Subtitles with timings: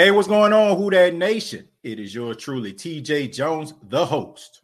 [0.00, 1.68] Hey, what's going on, Who That Nation?
[1.82, 4.62] It is yours truly, TJ Jones, the host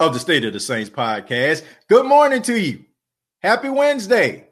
[0.00, 1.62] of the State of the Saints podcast.
[1.88, 2.86] Good morning to you.
[3.40, 4.48] Happy Wednesday.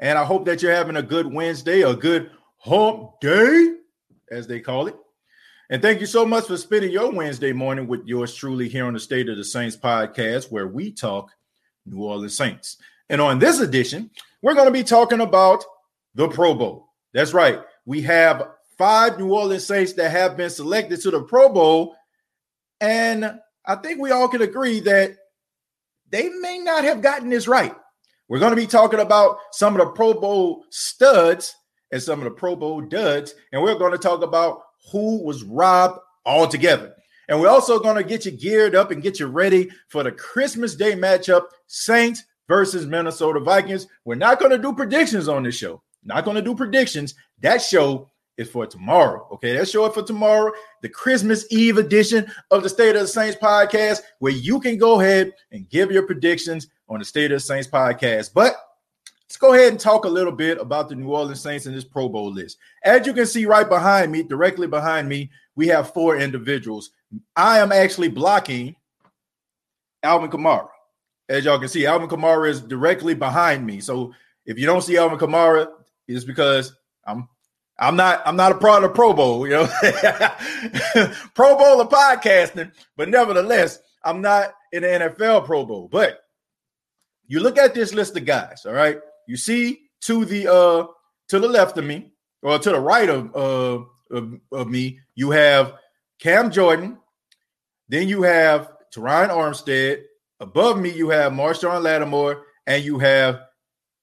[0.00, 3.76] And I hope that you're having a good Wednesday, a good hump day,
[4.30, 4.96] as they call it.
[5.70, 8.92] And thank you so much for spending your Wednesday morning with yours truly here on
[8.92, 11.30] the State of the Saints podcast, where we talk
[11.86, 12.76] New Orleans Saints.
[13.08, 14.10] And on this edition,
[14.42, 15.64] we're going to be talking about
[16.14, 16.92] the Pro Bowl.
[17.14, 17.60] That's right.
[17.86, 18.46] We have
[18.78, 21.96] five New Orleans Saints that have been selected to the Pro Bowl.
[22.80, 25.16] And I think we all can agree that
[26.10, 27.74] they may not have gotten this right.
[28.28, 31.54] We're going to be talking about some of the Pro Bowl studs
[31.90, 33.34] and some of the Pro Bowl duds.
[33.52, 36.94] And we're going to talk about who was robbed altogether.
[37.28, 40.12] And we're also going to get you geared up and get you ready for the
[40.12, 43.86] Christmas Day matchup Saints versus Minnesota Vikings.
[44.04, 45.82] We're not going to do predictions on this show.
[46.04, 47.14] Not going to do predictions.
[47.40, 49.28] That show is for tomorrow.
[49.32, 53.36] Okay, that's it for tomorrow, the Christmas Eve edition of the State of the Saints
[53.36, 57.40] podcast, where you can go ahead and give your predictions on the State of the
[57.40, 58.32] Saints podcast.
[58.32, 58.54] But
[59.24, 61.84] let's go ahead and talk a little bit about the New Orleans Saints in this
[61.84, 62.58] Pro Bowl list.
[62.84, 66.92] As you can see right behind me, directly behind me, we have four individuals.
[67.34, 68.76] I am actually blocking
[70.04, 70.68] Alvin Kamara.
[71.28, 73.80] As y'all can see, Alvin Kamara is directly behind me.
[73.80, 74.14] So
[74.46, 75.66] if you don't see Alvin Kamara,
[76.06, 76.74] it's because
[77.04, 77.28] I'm
[77.78, 79.66] I'm not I'm not a part of Pro Bowl, you know,
[81.34, 85.88] Pro Bowl of podcasting, but nevertheless, I'm not in the NFL Pro Bowl.
[85.90, 86.20] But
[87.26, 88.98] you look at this list of guys, all right.
[89.28, 90.86] You see to the uh
[91.28, 92.12] to the left of me,
[92.42, 95.74] or to the right of uh of, of me, you have
[96.18, 96.98] Cam Jordan,
[97.88, 100.02] then you have Terron Armstead.
[100.40, 103.40] Above me, you have Marshon Lattimore, and you have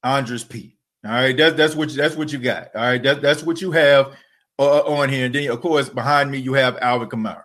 [0.04, 0.75] Andrus Peat.
[1.06, 2.76] All right, that's that's what that's what you got.
[2.76, 4.16] All right, that, that's what you have
[4.58, 5.28] uh, on here.
[5.28, 7.44] And then, of course, behind me you have Alvin Kamara.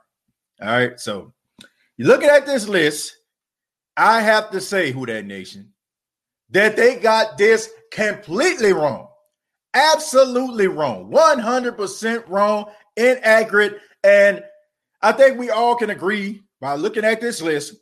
[0.63, 1.35] All right, so
[1.99, 3.17] you're looking at this list.
[3.97, 5.75] I have to say, who that nation,
[6.51, 9.09] that they got this completely wrong,
[9.75, 14.43] absolutely wrong, 100% wrong, inaccurate, and
[15.03, 17.75] I think we all can agree by looking at this list.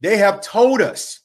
[0.00, 1.20] They have told us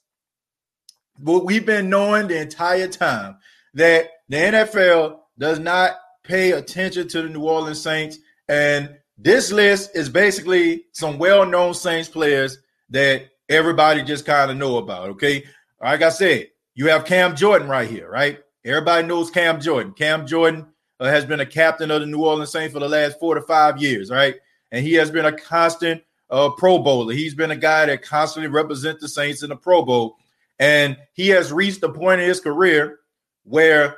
[1.19, 3.37] what we've been knowing the entire time
[3.79, 8.19] that the NFL does not pay attention to the New Orleans Saints.
[8.49, 12.57] And this list is basically some well known Saints players
[12.89, 15.11] that everybody just kind of know about.
[15.11, 15.45] Okay.
[15.81, 18.39] Like I said, you have Cam Jordan right here, right?
[18.65, 19.93] Everybody knows Cam Jordan.
[19.93, 20.67] Cam Jordan
[20.99, 23.41] uh, has been a captain of the New Orleans Saints for the last four to
[23.41, 24.35] five years, right?
[24.71, 27.13] And he has been a constant uh, Pro Bowler.
[27.13, 30.17] He's been a guy that constantly represents the Saints in the Pro Bowl.
[30.59, 32.98] And he has reached the point in his career
[33.43, 33.97] where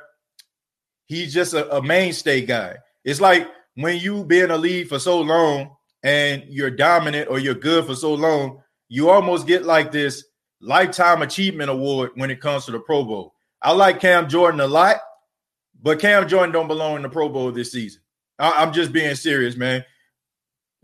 [1.06, 2.76] he's just a, a mainstay guy.
[3.04, 7.38] It's like when you be in a league for so long and you're dominant or
[7.38, 10.24] you're good for so long, you almost get like this
[10.60, 13.34] lifetime achievement award when it comes to the Pro Bowl.
[13.60, 14.96] I like Cam Jordan a lot,
[15.80, 18.02] but Cam Jordan don't belong in the Pro Bowl this season.
[18.38, 19.84] I, am just being serious, man.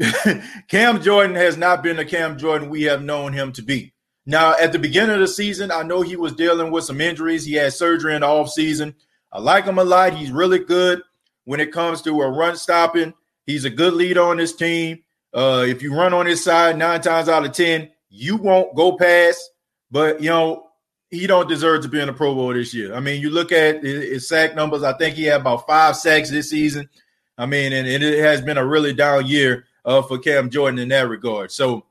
[0.69, 3.93] Cam Jordan has not been the Cam Jordan we have known him to be.
[4.29, 7.47] Now, at the beginning of the season, I know he was dealing with some injuries.
[7.47, 8.95] He had surgery in the offseason.
[9.33, 10.13] I like him a lot.
[10.13, 11.01] He's really good
[11.45, 13.15] when it comes to a run stopping.
[13.47, 15.03] He's a good leader on this team.
[15.33, 18.99] Uh, if you run on his side nine times out of ten, you won't go
[18.99, 19.51] past.
[19.91, 20.67] But you know
[21.09, 22.95] he don't deserve to be in the Pro Bowl this year.
[22.95, 24.83] I mean, you look at his sack numbers.
[24.83, 26.91] I think he had about five sacks this season.
[27.39, 30.89] I mean, and, it has been a really down year uh, for Cam Jordan in
[30.89, 31.51] that regard.
[31.51, 31.87] So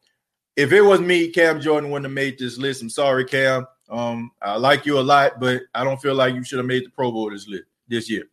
[0.57, 2.81] if it was me, Cam Jordan wouldn't have made this list.
[2.81, 3.67] I'm sorry, Cam.
[3.89, 6.83] Um, I like you a lot, but I don't feel like you should have made
[6.83, 8.23] the Pro Bowl this list this year.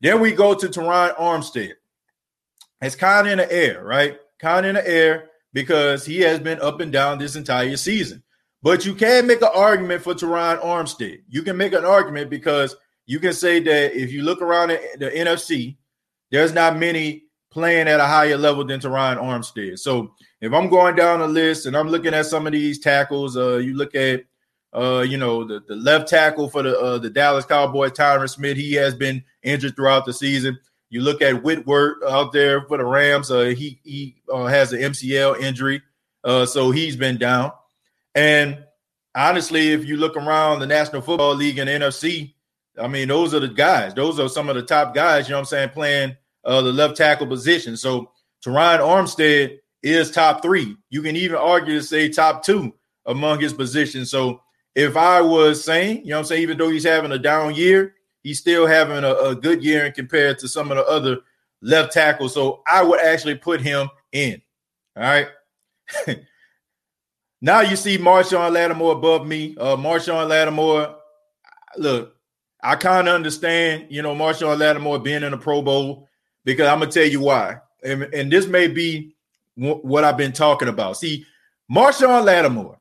[0.00, 1.74] Then we go to Terron Armstead.
[2.80, 4.16] It's kind of in the air, right?
[4.38, 8.22] Kind of in the air because he has been up and down this entire season.
[8.62, 11.22] But you can make an argument for Terron Armstead.
[11.28, 12.74] You can make an argument because
[13.06, 15.76] you can say that if you look around the, the NFC,
[16.30, 17.23] there's not many
[17.54, 19.78] playing at a higher level than Terron Armstead.
[19.78, 23.36] So if I'm going down the list and I'm looking at some of these tackles,
[23.36, 24.24] uh, you look at
[24.74, 28.56] uh, you know, the, the left tackle for the uh, the Dallas Cowboys, Tyron Smith,
[28.56, 30.58] he has been injured throughout the season.
[30.90, 34.80] You look at Whitworth out there for the Rams, uh, he he uh, has an
[34.80, 35.80] MCL injury,
[36.24, 37.52] uh, so he's been down.
[38.16, 38.64] And
[39.14, 42.34] honestly, if you look around the National Football League and NFC,
[42.76, 43.94] I mean, those are the guys.
[43.94, 45.28] Those are some of the top guys.
[45.28, 45.68] You know what I'm saying?
[45.70, 47.76] Playing uh, the left tackle position.
[47.76, 48.10] So
[48.44, 50.76] Terron Armstead is top three.
[50.90, 52.74] You can even argue to say top two
[53.06, 54.10] among his positions.
[54.10, 54.40] So
[54.74, 57.94] if I was saying, you know I'm saying, even though he's having a down year,
[58.22, 61.18] he's still having a, a good year and compared to some of the other
[61.62, 62.34] left tackles.
[62.34, 64.40] So I would actually put him in.
[64.96, 65.28] All right.
[67.40, 69.54] now you see Marshon Lattimore above me.
[69.58, 70.96] Uh Marshon Lattimore,
[71.76, 72.16] look,
[72.62, 76.08] I kind of understand, you know, Marshon Lattimore being in a Pro Bowl
[76.44, 77.58] because I'm gonna tell you why.
[77.82, 79.14] And, and this may be
[79.58, 80.96] w- what I've been talking about.
[80.96, 81.26] See,
[81.70, 82.78] Marshon Lattimore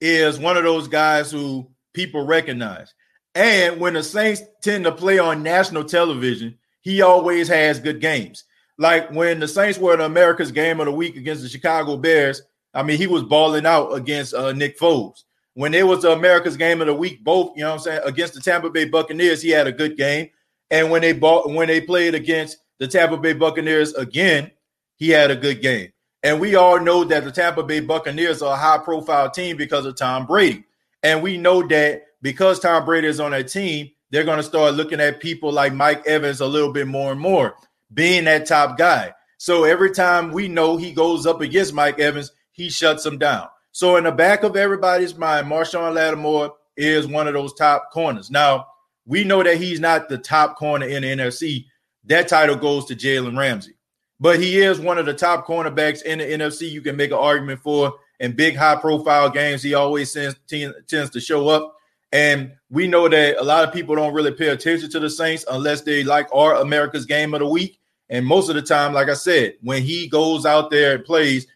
[0.00, 2.94] is one of those guys who people recognize.
[3.34, 8.44] And when the Saints tend to play on national television, he always has good games.
[8.78, 12.42] Like when the Saints were in America's game of the week against the Chicago Bears,
[12.74, 15.24] I mean, he was balling out against uh, Nick Foles.
[15.54, 18.34] When it was America's game of the week, both, you know what I'm saying, against
[18.34, 20.28] the Tampa Bay Buccaneers, he had a good game.
[20.70, 24.50] And when they bought when they played against the Tampa Bay Buccaneers again,
[24.96, 25.92] he had a good game.
[26.22, 29.86] And we all know that the Tampa Bay Buccaneers are a high profile team because
[29.86, 30.64] of Tom Brady.
[31.02, 34.74] And we know that because Tom Brady is on that team, they're going to start
[34.74, 37.54] looking at people like Mike Evans a little bit more and more,
[37.92, 39.12] being that top guy.
[39.36, 43.46] So every time we know he goes up against Mike Evans, he shuts him down.
[43.70, 48.30] So in the back of everybody's mind, Marshon Lattimore is one of those top corners.
[48.30, 48.66] Now,
[49.08, 51.64] we know that he's not the top corner in the NFC.
[52.04, 53.74] That title goes to Jalen Ramsey.
[54.20, 56.70] But he is one of the top cornerbacks in the NFC.
[56.70, 59.62] You can make an argument for in big high profile games.
[59.62, 61.74] He always tends, tends to show up.
[62.12, 65.44] And we know that a lot of people don't really pay attention to the Saints
[65.50, 67.78] unless they like our America's game of the week.
[68.10, 71.46] And most of the time, like I said, when he goes out there and plays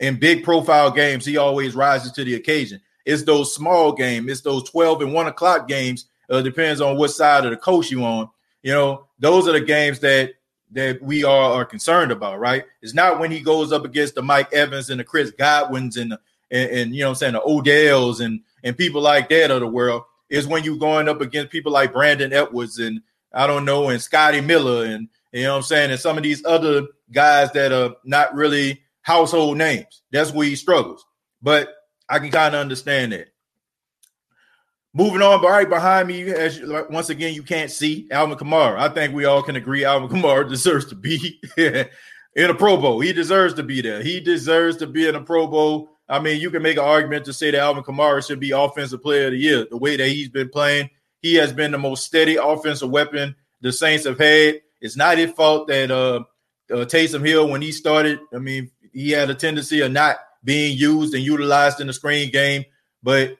[0.00, 2.80] in big profile games, he always rises to the occasion.
[3.04, 6.06] It's those small games, it's those 12 and 1 o'clock games.
[6.32, 8.28] Uh, depends on what side of the coast you on.
[8.62, 10.32] You know, those are the games that
[10.72, 12.64] that we are, are concerned about, right?
[12.80, 16.12] It's not when he goes up against the Mike Evans and the Chris Godwins and
[16.12, 16.20] the,
[16.50, 19.66] and, and, you know I'm saying the Odells and and people like that of the
[19.66, 23.02] world is when you're going up against people like Brandon Edwards and
[23.34, 26.44] I don't know and Scotty Miller and you know I'm saying and some of these
[26.46, 30.00] other guys that are not really household names.
[30.10, 31.04] That's where he struggles.
[31.42, 31.74] But
[32.08, 33.31] I can kind of understand that.
[34.94, 38.78] Moving on, but right behind me, as you, once again, you can't see Alvin Kamara.
[38.78, 41.88] I think we all can agree Alvin Kamara deserves to be in
[42.36, 43.00] a Pro Bowl.
[43.00, 44.02] He deserves to be there.
[44.02, 45.96] He deserves to be in a Pro Bowl.
[46.10, 49.00] I mean, you can make an argument to say that Alvin Kamara should be Offensive
[49.00, 49.66] Player of the Year.
[49.70, 50.90] The way that he's been playing,
[51.22, 54.60] he has been the most steady offensive weapon the Saints have had.
[54.82, 56.24] It's not his fault that uh,
[56.70, 60.76] uh, Taysom Hill, when he started, I mean, he had a tendency of not being
[60.76, 62.64] used and utilized in the screen game.
[63.02, 63.38] But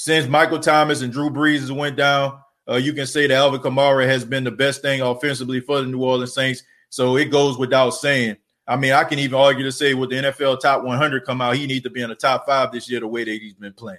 [0.00, 4.06] since Michael Thomas and Drew Brees went down, uh, you can say that Alvin Kamara
[4.06, 6.62] has been the best thing offensively for the New Orleans Saints.
[6.88, 8.38] So it goes without saying.
[8.66, 11.56] I mean, I can even argue to say with the NFL top 100 come out,
[11.56, 13.74] he needs to be in the top five this year the way that he's been
[13.74, 13.98] playing.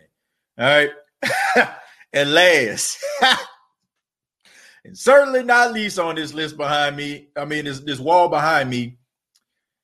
[0.57, 0.89] All right.
[2.13, 2.97] and last,
[4.83, 8.71] and certainly not least on this list behind me, I mean, this, this wall behind
[8.71, 8.97] me,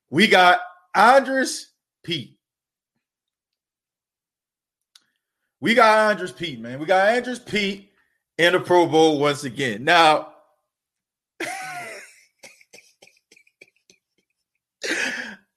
[0.09, 0.61] we got
[0.95, 1.71] Andrus
[2.01, 2.36] Peat.
[5.59, 6.79] We got Andrus Peat, man.
[6.79, 7.91] We got Andrus Peat
[8.37, 9.83] in the Pro Bowl once again.
[9.83, 10.33] Now,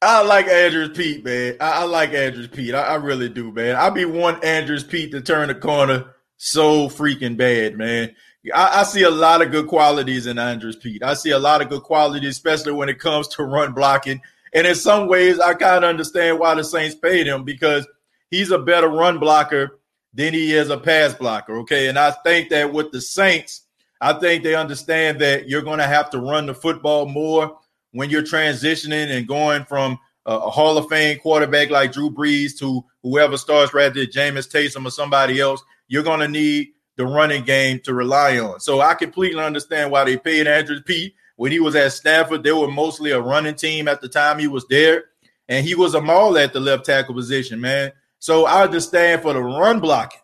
[0.01, 1.59] I like Andrus Peat, man.
[1.61, 2.75] I, I like Andrus Peat.
[2.75, 3.77] I, I, really do, man.
[3.77, 8.17] I be one Andrus Peat to turn the corner so freaking bad, man.
[8.55, 11.03] I, I, see a lot of good qualities in Andrus Peat.
[11.03, 14.23] I see a lot of good qualities, especially when it comes to run blocking.
[14.55, 17.87] And in some ways, I kind of understand why the Saints paid him because
[18.31, 19.80] he's a better run blocker
[20.15, 21.59] than he is a pass blocker.
[21.59, 21.89] Okay.
[21.89, 23.63] And I think that with the Saints,
[24.01, 27.59] I think they understand that you're going to have to run the football more
[27.93, 32.85] when you're transitioning and going from a, Hall of Fame quarterback like Drew Brees to
[33.03, 35.63] whoever starts rather than Jameis Taysom or somebody else.
[35.89, 38.61] You're going to need the running game to rely on.
[38.61, 42.43] So I completely understand why they paid Andrus Peat when he was at Stanford.
[42.43, 45.05] They were mostly a running team at the time he was there,
[45.49, 47.93] and he was a maul at the left tackle position, man.
[48.21, 50.21] So I understand for the run blocking,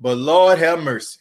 [0.00, 1.20] but Lord have mercy.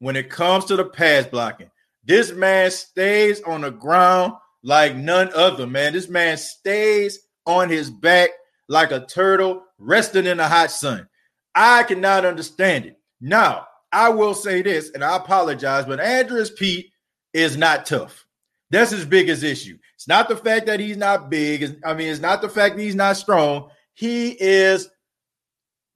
[0.00, 1.70] When it comes to the pass blocking,
[2.04, 5.92] this man stays on the ground like none other, man.
[5.92, 8.30] This man stays on his back
[8.68, 11.08] like a turtle resting in the hot sun.
[11.54, 12.98] I cannot understand it.
[13.20, 16.90] Now, I will say this, and I apologize, but Andrus Peat
[17.32, 18.26] is not tough.
[18.70, 19.78] That's his biggest issue.
[19.94, 21.78] It's not the fact that he's not big.
[21.84, 23.68] I mean, it's not the fact that he's not strong.
[23.94, 24.88] He is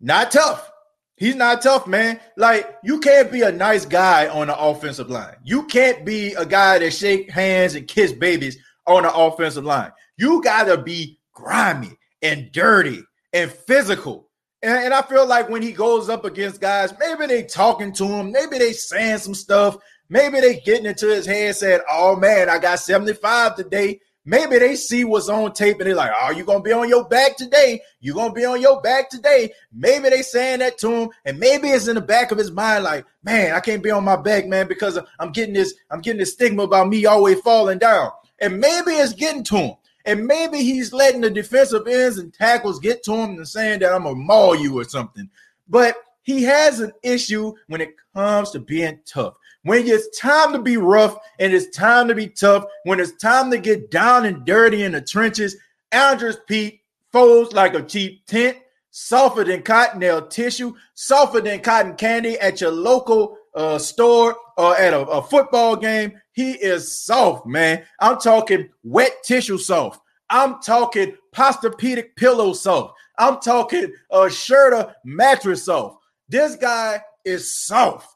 [0.01, 0.71] not tough.
[1.17, 2.21] He's not tough, man.
[2.37, 5.37] Like you can't be a nice guy on the offensive line.
[5.45, 9.93] You can't be a guy that shake hands and kiss babies on the offensive line.
[10.19, 14.29] You gotta be grimy and dirty and physical.
[14.63, 18.07] And, and, I feel like when he goes up against guys, maybe they talking to
[18.07, 19.77] him, maybe they saying some stuff,
[20.09, 24.75] Maybe they getting into his head, said, "Oh man, I got 75 today." Maybe they
[24.75, 27.81] see what's on tape and they're like, "Oh, you gonna be on your back today?
[28.01, 31.69] You gonna be on your back today?" Maybe they saying that to him, and maybe
[31.69, 34.47] it's in the back of his mind, like, "Man, I can't be on my back,
[34.47, 38.61] man, because I'm getting this, I'm getting this stigma about me always falling down." And
[38.61, 43.05] maybe it's getting to him, and maybe he's letting the defensive ends and tackles get
[43.05, 45.31] to him and saying that I'm gonna maul you or something.
[45.69, 49.37] But he has an issue when it comes to being tough.
[49.67, 53.51] When it's time to be rough and it's time to be tough, when it's time
[53.51, 55.57] to get down and dirty in the trenches,
[55.91, 58.59] Andrus Peat folds like a cheap tent,
[58.93, 64.95] softer than cottonelle tissue, softer than cotton candy at your local uh, store or at
[64.95, 66.13] a, a football game.
[66.31, 67.83] He is soft, man.
[67.99, 70.01] I'm talking wet tissue soft.
[70.31, 72.95] I'm talking Posturepedic pillow soft.
[73.19, 76.05] I'm talking a Serta mattress soft.
[76.29, 78.16] This guy is soft.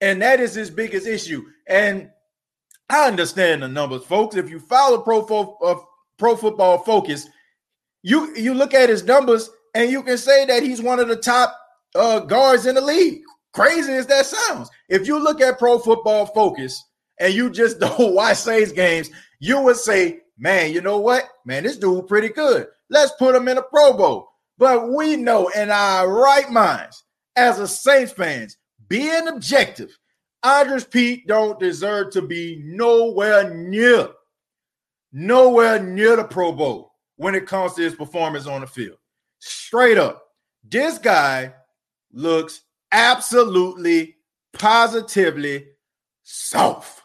[0.00, 1.44] And that is his biggest issue.
[1.66, 2.10] And
[2.88, 4.36] I understand the numbers, folks.
[4.36, 5.76] If you follow Pro, Fo- uh,
[6.18, 7.28] Pro Football Focus,
[8.02, 11.16] you you look at his numbers and you can say that he's one of the
[11.16, 11.58] top
[11.94, 13.20] uh, guards in the league.
[13.52, 14.70] Crazy as that sounds.
[14.88, 16.82] If you look at Pro Football Focus
[17.18, 19.10] and you just don't watch Saints games,
[19.40, 21.24] you would say, man, you know what?
[21.44, 22.66] Man, this dude pretty good.
[22.90, 24.28] Let's put him in a Pro Bowl.
[24.58, 28.56] But we know in our right minds, as a Saints fans,
[28.88, 29.96] being objective,
[30.42, 34.08] Andrus Peat don't deserve to be nowhere near,
[35.12, 38.98] nowhere near the Pro Bowl when it comes to his performance on the field.
[39.40, 40.22] Straight up,
[40.62, 41.52] this guy
[42.12, 42.62] looks
[42.92, 44.16] absolutely,
[44.52, 45.66] positively
[46.22, 47.02] soft.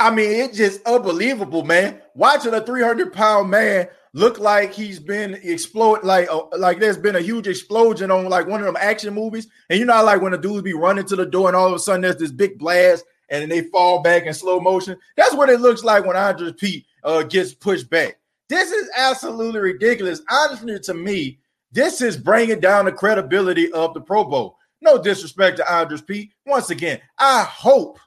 [0.00, 2.00] I mean, it's just unbelievable, man.
[2.14, 7.16] Watching a 300 pound man look like he's been explode like uh, like there's been
[7.16, 9.48] a huge explosion on like one of them action movies.
[9.68, 11.74] And you know, like when the dudes be running to the door and all of
[11.74, 14.96] a sudden there's this big blast and then they fall back in slow motion.
[15.16, 18.18] That's what it looks like when Andrus Peat uh, gets pushed back.
[18.48, 20.22] This is absolutely ridiculous.
[20.30, 21.40] Honestly, to me,
[21.72, 24.58] this is bringing down the credibility of the Pro Bowl.
[24.80, 26.30] No disrespect to Andrus Peat.
[26.46, 27.98] Once again, I hope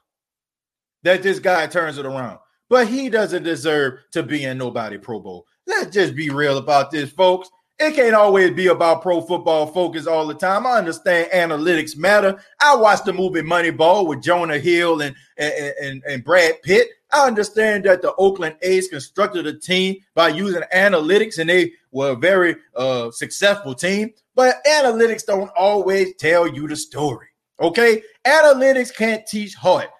[1.02, 2.38] that this guy turns it around,
[2.70, 5.46] but he doesn't deserve to be in nobody Pro Bowl.
[5.68, 7.50] Let's just be real about this, folks.
[7.78, 10.66] It can't always be about pro football focus all the time.
[10.66, 12.42] I understand analytics matter.
[12.58, 16.88] I watched the movie Moneyball with Jonah Hill and, and, and, and Brad Pitt.
[17.12, 22.12] I understand that the Oakland A's constructed a team by using analytics and they were
[22.12, 24.14] a very uh, successful team.
[24.34, 27.26] But analytics don't always tell you the story.
[27.60, 28.02] Okay?
[28.26, 29.90] Analytics can't teach heart.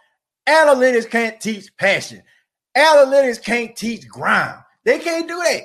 [0.48, 2.22] Analytics can't teach passion.
[2.75, 4.62] Analytics can't teach grind.
[4.88, 5.64] They can't do that.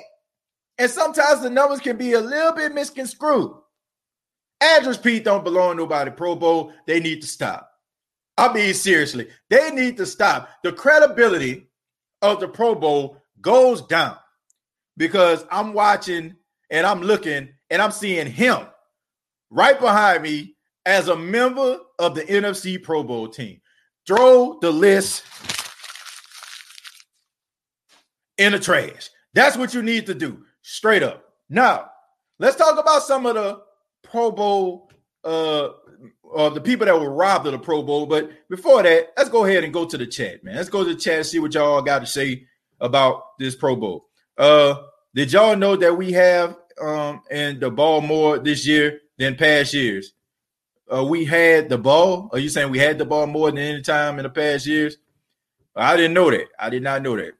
[0.76, 3.52] And sometimes the numbers can be a little bit misconstrued.
[4.60, 6.74] Andrus Peat don't belong nobody Pro Bowl.
[6.86, 7.70] They need to stop.
[8.36, 10.50] I mean, seriously, they need to stop.
[10.62, 11.70] The credibility
[12.20, 14.18] of the Pro Bowl goes down
[14.98, 16.34] because I'm watching
[16.70, 18.58] and I'm looking and I'm seeing him
[19.48, 20.54] right behind me
[20.84, 23.62] as a member of the NFC Pro Bowl team.
[24.06, 25.24] Throw the list
[28.36, 29.08] in the trash.
[29.34, 31.24] That's what you need to do, straight up.
[31.48, 31.90] Now,
[32.38, 33.60] let's talk about some of the
[34.02, 34.90] Pro Bowl,
[35.24, 35.70] uh,
[36.34, 38.06] uh, the people that were robbed of the Pro Bowl.
[38.06, 40.56] But before that, let's go ahead and go to the chat, man.
[40.56, 42.46] Let's go to the chat, and see what y'all got to say
[42.80, 44.06] about this Pro Bowl.
[44.38, 44.76] Uh,
[45.14, 49.74] did y'all know that we have um in the ball more this year than past
[49.74, 50.12] years?
[50.92, 52.28] Uh, we had the ball.
[52.32, 54.96] Are you saying we had the ball more than any time in the past years?
[55.74, 56.46] I didn't know that.
[56.58, 57.32] I did not know that.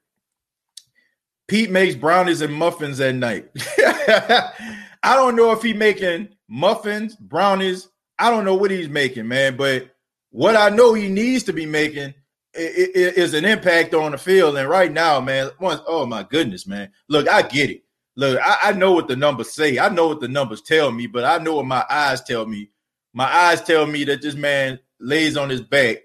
[1.47, 3.49] Peat makes brownies and muffins at night.
[3.79, 7.89] I don't know if he's making muffins, brownies.
[8.19, 9.57] I don't know what he's making, man.
[9.57, 9.91] But
[10.31, 12.15] what I know he needs to be making
[12.55, 14.57] is an impact on the field.
[14.57, 16.91] And right now, man, once, oh my goodness, man.
[17.09, 17.83] Look, I get it.
[18.17, 19.79] Look, I, I know what the numbers say.
[19.79, 22.71] I know what the numbers tell me, but I know what my eyes tell me.
[23.13, 25.99] My eyes tell me that this man lays on his back.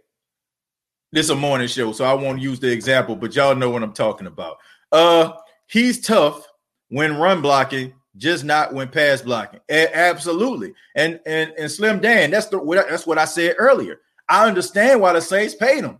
[1.11, 3.81] This is a morning show, so I won't use the example, but y'all know what
[3.81, 4.57] I'm talking about.
[4.91, 5.33] Uh,
[5.67, 6.47] he's tough
[6.89, 9.59] when run blocking, just not when pass blocking.
[9.69, 10.73] A- absolutely.
[10.95, 14.01] And and and Slim Dan, that's the that's what I said earlier.
[14.27, 15.99] I understand why the Saints paid him.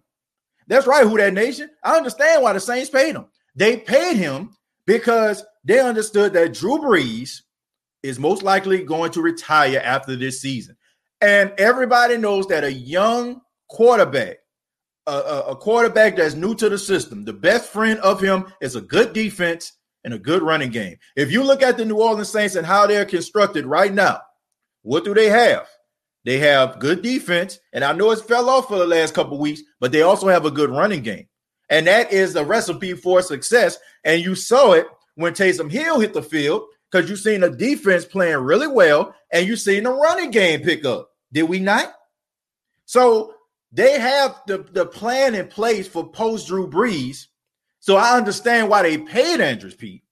[0.68, 1.70] That's right, who that nation.
[1.84, 3.26] I understand why the Saints paid him.
[3.56, 4.56] They paid him
[4.86, 7.42] because they understood that Drew Brees
[8.04, 10.78] is most likely going to retire after this season.
[11.22, 14.39] And everybody knows that a young quarterback
[15.10, 17.26] a, a, quarterback that's new to the system.
[17.26, 19.74] The best friend of him is a good defense
[20.04, 20.98] and a good running game.
[21.16, 24.22] If you look at the New Orleans Saints and how they're constructed right now,
[24.84, 25.68] what do they have?
[26.26, 29.62] They have good defense, and I know it's fell off for the last couple weeks,
[29.80, 31.28] but they also have a good running game.
[31.70, 33.78] And that is the recipe for success.
[34.04, 38.06] And you saw it when Taysom Hill hit the field because you've seen the defense
[38.06, 41.12] playing really well and you've seen the running game pick up.
[41.32, 41.94] Did we not?
[42.86, 43.36] So
[43.72, 47.28] they have the, the plan in place for post Drew Brees.
[47.80, 50.04] So I understand why they paid Andrus Peat.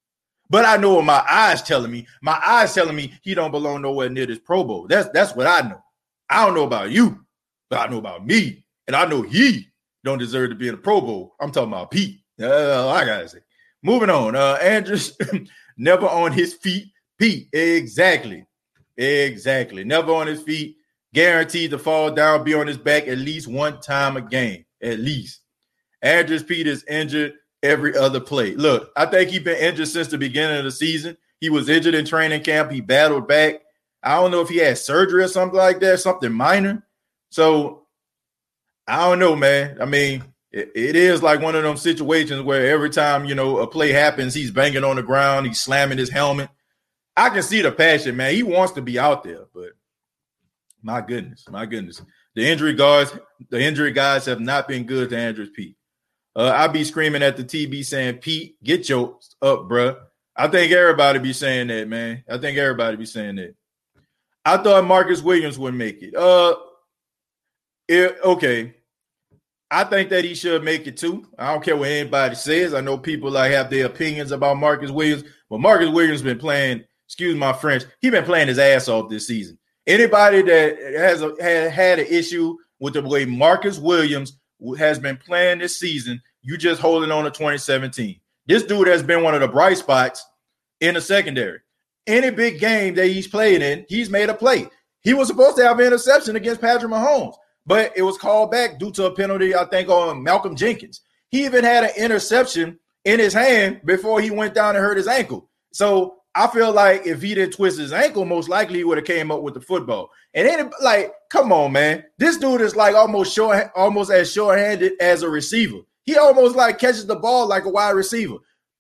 [0.50, 2.08] But I know what my eyes telling me.
[2.22, 4.88] My eyes telling me he don't belong nowhere near this Pro Bowl.
[4.88, 5.84] That's that's what I know.
[6.30, 7.26] I don't know about you,
[7.70, 9.68] but I know about me, and I know he
[10.06, 11.36] don't deserve to be in the Pro Bowl.
[11.40, 12.22] I'm talking about Peat.
[12.42, 13.40] Uh, I gotta say.
[13.84, 14.36] Moving on.
[14.36, 15.18] Uh, Andrus
[15.78, 16.88] never on his feet.
[17.20, 18.46] Peat, exactly,
[18.96, 19.84] exactly.
[19.84, 20.78] Never on his feet.
[21.14, 25.00] Guaranteed to fall down, be on his back at least one time a game, at
[25.00, 25.42] least.
[26.02, 27.34] Andrus Peters injured
[27.64, 28.56] every other play.
[28.56, 31.18] Look, I think he's been injured since the beginning of the season.
[31.40, 32.72] He was injured in training camp.
[32.72, 33.62] He battled back.
[34.04, 36.86] I don't know if he had surgery or something like that, something minor.
[37.30, 37.88] So
[38.88, 39.78] I don't know, man.
[39.82, 43.60] I mean, it, it is like one of them situations where every time you know
[43.60, 46.50] a play happens, he's banging on the ground, he's slamming his helmet.
[47.16, 48.34] I can see the passion, man.
[48.34, 49.72] He wants to be out there, but
[50.82, 52.02] my goodness, my goodness,
[52.36, 53.18] the injury guards,
[53.50, 55.76] the injury guys have not been good to Andrus Peat.
[56.36, 59.98] Uh, I be screaming at the TV saying, "Peat, get your up, bruh."
[60.36, 62.24] I think everybody be saying that, man.
[62.30, 63.56] I think everybody be saying that.
[64.46, 66.16] I thought Marcus Williams would make it.
[66.16, 66.56] Uh,
[67.88, 68.76] it, okay.
[69.70, 71.28] I think that he should make it too.
[71.38, 72.74] I don't care what anybody says.
[72.74, 76.84] I know people like have their opinions about Marcus Williams, but Marcus Williams been playing.
[77.08, 77.84] Excuse my French.
[78.00, 79.58] He been playing his ass off this season.
[79.88, 84.38] Anybody that has a, had, had an issue with the way Marcus Williams
[84.78, 88.20] has been playing this season, you just holding on to 2017.
[88.46, 90.26] This dude has been one of the bright spots
[90.82, 91.60] in the secondary.
[92.06, 94.68] Any big game that he's played in, he's made a play.
[95.02, 98.80] He was supposed to have an interception against Patrick Mahomes, but it was called back
[98.80, 101.02] due to a penalty, I think, on Malcolm Jenkins.
[101.30, 105.08] He even had an interception in his hand before he went down and hurt his
[105.08, 105.50] ankle.
[105.72, 109.08] So I feel like if he didn't twist his ankle, most likely he would have
[109.08, 110.12] came up with the football.
[110.36, 114.94] And then, like, come on, man, this dude is like almost short, almost as short-handed
[115.02, 115.80] as a receiver.
[116.04, 118.36] He almost like catches the ball like a wide receiver.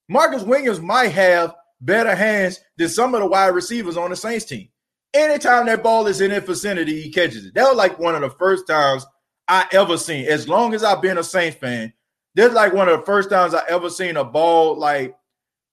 [0.07, 4.45] Marcus Williams might have better hands than some of the wide receivers on the Saints
[4.45, 4.69] team.
[5.15, 7.55] Anytime that ball is in his vicinity, he catches it.
[7.55, 9.03] That was like one of the first times
[9.47, 10.27] I ever seen.
[10.27, 11.91] As long as I've been a Saints fan,
[12.35, 15.16] that's like one of the first times I ever seen a ball like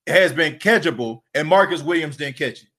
[0.07, 2.69] has been catchable, and Marcus Williams didn't catch it.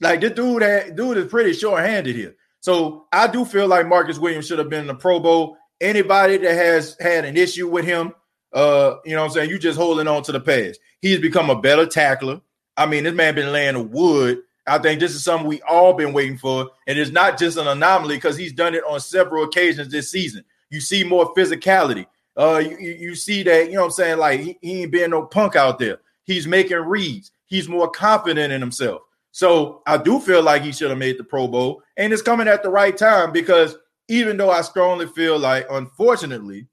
[0.00, 0.62] Like this dude,
[0.96, 2.34] dude is pretty short-handed here.
[2.60, 5.56] So I do feel like Marcus Williams should have been in the Pro Bowl.
[5.80, 8.12] Anybody that has had an issue with him,
[8.52, 9.50] uh, you know what I'm saying?
[9.50, 10.80] You just holding on to the past.
[11.00, 12.40] He's become a better tackler.
[12.76, 14.40] I mean, this man been laying the wood.
[14.66, 17.66] I think this is something we all been waiting for, and it's not just an
[17.66, 20.44] anomaly because he's done it on several occasions this season.
[20.70, 22.06] You see more physicality.
[22.36, 24.18] Uh, you, you see that you know what I'm saying?
[24.18, 25.98] Like he, he ain't being no punk out there.
[26.30, 27.32] He's making reads.
[27.46, 29.02] He's more confident in himself.
[29.32, 32.48] So I do feel like he should have made the Pro Bowl, and it's coming
[32.48, 33.76] at the right time because
[34.08, 36.66] even though I strongly feel like, unfortunately,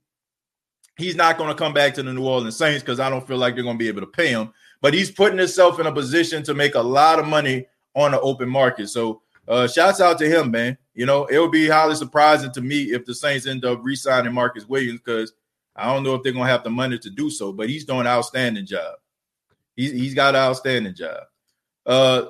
[0.97, 3.37] he's not going to come back to the New Orleans Saints because I don't feel
[3.37, 4.53] like they're going to be able to pay him.
[4.81, 8.21] But he's putting himself in a position to make a lot of money on the
[8.21, 8.89] open market.
[8.89, 10.77] So uh, shouts out to him, man.
[10.93, 14.33] You know, it would be highly surprising to me if the Saints end up re-signing
[14.33, 15.33] Marcus Williams because
[15.75, 17.51] I don't know if they're going to have the money to do so.
[17.51, 18.95] But he's doing an outstanding job.
[19.77, 21.21] He's he's got an outstanding job.
[21.85, 22.25] Uh,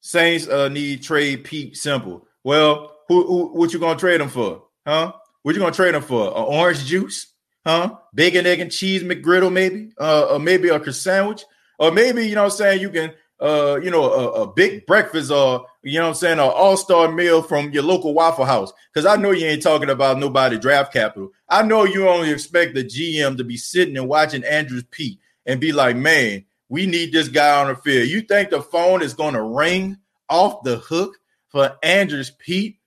[0.00, 2.28] Saints uh, need trade Peat Simple.
[2.44, 4.62] Well, who, who what you gonna trade him for?
[4.86, 5.14] Huh?
[5.42, 6.28] What you gonna trade him for?
[6.28, 7.30] An orange juice?
[7.64, 7.96] huh?
[8.14, 11.44] Bacon, egg, and cheese McGriddle, maybe, uh, or maybe a sandwich,
[11.78, 14.86] or maybe you know what I'm saying you can, uh, you know, a, a big
[14.86, 18.72] breakfast, or you know I'm saying, an all star meal from your local Waffle House.
[18.92, 21.30] Because I know you ain't talking about nobody draft capital.
[21.48, 25.60] I know you only expect the GM to be sitting and watching Andrus Peat and
[25.60, 28.08] be like, man, we need this guy on the field.
[28.08, 32.78] You think the phone is going to ring off the hook for Andrus Peat?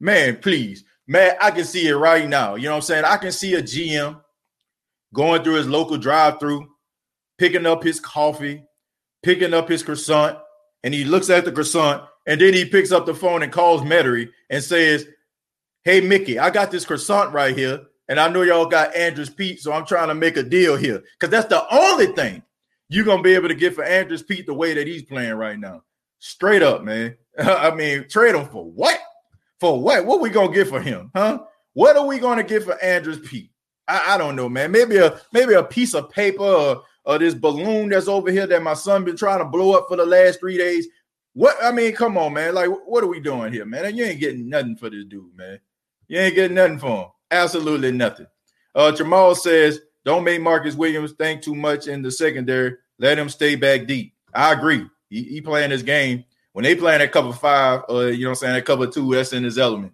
[0.00, 0.84] Man, please.
[1.08, 2.54] Man, I can see it right now.
[2.54, 3.04] You know what I'm saying?
[3.04, 4.20] I can see a GM
[5.12, 6.68] going through his local drive-through,
[7.36, 8.62] picking up his coffee,
[9.24, 10.38] picking up his croissant,
[10.84, 13.82] and he looks at the croissant, and then he picks up the phone and calls
[13.82, 15.04] Metairie and says,
[15.84, 19.60] Hey Mickey, I got this croissant right here, and I know y'all got Andrus Peat,
[19.60, 21.02] so I'm trying to make a deal here.
[21.18, 22.42] Because that's the only thing
[22.92, 25.58] you're gonna be able to get for Andrus Peat the way that he's playing right
[25.58, 25.82] now.
[26.18, 27.16] Straight up, man.
[27.38, 29.00] I mean, trade him for what?
[29.60, 30.04] For what?
[30.04, 31.10] What we gonna get for him?
[31.16, 31.38] Huh?
[31.72, 33.50] What are we gonna get for Andrus Peat?
[33.88, 34.70] I, I, don't know, man.
[34.70, 38.62] Maybe a maybe a piece of paper or, or this balloon that's over here that
[38.62, 40.86] my son been trying to blow up for the last three days.
[41.32, 42.54] What I mean, come on, man.
[42.54, 43.96] Like, what are we doing here, man?
[43.96, 45.58] You ain't getting nothing for this dude, man.
[46.08, 47.08] You ain't getting nothing for him.
[47.30, 48.26] Absolutely nothing.
[48.74, 52.76] Uh Jamal says, don't make Marcus Williams think too much in the secondary.
[53.02, 54.14] Let him stay back deep.
[54.32, 54.86] I agree.
[55.10, 56.24] He, he playing his game.
[56.52, 59.12] When they playing at cover five, uh, you know what I'm saying, at cover two,
[59.12, 59.92] that's in his element.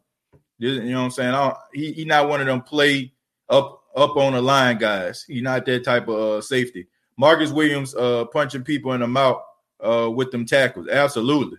[0.58, 1.52] You know what I'm saying?
[1.72, 3.12] He he not one of them play
[3.48, 5.24] up up on the line guys.
[5.26, 6.86] He not that type of uh, safety.
[7.16, 9.40] Marcus Williams uh, punching people in the mouth
[9.80, 10.88] uh, with them tackles.
[10.88, 11.58] Absolutely.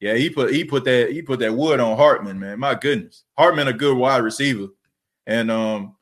[0.00, 2.58] Yeah, he put he put that he put that wood on Hardman, man.
[2.58, 3.24] My goodness.
[3.38, 4.68] Hardman a good wide receiver.
[5.26, 5.94] And um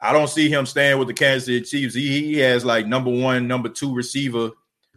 [0.00, 1.94] I don't see him staying with the Kansas City Chiefs.
[1.94, 4.50] He, he has like number one, number two receiver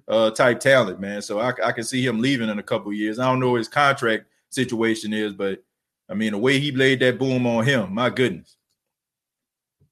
[0.08, 1.22] uh, type talent, man.
[1.22, 3.20] So I, I can see him leaving in a couple years.
[3.20, 5.64] I don't know what his contract situation is, but
[6.10, 8.58] I mean the way he laid that boom on him, my goodness.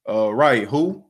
[0.07, 1.05] Uh, right, who?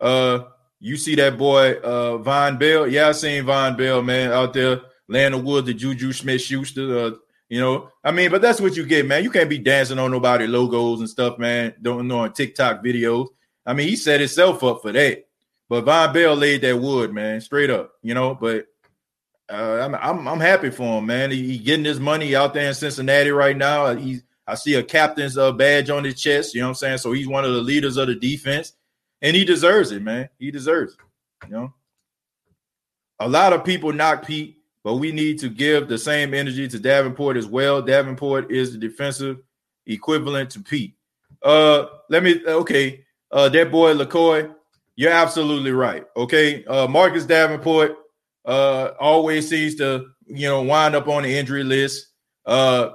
[0.00, 0.44] Uh,
[0.80, 2.86] you see that boy uh Vonn Bell?
[2.86, 6.98] Yeah, I seen Vonn Bell, man, out there laying the wood, the Juju Smith Schuster.
[6.98, 7.10] Uh,
[7.54, 9.22] you know, I mean, but that's what you get, man.
[9.22, 11.72] You can't be dancing on nobody logos and stuff, man.
[11.80, 13.28] Don't know on TikTok videos.
[13.64, 15.26] I mean, he set himself up for that.
[15.68, 17.92] But Vonn Bell laid that wood, man, straight up.
[18.02, 18.66] You know, but
[19.48, 21.30] uh, I'm, I'm, I'm happy for him, man.
[21.30, 23.94] He, he, getting his money out there in Cincinnati right now.
[23.94, 26.56] He's I see a captain's uh, badge on his chest.
[26.56, 26.98] You know what I'm saying?
[26.98, 28.72] So he's one of the leaders of the defense,
[29.22, 30.28] and he deserves it, man.
[30.40, 31.46] He deserves it.
[31.46, 31.74] You know,
[33.20, 36.78] a lot of people knock Peat but we need to give the same energy to
[36.78, 37.80] Davenport as well.
[37.80, 39.38] Davenport is the defensive
[39.86, 40.94] equivalent to Peat.
[41.42, 43.04] Uh, let me okay.
[43.32, 44.54] Uh, that boy LaCoy,
[44.94, 46.04] you're absolutely right.
[46.16, 47.96] Okay, uh, Marcus Davenport
[48.44, 52.08] uh always seems to you know wind up on the injury list.
[52.44, 52.90] Uh,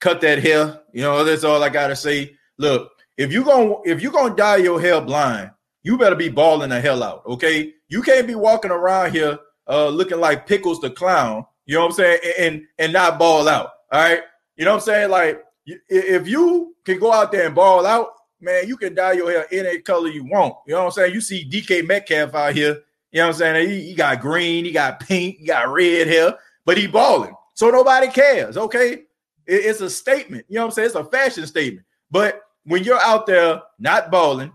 [0.00, 0.80] cut that hair.
[0.92, 2.34] You know that's all I gotta say.
[2.58, 5.50] Look, if you gonna if you gonna dye your hair blind,
[5.82, 7.24] you better be balling the hell out.
[7.26, 11.44] Okay, you can't be walking around here uh, looking like Pickles the clown.
[11.66, 12.18] You know what I'm saying?
[12.38, 13.70] And and not ball out.
[13.92, 14.20] All right.
[14.56, 15.10] You know what I'm saying?
[15.10, 18.08] Like if you can go out there and ball out,
[18.40, 20.54] man, you can dye your hair any color you want.
[20.66, 21.14] You know what I'm saying?
[21.14, 22.82] You see DK Metcalf out here.
[23.12, 23.68] You know what I'm saying?
[23.68, 27.34] He, he got green, he got pink, he got red hair, but he balling.
[27.54, 28.56] So nobody cares.
[28.56, 28.92] Okay.
[28.92, 29.02] It,
[29.46, 30.44] it's a statement.
[30.48, 30.86] You know what I'm saying?
[30.86, 31.86] It's a fashion statement.
[32.10, 34.52] But when you're out there not balling,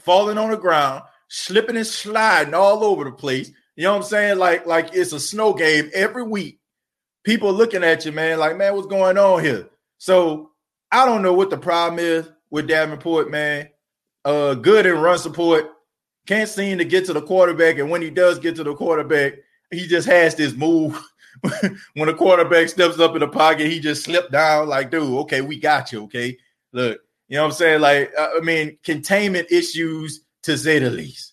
[0.00, 4.04] falling on the ground, slipping and sliding all over the place, you know what I'm
[4.04, 4.38] saying?
[4.38, 6.58] Like, like it's a snow game every week.
[7.24, 9.68] People looking at you, man, like, man, what's going on here?
[9.98, 10.50] So
[10.90, 13.68] I don't know what the problem is with Davenport, man.
[14.24, 15.70] Uh, good in run support,
[16.26, 19.34] can't seem to get to the quarterback, and when he does get to the quarterback,
[19.70, 21.00] he just has this move.
[21.94, 24.68] when the quarterback steps up in the pocket, he just slipped down.
[24.68, 26.04] Like, dude, okay, we got you.
[26.04, 26.36] Okay,
[26.72, 27.80] look, you know what I'm saying?
[27.80, 31.31] Like, I mean, containment issues to say the least.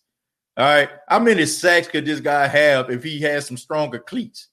[0.60, 0.89] All right.
[1.08, 4.50] How many sacks could this guy have if he has some stronger cleats?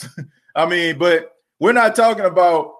[0.54, 2.74] I mean, but we're not talking about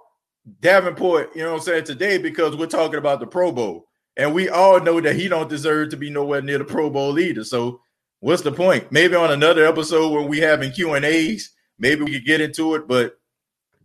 [0.60, 3.86] Davenport, you know what I'm saying, today because we're talking about the Pro Bowl.
[4.18, 7.18] And we all know that he don't deserve to be nowhere near the Pro Bowl
[7.18, 7.44] either.
[7.44, 7.80] So
[8.20, 8.92] what's the point?
[8.92, 12.74] Maybe on another episode when we having Q and A's, maybe we could get into
[12.74, 12.86] it.
[12.86, 13.18] But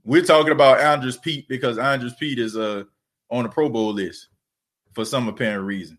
[0.04, 2.84] we're talking about Andrus Peat because Andrus Peat is uh
[3.30, 4.28] on the Pro Bowl list
[4.94, 5.98] for some apparent reason,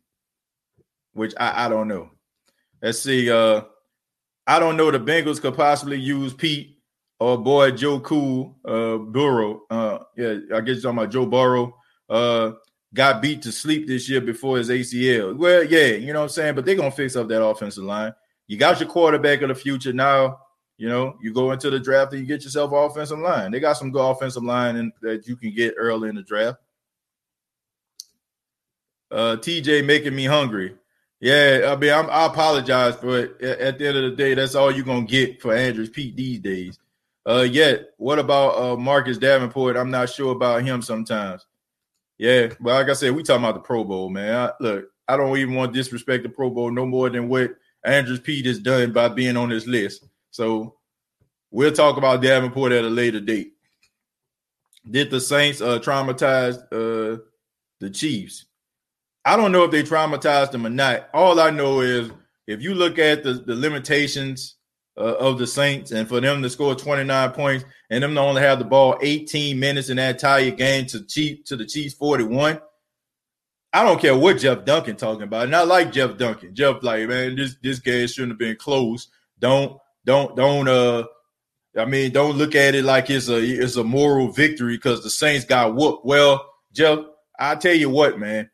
[1.14, 2.10] which I, I don't know.
[2.82, 3.30] Let's see.
[3.30, 3.62] Uh,
[4.46, 4.90] I don't know.
[4.90, 6.78] The Bengals could possibly use Peat
[7.20, 9.62] or boy Joe Cool uh, Burrow.
[9.70, 11.76] Uh, yeah, I guess you're talking about Joe Burrow.
[12.10, 12.52] Uh,
[12.92, 15.36] got beat to sleep this year before his ACL.
[15.36, 16.54] Well, yeah, you know what I'm saying.
[16.56, 18.12] But they're gonna fix up that offensive line.
[18.48, 20.40] You got your quarterback of the future now.
[20.76, 23.52] You know, you go into the draft and you get yourself offensive line.
[23.52, 26.58] They got some good offensive line in, that you can get early in the draft.
[29.12, 30.74] Uh, TJ making me hungry.
[31.22, 34.72] Yeah, I mean, I'm, i apologize, but at the end of the day, that's all
[34.72, 36.80] you're gonna get for Andrus Peat these days.
[37.24, 39.76] Uh, yet, what about uh Marcus Davenport?
[39.76, 41.46] I'm not sure about him sometimes.
[42.18, 44.34] Yeah, but like I said, we talking about the Pro Bowl, man.
[44.34, 47.52] I, look, I don't even want to disrespect the Pro Bowl no more than what
[47.84, 50.04] Andrus Peat has done by being on this list.
[50.32, 50.74] So
[51.52, 53.52] we'll talk about Davenport at a later date.
[54.90, 57.18] Did the Saints uh traumatize uh
[57.78, 58.46] the Chiefs?
[59.24, 61.08] I don't know if they traumatized him or not.
[61.14, 62.10] All I know is
[62.46, 64.56] if you look at the, the limitations
[64.96, 68.42] uh, of the Saints and for them to score 29 points and them to only
[68.42, 72.60] have the ball 18 minutes in that entire game to cheat to the Chiefs 41.
[73.72, 75.44] I don't care what Jeff Duncan talking about.
[75.44, 76.54] And I like Jeff Duncan.
[76.54, 79.08] Jeff, like, man, this this game shouldn't have been close.
[79.38, 81.04] Don't don't don't uh
[81.78, 85.08] I mean, don't look at it like it's a it's a moral victory because the
[85.08, 86.04] Saints got whooped.
[86.04, 86.98] Well, Jeff,
[87.40, 88.50] I tell you what, man.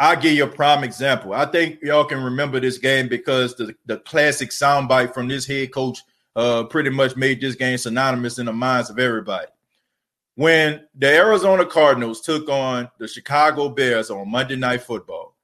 [0.00, 1.34] I'll give you a prime example.
[1.34, 5.72] I think y'all can remember this game because the, the classic soundbite from this head
[5.72, 5.98] coach
[6.34, 9.46] uh, pretty much made this game synonymous in the minds of everybody.
[10.36, 15.36] When the Arizona Cardinals took on the Chicago Bears on Monday Night Football,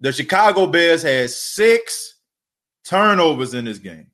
[0.00, 2.16] the Chicago Bears had six
[2.84, 4.08] turnovers in this game.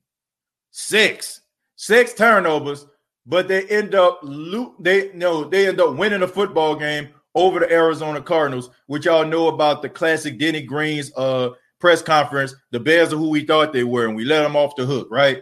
[0.71, 1.41] Six,
[1.75, 2.85] six turnovers,
[3.25, 7.59] but they end up lo- they no they end up winning a football game over
[7.59, 12.55] the Arizona Cardinals, which y'all know about the classic Denny Green's uh press conference.
[12.71, 15.07] The Bears are who we thought they were, and we let them off the hook,
[15.11, 15.41] right?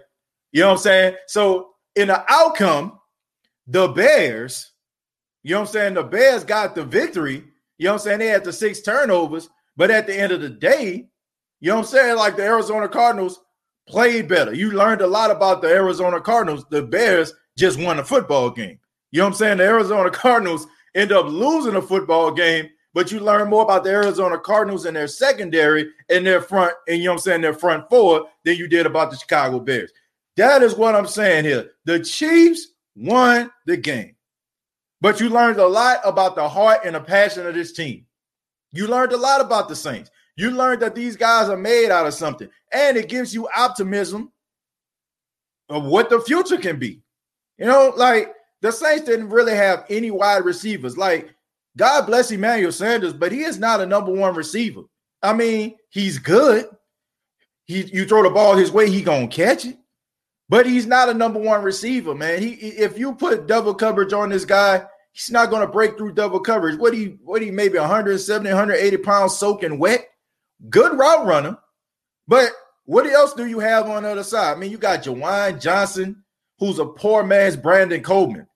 [0.51, 1.15] You know what I'm saying?
[1.27, 2.99] So in the outcome,
[3.67, 4.71] the Bears,
[5.43, 5.93] you know what I'm saying?
[5.93, 7.43] The Bears got the victory.
[7.77, 8.19] You know what I'm saying?
[8.19, 11.07] They had the six turnovers, but at the end of the day,
[11.59, 12.17] you know what I'm saying?
[12.17, 13.39] Like the Arizona Cardinals
[13.87, 14.53] played better.
[14.53, 16.65] You learned a lot about the Arizona Cardinals.
[16.69, 18.79] The Bears just won a football game.
[19.11, 19.57] You know what I'm saying?
[19.57, 23.89] The Arizona Cardinals end up losing a football game, but you learn more about the
[23.91, 27.53] Arizona Cardinals and their secondary and their front, and you know what I'm saying, their
[27.53, 29.91] front four than you did about the Chicago Bears.
[30.37, 31.71] That is what I'm saying here.
[31.85, 34.15] The Chiefs won the game,
[34.99, 38.05] but you learned a lot about the heart and the passion of this team.
[38.71, 40.11] You learned a lot about the Saints.
[40.37, 44.31] You learned that these guys are made out of something, and it gives you optimism
[45.69, 47.01] of what the future can be.
[47.57, 50.97] You know, like the Saints didn't really have any wide receivers.
[50.97, 51.33] Like,
[51.77, 54.81] God bless Emmanuel Sanders, but he is not a number one receiver.
[55.21, 56.67] I mean, he's good.
[57.65, 59.77] He you throw the ball his way, he gonna catch it.
[60.49, 62.41] But he's not a number one receiver, man.
[62.41, 66.39] He if you put double coverage on this guy, he's not gonna break through double
[66.39, 66.77] coverage.
[66.77, 70.07] What he what he maybe 170, 180 pounds soaking wet.
[70.69, 71.57] Good route runner.
[72.27, 72.51] But
[72.85, 74.57] what else do you have on the other side?
[74.57, 76.23] I mean, you got Juwan Johnson,
[76.59, 78.47] who's a poor man's Brandon Coleman.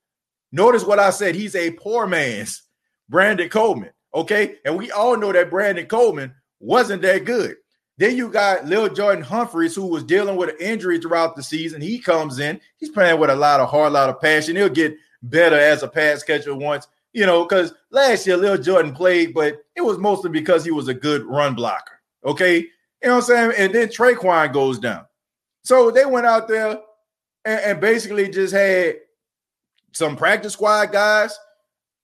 [0.56, 1.36] Notice what I said.
[1.36, 2.64] He's a poor man's
[3.10, 3.90] Brandon Coleman.
[4.14, 4.56] Okay.
[4.64, 7.58] And we all know that Brandon Coleman wasn't that good.
[7.98, 11.82] Then you got Lil Jordan Humphreys, who was dealing with an injury throughout the season.
[11.82, 14.56] He comes in, he's playing with a lot of heart, a lot of passion.
[14.56, 18.94] He'll get better as a pass catcher once, you know, because last year Lil Jordan
[18.94, 22.00] played, but it was mostly because he was a good run blocker.
[22.24, 22.60] Okay.
[22.60, 22.70] You
[23.04, 23.54] know what I'm saying?
[23.58, 25.06] And then Tre'Quan goes down.
[25.64, 26.80] So they went out there
[27.44, 28.96] and, and basically just had
[29.96, 31.38] some practice squad guys,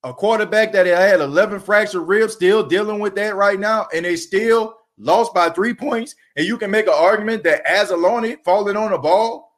[0.04, 4.16] a quarterback that had 11 fractured ribs, still dealing with that right now, and they
[4.16, 6.16] still lost by three points.
[6.36, 9.52] And you can make an argument that Anzalone falling on a ball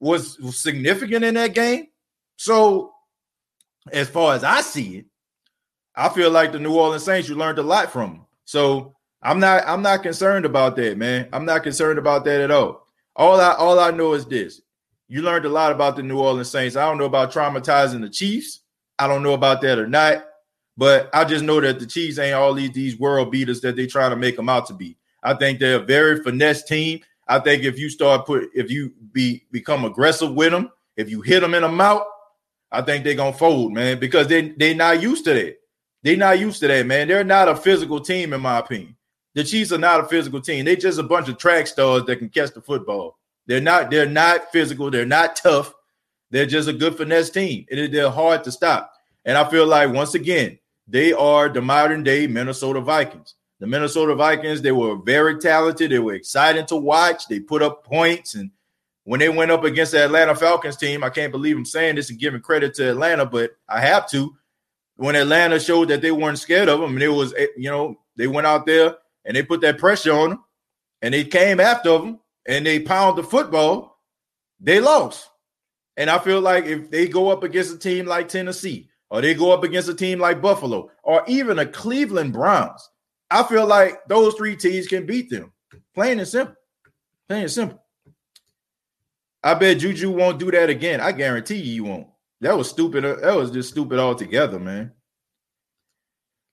[0.00, 1.86] was, was significant in that game.
[2.36, 2.92] So,
[3.92, 5.06] as far as I see it,
[5.94, 8.26] I feel like the New Orleans Saints, you learned a lot from them.
[8.44, 11.28] So I'm not I'm not concerned about that, man.
[11.32, 12.86] I'm not concerned about that at all.
[13.16, 14.60] All I all I know is this:
[15.08, 16.76] you learned a lot about the New Orleans Saints.
[16.76, 18.60] I don't know about traumatizing the Chiefs.
[18.98, 20.24] I don't know about that or not,
[20.76, 23.86] but I just know that the Chiefs ain't all these, these world beaters that they
[23.86, 24.96] trying to make them out to be.
[25.22, 27.00] I think they're a very finesse team.
[27.26, 31.22] I think if you start put if you be become aggressive with them, if you
[31.22, 32.06] hit them in the mouth,
[32.70, 35.56] I think they're gonna fold, man, because they they're not used to that.
[36.02, 37.08] They're not used to that, man.
[37.08, 38.94] They're not a physical team, in my opinion.
[39.32, 40.66] The Chiefs are not a physical team.
[40.66, 43.18] They're just a bunch of track stars that can catch the football.
[43.46, 43.90] They're not.
[43.90, 44.90] They're not physical.
[44.90, 45.72] They're not tough.
[46.30, 47.66] They're just a good finesse team.
[47.68, 48.92] It, they're hard to stop.
[49.24, 53.34] And I feel like once again, they are the modern day Minnesota Vikings.
[53.60, 55.90] The Minnesota Vikings, they were very talented.
[55.90, 57.28] They were exciting to watch.
[57.28, 58.34] They put up points.
[58.34, 58.50] And
[59.04, 62.10] when they went up against the Atlanta Falcons team, I can't believe I'm saying this
[62.10, 64.34] and giving credit to Atlanta, but I have to.
[64.96, 67.98] When Atlanta showed that they weren't scared of them, and it was, eh, you know,
[68.16, 70.44] they went out there and they put that pressure on them
[71.02, 74.00] and they came after them and they pound the football,
[74.60, 75.28] they lost.
[75.96, 79.34] And I feel like if they go up against a team like Tennessee, or they
[79.34, 82.88] go up against a team like Buffalo, or even a Cleveland Browns,
[83.30, 85.52] I feel like those three teams can beat them.
[85.94, 86.56] Plain and simple.
[87.28, 87.80] Plain and simple.
[89.42, 91.00] I bet Juju won't do that again.
[91.00, 92.08] I guarantee you, he won't.
[92.40, 93.04] That was stupid.
[93.04, 94.92] That was just stupid altogether, man.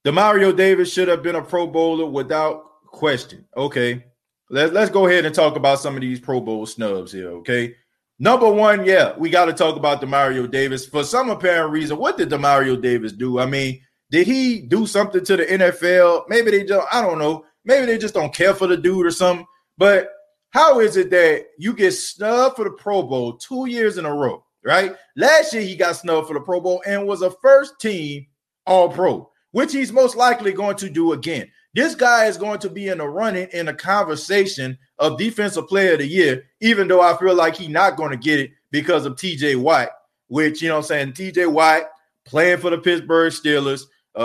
[0.04, 3.46] Demario Davis should have been a Pro Bowler without question.
[3.56, 4.04] Okay.
[4.52, 7.74] Let, let's go ahead and talk about some of these Pro Bowl snubs here, okay?
[8.18, 10.84] Number one, yeah, we got to talk about Demario Davis.
[10.84, 13.40] For some apparent reason, what did Demario Davis do?
[13.40, 16.24] I mean, did he do something to the NFL?
[16.28, 17.46] Maybe they just, I don't know.
[17.64, 19.46] Maybe they just don't care for the dude or something.
[19.78, 20.10] But
[20.50, 24.14] how is it that you get snubbed for the Pro Bowl two years in a
[24.14, 24.94] row, right?
[25.16, 28.26] Last year he got snubbed for the Pro Bowl and was a first team
[28.66, 31.50] All Pro, which he's most likely going to do again.
[31.74, 35.94] This guy is going to be in the running in a conversation of defensive player
[35.94, 39.06] of the year, even though I feel like he's not going to get it because
[39.06, 39.88] of TJ Watt,
[40.28, 41.84] which, you know I'm saying, TJ Watt
[42.24, 43.84] playing for the Pittsburgh Steelers,
[44.18, 44.22] uh,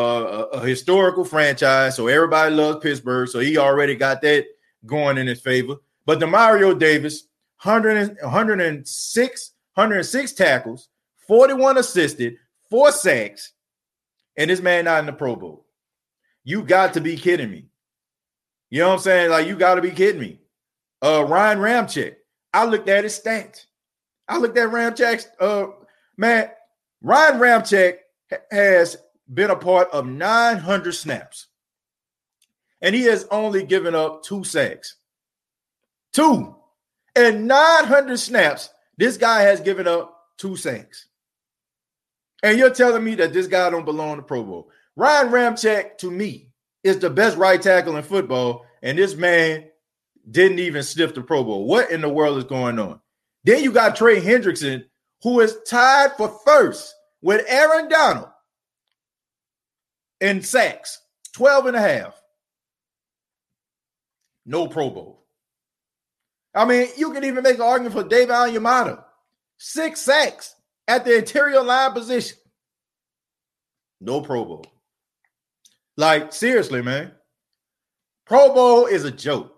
[0.52, 1.96] a, a historical franchise.
[1.96, 3.30] So everybody loves Pittsburgh.
[3.30, 4.46] So he already got that
[4.86, 5.76] going in his favor.
[6.06, 7.28] But Demario Davis,
[7.64, 10.90] 100, 106, 106 tackles,
[11.28, 12.36] 41 assisted,
[12.70, 13.54] four sacks,
[14.36, 15.67] and this man not in the Pro Bowl.
[16.48, 17.66] You got to be kidding me.
[18.70, 19.32] You know what I'm saying?
[19.32, 20.40] Like, you got to be kidding me.
[21.04, 22.16] Uh, Ryan Ramczyk,
[22.54, 23.66] I looked at his stats.
[24.30, 25.28] I looked at Ramczyk's.
[25.42, 25.66] Uh,
[26.16, 26.50] man,
[27.02, 27.98] Ryan Ramczyk
[28.50, 28.96] has
[29.34, 31.48] been a part of 900 snaps,
[32.82, 34.96] and he has only given up two sacks.
[36.14, 36.56] Two.
[37.14, 41.10] And 900 snaps, this guy has given up two sacks.
[42.42, 44.72] And you're telling me that this guy don't belong the Pro Bowl.
[44.98, 46.50] Ryan Ramczyk, to me,
[46.84, 49.66] is the best right tackle in football, and this man
[50.30, 51.68] didn't even sniff the Pro Bowl.
[51.68, 53.00] What in the world is going on?
[53.44, 54.86] Then you got Trey Hendrickson,
[55.22, 58.30] who is tied for first with Aaron Donald
[60.20, 61.00] in sacks,
[61.34, 62.20] 12 and a half.
[64.48, 65.26] No Pro Bowl.
[66.56, 69.04] I mean, you can even make an argument for David Onyemata.
[69.60, 70.56] Six sacks
[70.88, 72.38] at the interior line position.
[74.02, 74.66] No Pro Bowl.
[75.98, 77.12] Like, seriously, man.
[78.26, 79.54] Pro Bowl is a joke.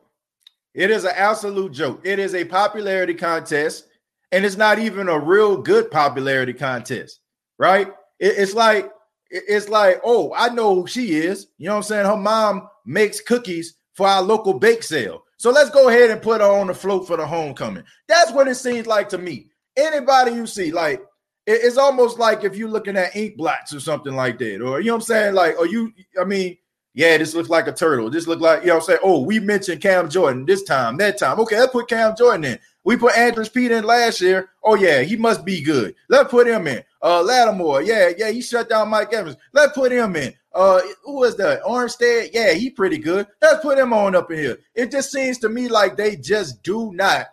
[0.74, 2.02] It is an absolute joke.
[2.04, 3.86] It is a popularity contest,
[4.32, 7.20] and it's not even a real good popularity contest,
[7.58, 7.92] right?
[8.20, 8.92] It's like
[9.32, 11.48] it's like, oh, I know who she is.
[11.58, 12.06] You know what I'm saying?
[12.06, 15.24] Her mom makes cookies for our local bake sale.
[15.38, 17.84] So let's go ahead and put her on the float for the homecoming.
[18.08, 19.52] That's what it seems like to me.
[19.78, 21.02] Anybody you see, like
[21.50, 24.88] it's almost like if you're looking at ink blots or something like that, or you
[24.88, 25.34] know what I'm saying?
[25.34, 26.58] Like, or you, I mean,
[26.94, 28.10] yeah, this looks like a turtle.
[28.10, 29.00] This look like, you know what I'm saying?
[29.04, 31.40] Oh, we mentioned Cam Jordan this time, that time.
[31.40, 32.60] Okay, let's put Cam Jordan in.
[32.84, 34.50] We put Andrus Peat in last year.
[34.64, 35.96] Oh, yeah, he must be good.
[36.08, 36.84] Let's put him in.
[37.02, 39.38] Uh Lattimore, yeah, yeah, he shut down Mike Evans.
[39.54, 40.34] Let's put him in.
[40.54, 41.62] Uh, who is that?
[41.64, 43.28] Armstead, yeah, he pretty good.
[43.42, 44.58] Let's put him on up in here.
[44.74, 47.28] It just seems to me like they just do not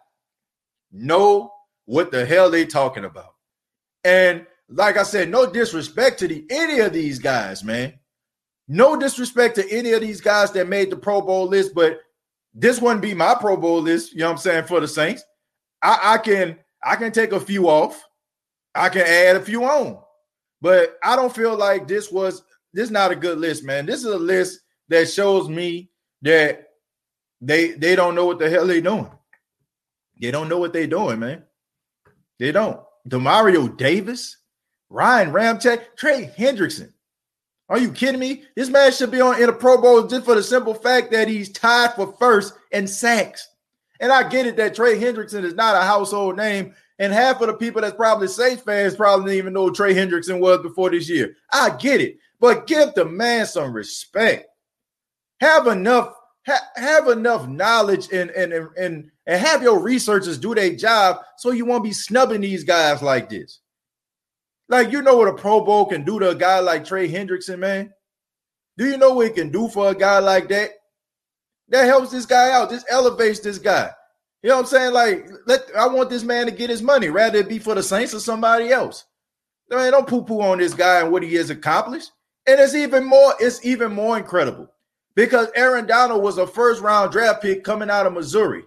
[0.93, 1.53] know
[1.87, 3.36] what the hell they talking about.
[4.07, 7.95] And like I said, no disrespect to the any of these guys, man.
[8.69, 11.99] No disrespect to any of these guys that made the Pro Bowl list, but
[12.55, 14.13] this wouldn't be my Pro Bowl list.
[14.13, 15.25] You know what I'm saying for the Saints.
[15.83, 18.01] I, I can I can take a few off.
[18.77, 19.99] I can add a few on,
[20.61, 23.87] but I don't feel like this was this is not a good list, man.
[23.87, 25.91] This is a list that shows me
[26.23, 26.69] that
[27.41, 29.11] they they don't know what the hell they're doing.
[30.21, 31.43] They don't know what they're doing, man.
[32.39, 32.86] They don't.
[33.09, 34.39] Demario Davis,
[34.89, 36.93] Ryan Ramczyk, Trey Hendrickson.
[37.69, 38.45] Are you kidding me?
[38.55, 41.27] This man should be on in a Pro Bowl just for the simple fact that
[41.27, 43.49] he's tied for first in sacks.
[43.99, 47.49] And I get it that Trey Hendrickson is not a household name, and half of
[47.49, 51.09] the people that's probably Saints fans probably didn't even know Trey Hendrickson was before this
[51.09, 51.35] year.
[51.53, 54.49] I get it, but give the man some respect.
[55.41, 56.15] Have enough,
[56.47, 61.51] ha- have enough knowledge and and and and have your researchers do their job so
[61.51, 63.61] you won't be snubbing these guys like this.
[64.69, 67.59] Like, you know what a Pro Bowl can do to a guy like Trey Hendrickson,
[67.59, 67.93] man?
[68.77, 70.71] Do you know what it can do for a guy like that?
[71.69, 72.71] That helps this guy out.
[72.71, 73.91] This elevates this guy.
[74.43, 74.93] You know what I'm saying?
[74.93, 77.83] Like, let I want this man to get his money, rather it be for the
[77.83, 79.05] Saints or somebody else.
[79.71, 82.13] Man, don't poo-poo on this guy and what he has accomplished.
[82.47, 84.71] And it's even more, it's even more incredible
[85.17, 88.63] because Aaron Donald was a first round draft pick coming out of Missouri.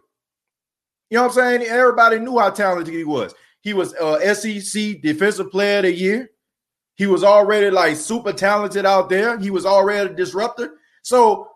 [1.10, 1.62] You know what I'm saying?
[1.64, 3.34] Everybody knew how talented he was.
[3.62, 6.32] He was uh, SEC Defensive Player of the Year.
[6.96, 9.40] He was already like super talented out there.
[9.40, 10.76] He was already a disruptor.
[11.02, 11.50] So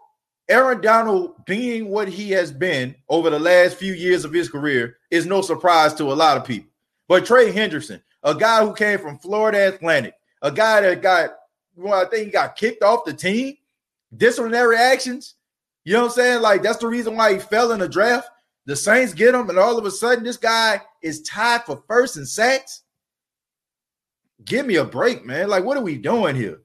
[0.48, 4.98] Aaron Donald being what he has been over the last few years of his career
[5.12, 6.70] is no surprise to a lot of people.
[7.08, 11.32] But Trey Henderson, a guy who came from Florida Atlantic, a guy that got,
[11.76, 13.56] well, I think he got kicked off the team,
[14.18, 15.36] disciplinary actions.
[15.86, 16.42] You know what I'm saying?
[16.42, 18.30] Like that's the reason why he fell in the draft.
[18.66, 22.16] The Saints get him, and all of a sudden, this guy is tied for first
[22.16, 22.84] in sacks.
[24.46, 25.50] Give me a break, man.
[25.50, 26.62] Like, what are we doing here?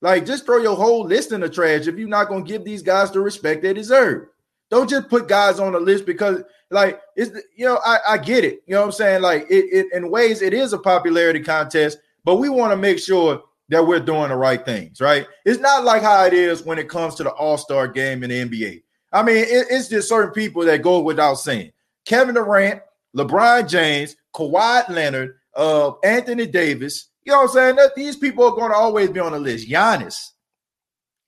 [0.00, 2.64] Like, just throw your whole list in the trash if you're not going to give
[2.64, 4.28] these guys the respect they deserve.
[4.70, 8.44] Don't just put guys on the list because, like, it's you know, I, I get
[8.44, 8.62] it.
[8.66, 9.22] You know what I'm saying?
[9.22, 12.98] Like, it, it in ways it is a popularity contest, but we want to make
[12.98, 15.26] sure that we're doing the right things, right?
[15.44, 18.30] It's not like how it is when it comes to the All Star game in
[18.30, 18.82] the NBA.
[19.12, 21.72] I mean, it, it's just certain people that go without saying.
[22.04, 22.82] Kevin Durant,
[23.16, 27.08] LeBron James, Kawhi Leonard, uh, Anthony Davis.
[27.24, 27.76] You know what I'm saying?
[27.76, 29.68] That these people are going to always be on the list.
[29.68, 30.16] Giannis,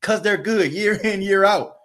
[0.00, 1.76] because they're good year in, year out.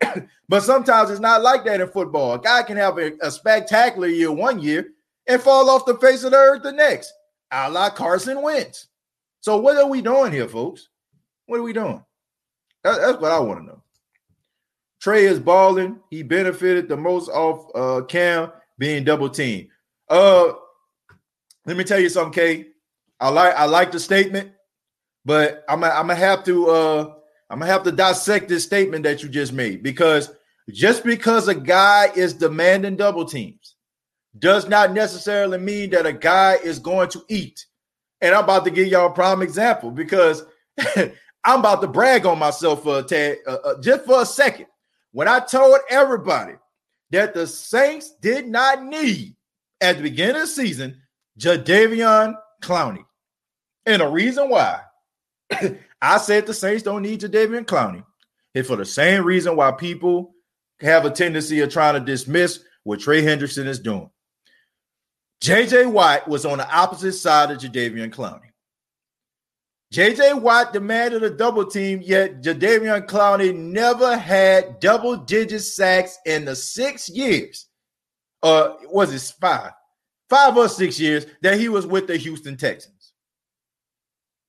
[0.48, 2.34] but sometimes it's not like that in football.
[2.34, 4.88] A guy can have a, a, spectacular year one year
[5.26, 7.12] and fall off the face of the earth the next,
[7.50, 8.88] a la Carson Wentz.
[9.46, 10.88] So what are we doing here, folks?
[11.46, 12.04] What are we doing?
[12.82, 13.82] That, that's what I want to know.
[15.00, 16.00] Trey is balling.
[16.10, 18.50] He benefited the most off uh, Cam.
[18.76, 19.68] being double teamed.
[20.08, 20.54] Uh,
[21.64, 22.66] let me tell you something, Kay.
[23.20, 24.50] I like I like the statement,
[25.24, 27.14] but I'm I'm gonna have to uh
[27.48, 30.32] I'm gonna have to dissect this statement that you just made because
[30.70, 33.76] just because a guy is demanding double teams
[34.40, 37.64] does not necessarily mean that a guy is going to eat.
[38.26, 40.42] And I'm about to give y'all a prime example because
[40.96, 44.66] I'm about to brag on myself for a tad, uh, uh, just for a second.
[45.12, 46.54] When I told everybody
[47.10, 49.36] that the Saints did not need
[49.80, 51.00] at the beginning of the season
[51.38, 53.04] Jadeveon Clowney,
[53.86, 54.80] and the reason why
[56.02, 58.04] I said the Saints don't need Jadeveon Clowney
[58.54, 60.34] is for the same reason why people
[60.80, 64.10] have a tendency of trying to dismiss what Trey Henderson is doing.
[65.42, 68.50] JJ Watt was on the opposite side of Jadeveon Clowney.
[69.92, 76.44] JJ Watt demanded a double team, yet Jadeveon Clowney never had double digit sacks in
[76.44, 77.66] the six years.
[78.42, 79.72] Uh, was it five?
[80.28, 83.12] Five or six years that he was with the Houston Texans.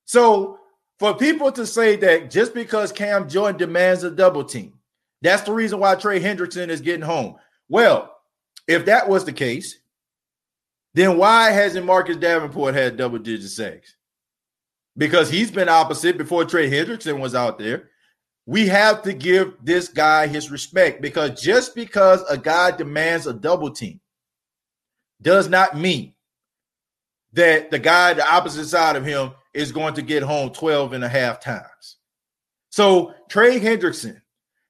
[0.06, 0.60] So
[0.98, 4.74] for people to say that just because Cam Jordan demands a double team,
[5.22, 7.36] that's the reason why Trey Hendrickson is getting home.
[7.70, 8.16] Well,
[8.68, 9.78] if that was the case,
[10.98, 13.96] then why hasn't Marcus Davenport had double digit sacks?
[14.98, 17.90] Because he's been opposite before Trey Hendrickson was out there.
[18.46, 23.34] We have to give this guy his respect because just because a guy demands a
[23.34, 24.00] double team
[25.22, 26.14] does not mean
[27.34, 31.04] that the guy the opposite side of him is going to get home 12 and
[31.04, 31.98] a half times.
[32.70, 34.22] So Trey Hendrickson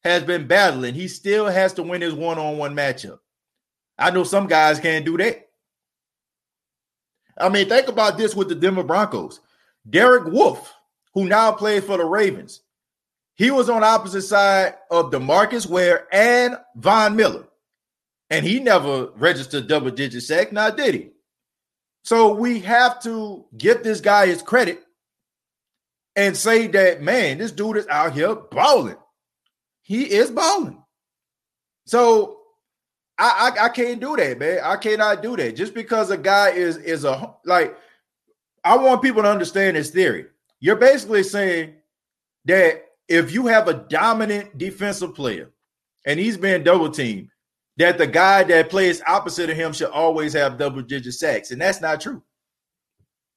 [0.03, 0.93] has been battling.
[0.93, 3.19] He still has to win his one-on-one matchup.
[3.97, 5.46] I know some guys can't do that.
[7.39, 9.39] I mean, think about this with the Denver Broncos.
[9.89, 10.73] Derek Wolfe,
[11.13, 12.61] who now plays for the Ravens,
[13.35, 17.47] he was on the opposite side of Demarcus Ware and Von Miller.
[18.29, 21.09] And he never registered double digit sack, now did he?
[22.03, 24.83] So we have to give this guy his credit
[26.15, 28.97] and say that, man, this dude is out here balling.
[29.83, 30.83] He is balling.
[31.85, 32.36] So
[33.17, 34.59] I, I, I can't do that, man.
[34.63, 35.55] I cannot do that.
[35.55, 37.77] Just because a guy is is a like,
[38.63, 40.27] I want people to understand this theory.
[40.59, 41.75] You're basically saying
[42.45, 45.51] that if you have a dominant defensive player
[46.05, 47.29] and he's been double teamed,
[47.77, 51.61] that the guy that plays opposite of him should always have double digit sacks, and
[51.61, 52.21] that's not true.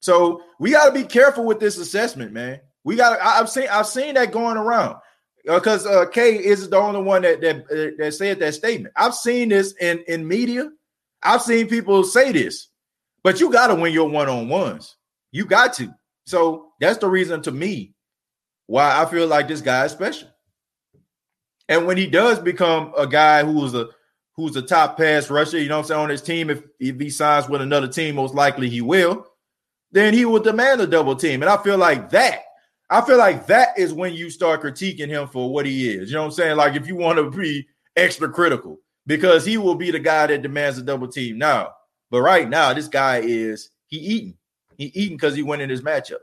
[0.00, 2.60] So we got to be careful with this assessment, man.
[2.84, 3.20] We got.
[3.20, 3.68] I've seen.
[3.70, 4.96] I've seen that going around
[5.44, 8.94] because uh, Kay is the only one that that uh, that said that statement.
[8.96, 10.70] I've seen this in in media.
[11.22, 12.68] I've seen people say this,
[13.22, 14.96] but you got to win your one on ones.
[15.32, 15.94] You got to.
[16.26, 17.94] So that's the reason to me
[18.66, 20.28] why I feel like this guy is special.
[21.68, 23.88] And when he does become a guy who's a
[24.34, 27.10] who's a top pass rusher, you know I'm saying, on his team, if, if he
[27.10, 29.26] signs with another team, most likely he will,
[29.92, 31.42] then he will demand a double team.
[31.42, 32.40] And I feel like that
[32.90, 36.10] I feel like that is when you start critiquing him for what he is.
[36.10, 36.56] You know what I'm saying?
[36.56, 37.66] Like if you want to be
[37.96, 41.72] extra critical, because he will be the guy that demands a double team now.
[42.10, 44.34] But right now, this guy is he eating.
[44.76, 46.20] He eating because he went in his matchup.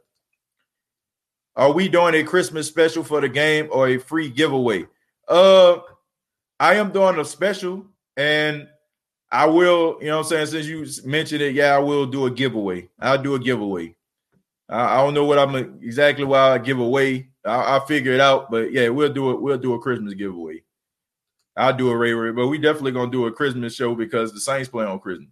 [1.55, 4.85] Are we doing a Christmas special for the game or a free giveaway?
[5.27, 5.79] Uh,
[6.59, 8.67] I am doing a special, and
[9.31, 10.65] I will, you know what I'm saying?
[10.65, 12.89] Since you mentioned it, yeah, I will do a giveaway.
[12.99, 13.96] I'll do a giveaway.
[14.69, 17.29] I, don't know what I'm exactly why I give away.
[17.45, 19.41] I, will figure it out, but yeah, we'll do it.
[19.41, 20.63] We'll do a Christmas giveaway.
[21.55, 24.39] I'll do a Ray Ray, but we definitely gonna do a Christmas show because the
[24.39, 25.29] Saints play on Christmas.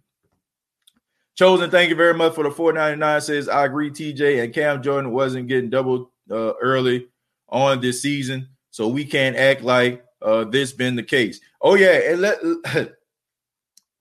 [1.36, 3.20] Chosen, thank you very much for the 499.
[3.20, 7.08] Says I agree, TJ and Cam Jordan wasn't getting double uh, early
[7.48, 11.40] on this season, so we can't act like uh, this been the case.
[11.60, 12.38] Oh yeah, and let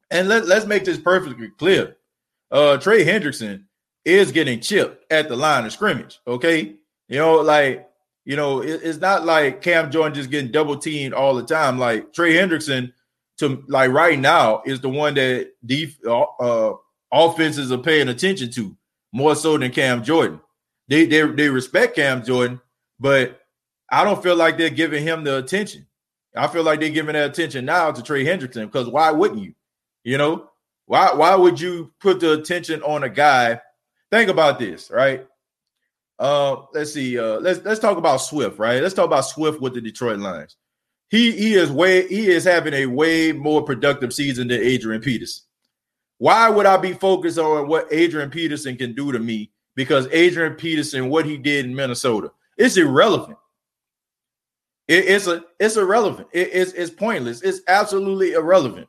[0.10, 1.98] and let let's make this perfectly clear.
[2.50, 3.66] Uh, Trey Hendrickson
[4.06, 6.20] is getting chipped at the line of scrimmage.
[6.28, 6.76] Okay.
[7.08, 7.90] You know, like,
[8.24, 11.78] you know, it, it's not like Cam Jordan just getting double teamed all the time.
[11.78, 12.94] Like Trey Hendrickson,
[13.38, 16.76] to like right now, is the one that def, uh, uh,
[17.12, 18.76] offenses are paying attention to
[19.12, 20.40] more so than Cam Jordan.
[20.88, 22.62] They, they they respect Cam Jordan,
[23.00, 23.42] but
[23.92, 25.88] I don't feel like they're giving him the attention.
[26.36, 29.54] I feel like they're giving that attention now to Trey Hendrickson because why wouldn't you?
[30.04, 30.50] You know,
[30.86, 33.60] why why would you put the attention on a guy
[34.12, 35.26] think about this, right?
[36.18, 37.20] Uh, let's see.
[37.20, 38.82] Uh, let's let's talk about Swift, right?
[38.82, 40.56] Let's talk about Swift with the Detroit Lions.
[41.10, 45.44] He he is way he is having a way more productive season than Adrian Peterson.
[46.18, 49.52] Why would I be focused on what Adrian Peterson can do to me?
[49.76, 53.38] Because Adrian Peterson, what he did in Minnesota, it's irrelevant.
[54.88, 56.30] It, it's a it's irrelevant.
[56.32, 57.42] It, it's it's pointless.
[57.42, 58.88] It's absolutely irrelevant.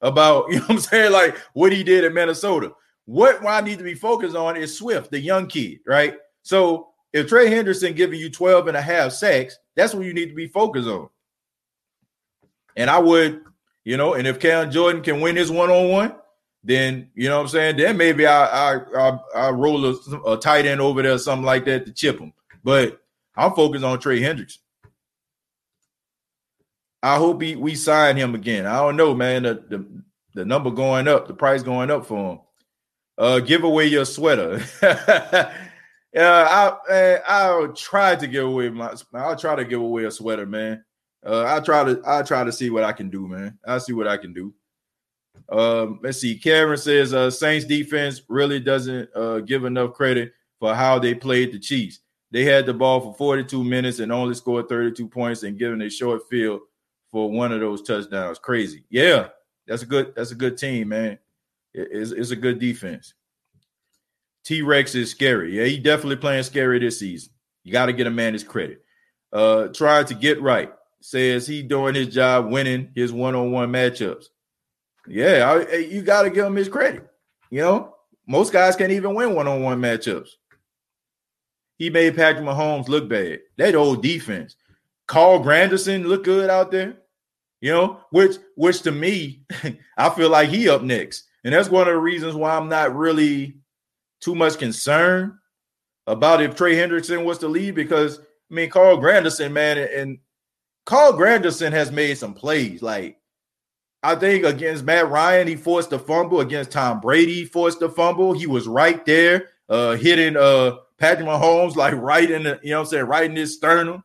[0.00, 1.12] about, you know what I'm saying?
[1.12, 2.72] Like what he did in Minnesota.
[3.06, 6.16] What I need to be focused on is Swift, the young kid, right?
[6.42, 10.28] So if Trey Henderson giving you 12 and a half sacks, that's what you need
[10.28, 11.08] to be focused on.
[12.76, 13.42] And I would,
[13.84, 16.14] you know, and if Cam Jordan can win his one-on-one,
[16.64, 17.76] then you know what I'm saying.
[17.76, 19.94] Then maybe I I I, I roll a,
[20.26, 22.32] a, tight end over there, something like that, to chip him.
[22.64, 23.02] But
[23.36, 24.58] I'm focused on Trey Hendrickson.
[27.02, 28.64] I hope he, we sign him again.
[28.64, 29.42] I don't know, man.
[29.42, 29.86] The, the,
[30.34, 32.38] the number going up, the price going up for him.
[33.16, 34.62] Uh, give away your sweater.
[34.82, 35.52] yeah,
[36.14, 38.94] I I'll try to give away my.
[39.14, 40.84] I'll try to give away a sweater, man.
[41.24, 43.58] Uh, I try to I try to see what I can do, man.
[43.66, 44.52] I'll see what I can do.
[45.48, 46.38] Um, let's see.
[46.38, 51.52] Karen says uh, Saints defense really doesn't uh, give enough credit for how they played
[51.52, 52.00] the Chiefs.
[52.30, 55.90] They had the ball for 42 minutes and only scored 32 points and given a
[55.90, 56.62] short field
[57.12, 58.38] for one of those touchdowns.
[58.38, 58.84] Crazy.
[58.90, 59.28] Yeah,
[59.66, 61.18] that's a good that's a good team, man.
[61.74, 63.14] It's, it's a good defense.
[64.44, 65.58] T Rex is scary.
[65.58, 67.32] Yeah, he definitely playing scary this season.
[67.64, 68.84] You got to get a man his credit.
[69.32, 70.72] Uh, trying to get right.
[71.00, 74.26] Says he doing his job, winning his one on one matchups.
[75.06, 77.06] Yeah, I, you got to give him his credit.
[77.50, 77.94] You know,
[78.26, 80.30] most guys can't even win one on one matchups.
[81.76, 83.40] He made Patrick Mahomes look bad.
[83.58, 84.56] That old defense.
[85.06, 86.96] Carl Granderson look good out there.
[87.60, 89.44] You know, which which to me,
[89.96, 91.24] I feel like he up next.
[91.44, 93.54] And that's one of the reasons why I'm not really
[94.20, 95.34] too much concerned
[96.06, 100.18] about if Trey Hendrickson was to leave because I mean Carl Granderson, man, and
[100.86, 102.82] Carl Granderson has made some plays.
[102.82, 103.18] Like
[104.02, 106.40] I think against Matt Ryan, he forced a fumble.
[106.40, 108.32] Against Tom Brady, forced a fumble.
[108.32, 112.78] He was right there, uh, hitting uh Patrick Mahomes like right in the, you know
[112.78, 114.02] what I'm saying, right in his sternum.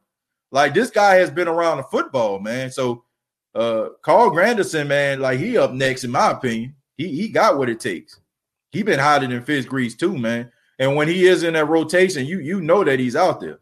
[0.52, 2.72] Like this guy has been around the football, man.
[2.72, 3.06] So
[3.56, 6.76] uh Carl Granderson, man, like he up next, in my opinion.
[7.00, 8.20] He he got what it takes.
[8.72, 10.52] He been hotter than Fitz Grease too, man.
[10.78, 13.60] And when he is in that rotation, you you know that he's out there.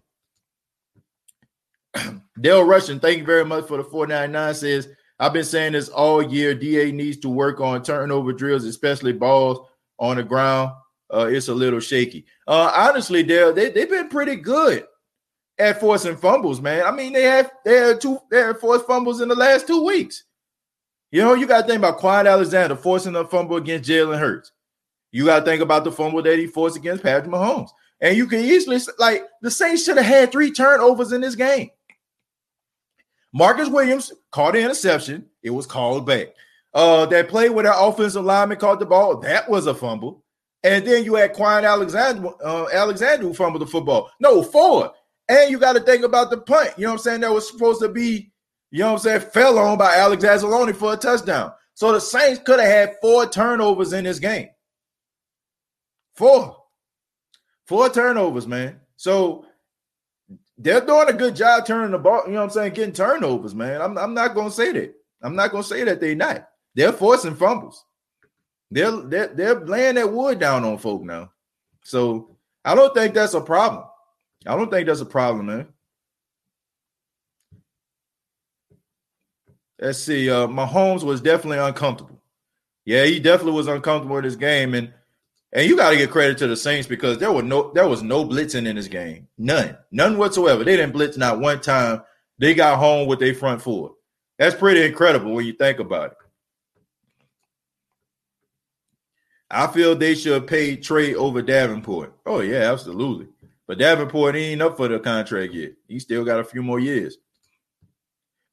[2.42, 6.22] Dale Russian, thank you very much for the 499 says I've been saying this all
[6.22, 6.56] year.
[6.56, 9.68] DA needs to work on turnover drills, especially balls
[10.00, 10.72] on the ground.
[11.14, 12.26] Uh, it's a little shaky.
[12.48, 14.86] Uh, honestly, Dale, they, they've been pretty good
[15.60, 16.86] at forcing fumbles, man.
[16.86, 19.84] I mean, they have they had two they had forced fumbles in the last two
[19.84, 20.24] weeks.
[21.12, 24.52] You know, you got to think about Kwon Alexander forcing a fumble against Jalen Hurts.
[25.12, 27.70] You got to think about the fumble that he forced against Patrick Mahomes.
[28.02, 31.72] And you can easily like the Saints should have had three turnovers in this game.
[33.34, 35.26] Marcus Williams caught an interception.
[35.44, 36.28] It was called back.
[36.74, 40.24] Uh, that play where the offensive lineman caught the ball, that was a fumble.
[40.64, 44.12] And then you had Kwon Alexander, uh, Alexander who fumbled the football.
[44.20, 44.92] No, four.
[45.30, 46.74] And you got to think about the punt.
[46.78, 47.22] You know what I'm saying?
[47.22, 48.32] That was supposed to be,
[48.72, 51.54] you know what I'm saying, fell on by Alex Anzalone for a touchdown.
[51.74, 54.50] So the Saints could have had four turnovers in this game.
[56.16, 56.58] Four.
[57.66, 58.80] Four turnovers, man.
[58.96, 59.46] So
[60.58, 63.54] they're doing a good job turning the ball, you know what I'm saying, getting turnovers,
[63.54, 63.82] man.
[63.82, 64.96] I'm, I'm not gonna say that.
[65.22, 66.48] I'm not gonna say that they're not.
[66.74, 67.86] They're forcing fumbles.
[68.72, 71.32] They're, they're they're laying that wood down on folk now.
[71.84, 73.86] So I don't think that's a problem.
[74.46, 75.68] I don't think that's a problem, man.
[79.80, 80.30] Let's see.
[80.30, 82.22] Uh Mahomes was definitely uncomfortable.
[82.86, 84.74] Yeah, he definitely was uncomfortable in this game.
[84.74, 84.94] And
[85.54, 88.04] and you got to give credit to the Saints because there was no there was
[88.04, 89.28] no blitzing in this game.
[89.38, 89.78] None.
[89.92, 90.64] None whatsoever.
[90.64, 92.02] They didn't blitz not one time.
[92.38, 93.94] They got home with their front foot.
[94.38, 96.18] That's pretty incredible when you think about it.
[99.50, 102.14] I feel they should pay Trey over Davenport.
[102.26, 103.28] Oh, yeah, absolutely.
[103.66, 105.72] But Davenport ain't up for the contract yet.
[105.88, 107.18] He still got a few more years.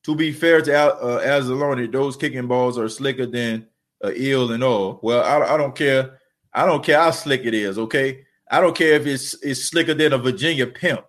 [0.05, 3.67] To be fair to Al, uh, Anzalone, those kicking balls are slicker than
[4.05, 5.01] uh, eel and all.
[5.03, 6.19] Well, I, I don't care
[6.55, 8.25] I don't care how slick it is, okay?
[8.51, 11.05] I don't care if it's it's slicker than a Virginia pimp.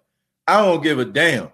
[0.47, 1.49] I don't give a damn.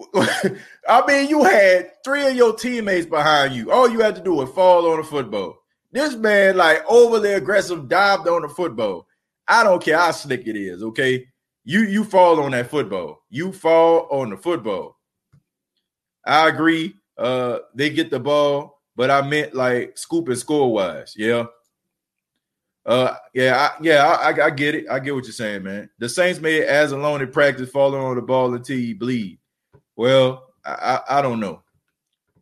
[0.14, 3.72] I mean, you had three of your teammates behind you.
[3.72, 5.56] All you had to do was fall on the football.
[5.90, 9.08] This man, like overly aggressive, dived on the football.
[9.48, 11.26] I don't care how slick it is, okay?
[11.64, 13.24] You you fall on that football.
[13.30, 14.97] You fall on the football.
[16.28, 16.94] I agree.
[17.16, 21.14] Uh, they get the ball, but I meant like scoop and score wise.
[21.16, 21.46] Yeah.
[22.86, 24.86] Uh, yeah, I, yeah, I, I, get it.
[24.90, 25.90] I get what you're saying, man.
[25.98, 29.38] The Saints made Anzalone in practice falling on the ball until he bleed.
[29.94, 31.62] Well, I, I, I don't know.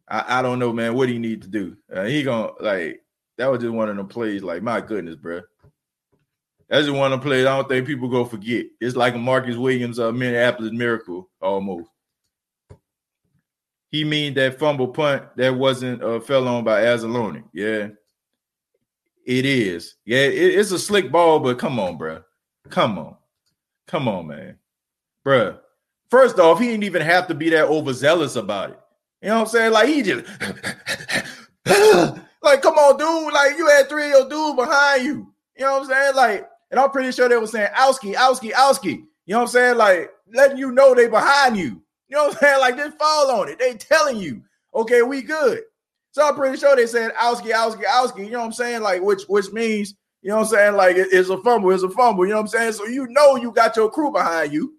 [0.08, 0.94] I, I don't know, man.
[0.94, 1.76] What do you need to do?
[1.92, 3.02] Uh, he gonna like
[3.38, 4.42] that was just one of them plays.
[4.42, 5.40] Like my goodness, bro.
[6.68, 7.46] That's just one of the plays.
[7.46, 8.66] I don't think people go forget.
[8.80, 11.90] It's like a Marcus Williams, uh, Minneapolis Miracle almost.
[13.88, 17.44] He mean that fumble punt that wasn't uh, fell on by Anzalone.
[17.52, 17.88] Yeah,
[19.24, 19.96] it is.
[20.04, 22.22] Yeah, it, it's a slick ball, but come on, bro.
[22.68, 23.16] Come on.
[23.86, 24.56] Come on, man.
[25.24, 25.58] Bruh.
[26.10, 28.80] First off, he didn't even have to be that overzealous about it.
[29.22, 29.72] You know what I'm saying?
[29.72, 30.26] Like he just
[32.42, 33.32] like, come on, dude.
[33.32, 35.32] Like you had three of your dudes behind you.
[35.56, 36.14] You know what I'm saying?
[36.14, 39.04] Like, and I'm pretty sure they were saying Owski, Owski, Owski.
[39.26, 39.78] You know what I'm saying?
[39.78, 41.82] Like letting you know they behind you.
[42.08, 42.60] You know what I'm saying?
[42.60, 43.58] Like just fall on it.
[43.58, 44.42] They telling you,
[44.74, 45.62] okay, we good.
[46.12, 48.24] So I'm pretty sure they said Owski, Owski, Owski.
[48.24, 48.82] You know what I'm saying?
[48.82, 50.76] Like which which means you know what I'm saying?
[50.76, 52.24] Like it, it's a fumble, it's a fumble.
[52.24, 52.72] You know what I'm saying?
[52.72, 54.74] So you know you got your crew behind you.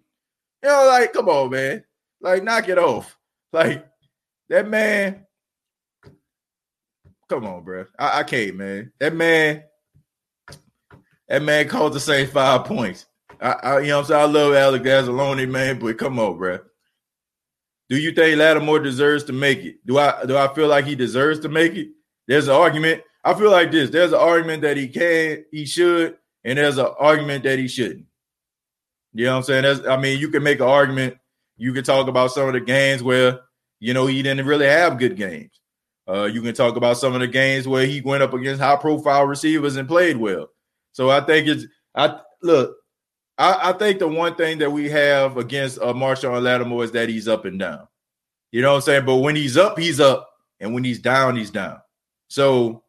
[0.62, 1.84] You know, like come on, man.
[2.20, 3.16] Like knock it off.
[3.52, 3.86] Like
[4.48, 5.24] that man.
[7.28, 7.84] Come on, bro.
[7.98, 8.92] I, I can't, man.
[8.98, 9.64] That man.
[11.28, 13.06] That man called the same five points.
[13.40, 14.20] I, I, you know what I'm saying?
[14.20, 16.58] I love Alex Anzalone, man, but come on, bro.
[17.88, 19.86] Do you think Lattimore deserves to make it?
[19.86, 21.88] Do I do I feel like he deserves to make it?
[22.26, 23.02] There's an argument.
[23.24, 23.90] I feel like this.
[23.90, 28.06] There's an argument that he can, he should, and there's an argument that he shouldn't.
[29.14, 29.62] You know what I'm saying?
[29.62, 31.16] That's, I mean, you can make an argument.
[31.56, 33.40] You can talk about some of the games where
[33.80, 35.60] you know he didn't really have good games.
[36.06, 38.76] Uh, you can talk about some of the games where he went up against high
[38.76, 40.48] profile receivers and played well.
[40.92, 41.64] So I think it's
[41.94, 42.76] I look.
[43.38, 47.08] I, I think the one thing that we have against uh, Marshon Lattimore is that
[47.08, 47.86] he's up and down.
[48.50, 49.06] You know what I'm saying?
[49.06, 50.28] But when he's up, he's up,
[50.58, 51.78] and when he's down, he's down.
[52.28, 52.82] So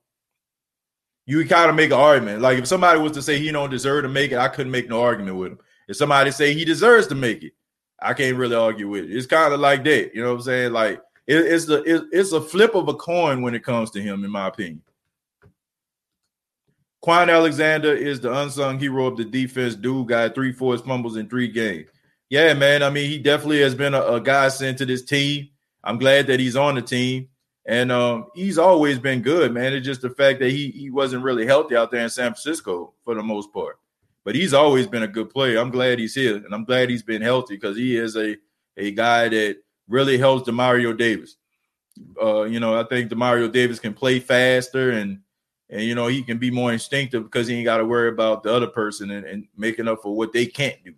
[1.25, 2.41] you kind of make an argument.
[2.41, 4.89] Like if somebody was to say he don't deserve to make it, I couldn't make
[4.89, 5.59] no argument with him.
[5.87, 7.53] If somebody say he deserves to make it,
[8.01, 9.15] I can't really argue with it.
[9.15, 10.15] It's kind of like that.
[10.15, 10.73] You know what I'm saying?
[10.73, 14.01] Like it, it's the it, it's a flip of a coin when it comes to
[14.01, 14.81] him, in my opinion.
[17.03, 19.75] Kwon Alexander is the unsung hero of the defense.
[19.75, 21.89] Dude got three forced fumbles in three games.
[22.29, 22.83] Yeah, man.
[22.83, 25.49] I mean, he definitely has been a, a guy sent to this team.
[25.83, 27.29] I'm glad that he's on the team.
[27.65, 29.73] And um, he's always been good, man.
[29.73, 32.93] It's just the fact that he he wasn't really healthy out there in San Francisco
[33.03, 33.77] for the most part.
[34.25, 35.59] But he's always been a good player.
[35.59, 38.37] I'm glad he's here, and I'm glad he's been healthy because he is a
[38.75, 41.35] a guy that really helps Demario Davis.
[42.19, 45.19] Uh, you know, I think Demario Davis can play faster and
[45.69, 48.43] and you know he can be more instinctive because he ain't got to worry about
[48.43, 50.93] the other person and, and making up for what they can't do.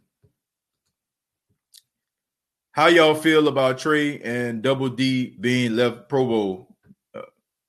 [2.74, 6.78] How y'all feel about Trey and Double D being left Pro Bowl?
[7.14, 7.22] Uh,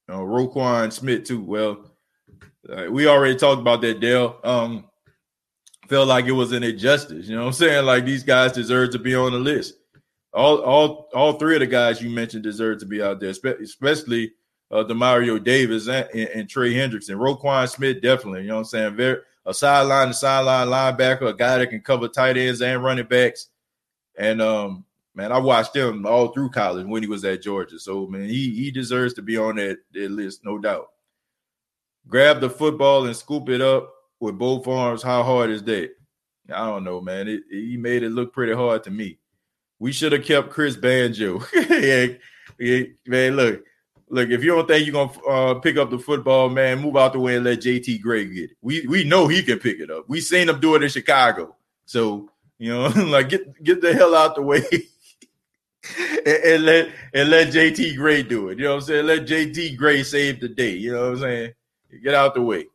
[0.09, 1.42] know, Roquan Smith too.
[1.42, 1.92] Well,
[2.68, 4.38] uh, we already talked about that, Dale.
[4.44, 4.84] Um,
[5.88, 7.26] felt like it was an injustice.
[7.26, 7.84] You know what I'm saying?
[7.84, 9.74] Like these guys deserve to be on the list.
[10.32, 13.30] All, all, all three of the guys you mentioned deserve to be out there,
[13.61, 14.32] especially
[14.73, 17.16] uh, Demario Davis and, and, and Trey Hendrickson.
[17.16, 18.43] Roquan Smith, definitely.
[18.43, 18.97] You know what I'm saying?
[18.97, 23.07] Very a sideline to sideline linebacker, a guy that can cover tight ends and running
[23.07, 23.49] backs.
[24.16, 27.79] And um, man, I watched him all through college when he was at Georgia.
[27.79, 30.89] So man, he he deserves to be on that, that list, no doubt.
[32.09, 35.03] Grab the football and scoop it up with both arms.
[35.03, 35.91] How hard is that?
[36.53, 37.29] I don't know, man.
[37.29, 39.18] It, it, he made it look pretty hard to me.
[39.79, 41.43] We should have kept Chris Banjo.
[41.55, 42.07] yeah,
[42.59, 43.64] yeah, man, look,
[44.13, 44.31] look.
[44.31, 47.19] If you don't think you're gonna uh, pick up the football, man, move out the
[47.19, 48.57] way and let JT Gray get it.
[48.61, 50.09] We we know he can pick it up.
[50.09, 51.57] We seen him do it in Chicago.
[51.87, 54.63] So you know, like get get the hell out the way
[55.99, 58.59] and, and, let and let JT Gray do it.
[58.59, 59.07] You know what I'm saying?
[59.07, 60.75] Let JT Gray save the day.
[60.75, 61.53] You know what I'm saying?
[62.03, 62.67] Get out the way.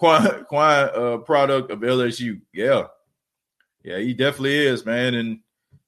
[0.00, 2.40] Kwon, Kwon uh, product of LSU.
[2.52, 2.84] Yeah.
[3.82, 5.14] Yeah, he definitely is, man.
[5.14, 5.40] And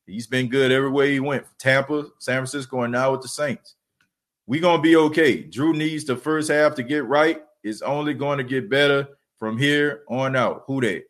[0.06, 1.46] he's been good everywhere he went.
[1.58, 3.74] Tampa, San Francisco, and now with the Saints.
[4.46, 5.42] We gonna be okay.
[5.42, 7.42] Drew needs the first half to get right.
[7.62, 10.64] It's only going to get better from here on out.
[10.66, 11.04] Who that?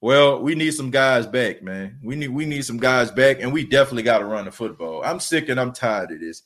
[0.00, 1.98] Well, we need some guys back, man.
[2.02, 5.02] We need we need some guys back, and we definitely got to run the football.
[5.04, 6.42] I'm sick and I'm tired of this.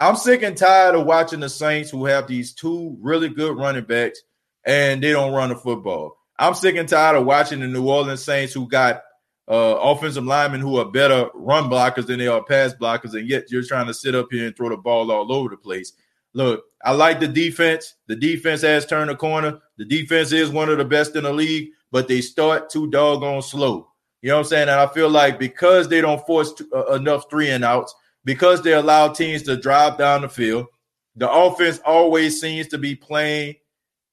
[0.00, 3.84] I'm sick and tired of watching the Saints who have these two really good running
[3.84, 4.20] backs
[4.66, 6.16] and they don't run the football.
[6.38, 9.02] I'm sick and tired of watching the New Orleans Saints who got
[9.48, 13.50] uh, offensive linemen who are better run blockers than they are pass blockers, and yet
[13.50, 15.92] you're trying to sit up here and throw the ball all over the place.
[16.32, 17.94] Look, I like the defense.
[18.08, 19.60] The defense has turned a corner.
[19.78, 23.40] The defense is one of the best in the league but they start too doggone
[23.40, 23.88] slow.
[24.20, 24.68] You know what I'm saying?
[24.68, 28.72] And I feel like because they don't force uh, enough three and outs, because they
[28.72, 30.66] allow teams to drive down the field,
[31.14, 33.54] the offense always seems to be playing,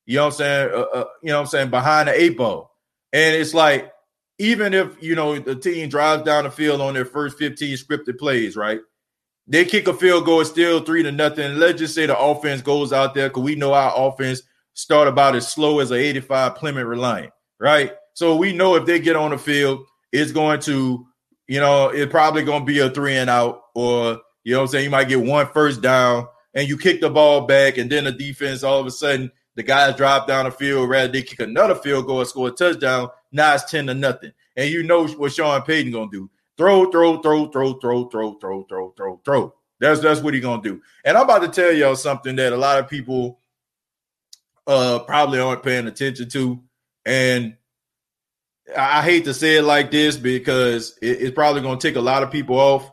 [0.05, 2.37] you know what I'm saying, uh, uh, you know what I'm saying, behind the eight
[2.37, 2.77] ball.
[3.13, 3.91] And it's like,
[4.41, 8.17] even if, you know, the team drives down the field on their first 15 scripted
[8.17, 8.79] plays, right?
[9.47, 11.57] They kick a field goal, still three to nothing.
[11.57, 14.41] Let's just say the offense goes out there because we know our offense
[14.73, 17.93] start about as slow as an 85 Plymouth Reliant right?
[18.15, 21.05] So we know if they get on the field, it's going to,
[21.47, 24.63] you know, it's probably going to be a three and out, or You know what
[24.63, 24.83] I'm saying?
[24.85, 28.11] You might get one first down and you kick the ball back, and then the
[28.11, 31.75] defense all of a sudden the guys drop down the field rather they kick another
[31.75, 33.09] field goal score a touchdown.
[33.31, 34.31] Now it's 10 to nothing.
[34.55, 36.29] And you know what Sean Payton gonna do.
[36.57, 39.53] Throw, throw, throw, throw, throw, throw, throw, throw, throw, throw.
[39.79, 40.81] That's that's what he gonna do.
[41.03, 43.39] And I'm about to tell y'all something that a lot of people
[44.67, 46.61] uh probably aren't paying attention to.
[47.05, 47.55] And
[48.77, 52.23] I hate to say it like this because it, it's probably gonna take a lot
[52.23, 52.91] of people off.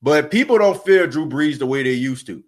[0.00, 2.42] But people don't fear Drew Brees the way they used to.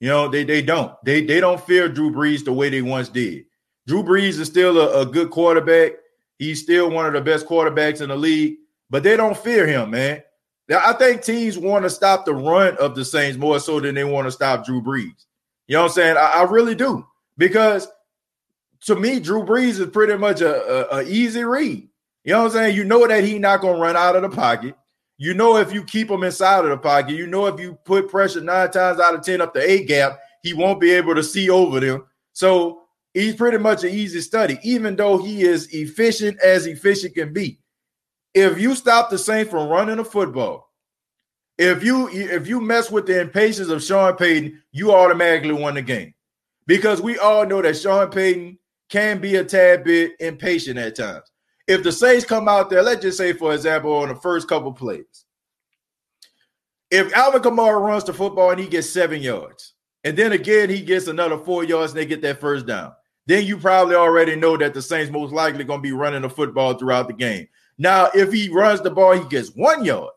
[0.00, 0.92] You know, they they don't.
[1.04, 3.46] They they don't fear Drew Brees the way they once did.
[3.86, 5.92] Drew Brees is still a, a good quarterback.
[6.38, 8.56] He's still one of the best quarterbacks in the league,
[8.90, 10.22] but they don't fear him, man.
[10.70, 14.04] I think teams want to stop the run of the Saints more so than they
[14.04, 15.26] want to stop Drew Brees.
[15.68, 16.16] You know what I'm saying?
[16.16, 17.06] I, I really do
[17.38, 17.88] because
[18.82, 21.88] to me, Drew Brees is pretty much a, a, a easy read.
[22.24, 22.76] You know what I'm saying?
[22.76, 24.76] You know that he's not going to run out of the pocket.
[25.18, 28.08] You know, if you keep him inside of the pocket, you know, if you put
[28.08, 31.22] pressure nine times out of 10 up the A gap, he won't be able to
[31.22, 32.04] see over them.
[32.32, 32.82] So
[33.22, 37.58] he's pretty much an easy study, even though he is efficient as efficient can be.
[38.34, 40.70] If you stop the Saints from running the football,
[41.58, 45.82] if you if you mess with the impatience of Sean Payton, you automatically won the
[45.82, 46.12] game.
[46.66, 48.58] Because we all know that Sean Payton
[48.90, 51.30] can be a tad bit impatient at times
[51.66, 54.72] if the Saints come out there, let's just say, for example, on the first couple
[54.72, 55.24] plays,
[56.90, 60.82] if Alvin Kamara runs the football and he gets seven yards, and then again he
[60.82, 62.92] gets another four yards and they get that first down,
[63.26, 66.30] then you probably already know that the Saints most likely going to be running the
[66.30, 67.48] football throughout the game.
[67.78, 70.10] Now, if he runs the ball, he gets one yard,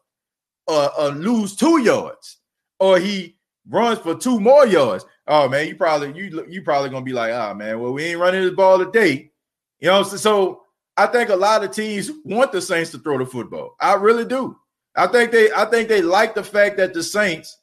[0.68, 2.38] or, or lose two yards,
[2.80, 3.36] or he
[3.68, 5.06] runs for two more yards.
[5.28, 8.06] Oh man, you probably you you probably gonna be like, ah oh, man, well we
[8.06, 9.32] ain't running this ball today.
[9.80, 10.64] You know, so, so
[10.98, 13.76] I think a lot of teams want the Saints to throw the football.
[13.80, 14.58] I really do.
[14.96, 17.58] I think they I think they like the fact that the Saints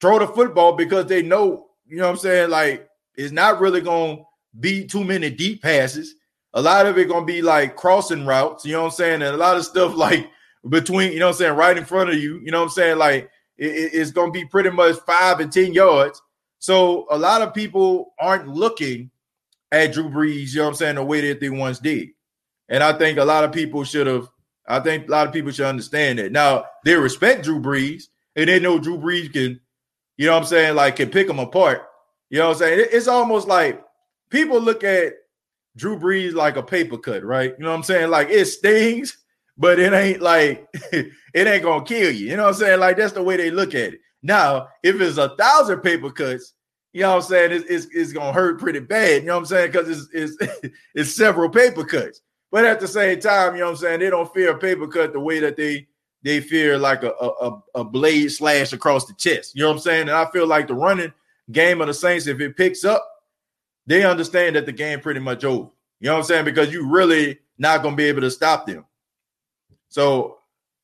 [0.00, 3.80] throw the football because they know, you know what I'm saying, like it's not really
[3.80, 4.24] going to
[4.60, 6.14] be too many deep passes.
[6.54, 9.22] A lot of it to be like crossing routes, you know what I'm saying?
[9.22, 10.30] And a lot of stuff like
[10.68, 12.70] between, you know what I'm saying, right in front of you, you know what I'm
[12.70, 12.98] saying?
[12.98, 16.20] Like it, it's to be pretty much 5 and 10 yards.
[16.58, 19.10] So a lot of people aren't looking
[19.72, 22.08] at Drew Brees, you know what I'm saying, the way that they once did.
[22.68, 24.28] And I think a lot of people should have,
[24.66, 26.32] I think a lot of people should understand that.
[26.32, 28.04] Now, they respect Drew Brees
[28.34, 29.60] and they know Drew Brees can,
[30.16, 31.82] you know what I'm saying, like can pick them apart.
[32.30, 32.88] You know what I'm saying?
[32.90, 33.82] It's almost like
[34.30, 35.14] people look at
[35.76, 37.54] Drew Brees like a paper cut, right?
[37.58, 38.10] You know what I'm saying?
[38.10, 39.18] Like it stings,
[39.58, 42.28] but it ain't like it ain't gonna kill you.
[42.28, 42.80] You know what I'm saying?
[42.80, 44.00] Like that's the way they look at it.
[44.22, 46.54] Now, if it's a thousand paper cuts,
[46.92, 47.52] you know what I'm saying?
[47.52, 49.22] It's, it's, it's gonna hurt pretty bad.
[49.22, 49.70] You know what I'm saying?
[49.70, 52.22] Because it's, it's it's several paper cuts.
[52.50, 54.00] But at the same time, you know what I'm saying?
[54.00, 55.86] They don't fear a paper cut the way that they
[56.22, 59.54] they fear like a, a, a blade slash across the chest.
[59.54, 60.00] You know what I'm saying?
[60.02, 61.12] And I feel like the running
[61.52, 63.06] game of the Saints, if it picks up,
[63.86, 65.70] they understand that the game pretty much over.
[66.00, 66.44] You know what I'm saying?
[66.44, 68.84] Because you really not gonna be able to stop them.
[69.88, 70.38] So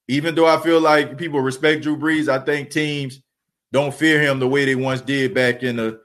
[0.09, 3.21] even though I feel like people respect Drew Brees, I think teams
[3.73, 6.01] don't fear him the way they once did back in the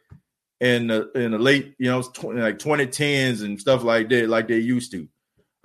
[0.60, 4.58] in the in the late, you know, like 2010s and stuff like that, like they
[4.58, 5.08] used to.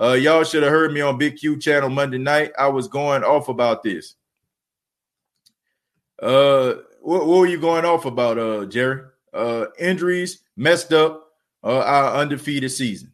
[0.01, 2.53] Uh, y'all should have heard me on Big Q channel Monday night.
[2.59, 4.17] I was going off about this.
[6.21, 9.03] Uh, what, what were you going off about, uh, Jerry?
[9.33, 11.27] Uh, injuries messed up
[11.65, 13.13] uh, our undefeated season.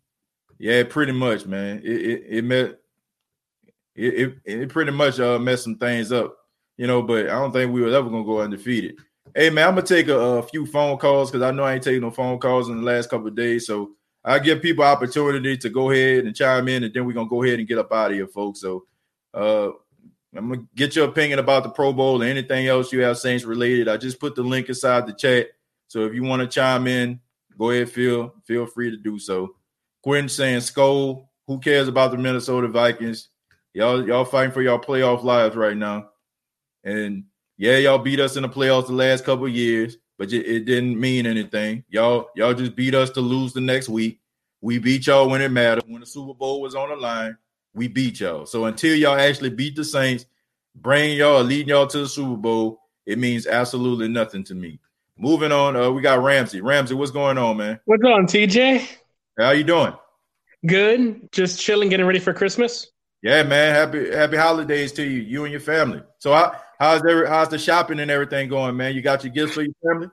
[0.58, 1.80] Yeah, pretty much, man.
[1.84, 2.78] It it, it met
[3.94, 6.36] it, it, pretty much uh messed some things up,
[6.76, 7.02] you know.
[7.02, 8.96] But I don't think we were ever gonna go undefeated.
[9.34, 11.82] Hey man, I'm gonna take a, a few phone calls because I know I ain't
[11.82, 13.66] taking no phone calls in the last couple of days.
[13.66, 13.90] So
[14.24, 17.42] I give people opportunity to go ahead and chime in, and then we're gonna go
[17.42, 18.60] ahead and get up out of here, folks.
[18.60, 18.84] So
[19.34, 19.70] uh
[20.36, 23.44] I'm gonna get your opinion about the Pro Bowl and anything else you have Saints
[23.44, 23.88] related.
[23.88, 25.48] I just put the link inside the chat.
[25.88, 27.20] So if you want to chime in,
[27.58, 29.54] go ahead, feel feel free to do so.
[30.02, 33.28] Quinn saying Skol, who cares about the Minnesota Vikings?
[33.74, 36.10] Y'all, y'all fighting for y'all playoff lives right now.
[36.84, 37.24] And
[37.56, 41.26] yeah, y'all beat us in the playoffs the last couple years but it didn't mean
[41.26, 41.84] anything.
[41.88, 44.20] Y'all, y'all just beat us to lose the next week.
[44.60, 45.84] We beat y'all when it mattered.
[45.86, 47.38] When the Super Bowl was on the line,
[47.72, 48.44] we beat y'all.
[48.44, 50.26] So until y'all actually beat the Saints,
[50.74, 54.80] bring y'all, leading y'all to the Super Bowl, it means absolutely nothing to me.
[55.20, 56.60] Moving on, uh, we got Ramsey.
[56.60, 57.80] Ramsey, what's going on, man?
[57.86, 58.88] What's going on, TJ?
[59.36, 59.92] How you doing?
[60.64, 61.32] Good.
[61.32, 62.86] Just chilling, getting ready for Christmas.
[63.22, 63.74] Yeah, man.
[63.74, 66.02] Happy Happy holidays to you, you and your family.
[66.18, 68.94] So, how, how's there, how's the shopping and everything going, man?
[68.94, 70.08] You got your gifts for your family?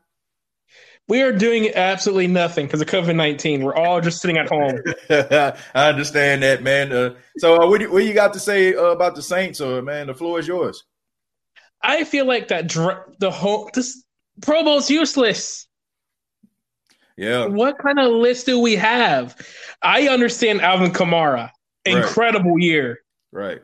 [1.08, 3.64] We are doing absolutely nothing because of COVID nineteen.
[3.64, 4.82] We're all just sitting at home.
[5.76, 6.92] I understand that, man.
[6.92, 9.62] Uh, so, uh, what, do, what do you got to say uh, about the Saints?
[9.62, 10.84] Uh, man, the floor is yours.
[11.80, 14.04] I feel like that dr- the whole this
[14.42, 15.68] Pro Bowl's useless.
[17.18, 17.46] Yeah.
[17.46, 19.36] What kind of list do we have?
[19.82, 21.52] I understand Alvin Kamara,
[21.86, 22.64] incredible right.
[22.64, 23.00] year.
[23.32, 23.62] Right.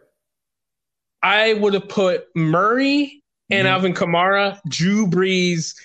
[1.22, 3.74] I would have put Murray and mm-hmm.
[3.74, 5.76] Alvin Kamara, Drew Brees,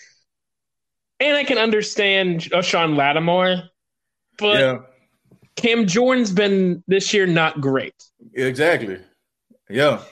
[1.21, 3.63] and I can understand uh, Sean Lattimore,
[4.39, 4.79] but yeah.
[5.57, 7.95] Cam Jordan's been this year not great.
[8.35, 8.99] Exactly.
[9.69, 10.03] Yeah.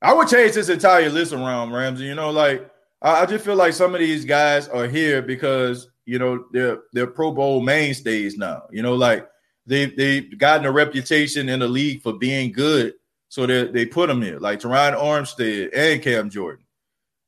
[0.00, 2.04] I would change this entire list around Ramsey.
[2.04, 2.70] You know, like
[3.02, 6.78] I, I just feel like some of these guys are here because you know they're
[6.92, 8.64] they're Pro Bowl mainstays now.
[8.70, 9.28] You know, like
[9.66, 12.94] they they've gotten a reputation in the league for being good,
[13.28, 16.64] so they they put them here, like Terron Armstead and Cam Jordan.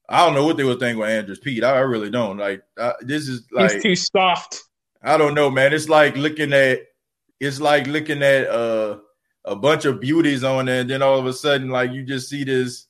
[0.08, 1.64] I don't know what they would think with Andrus Peat.
[1.64, 2.36] I, I really don't.
[2.36, 4.62] Like uh, this is like He's too soft.
[5.02, 5.72] I don't know, man.
[5.72, 6.80] It's like looking at
[7.40, 8.98] it's like looking at uh
[9.44, 12.28] a bunch of beauties on there, and then all of a sudden, like you just
[12.28, 12.86] see this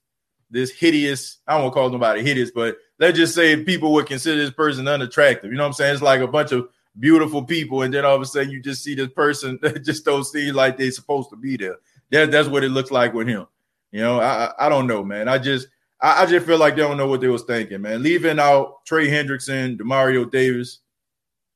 [0.52, 1.38] this hideous.
[1.46, 4.52] I don't want to call nobody hideous, but let's just say people would consider this
[4.52, 5.50] person unattractive.
[5.50, 5.94] You know what I'm saying?
[5.94, 6.68] It's like a bunch of
[7.00, 10.04] beautiful people, and then all of a sudden you just see this person that just
[10.04, 11.78] don't seem like they're supposed to be there.
[12.10, 13.46] That, that's what it looks like with him.
[13.90, 15.26] You know, I I don't know, man.
[15.26, 15.68] I just
[16.00, 18.02] I, I just feel like they don't know what they was thinking, man.
[18.02, 20.80] Leaving out Trey Hendrickson, Demario Davis,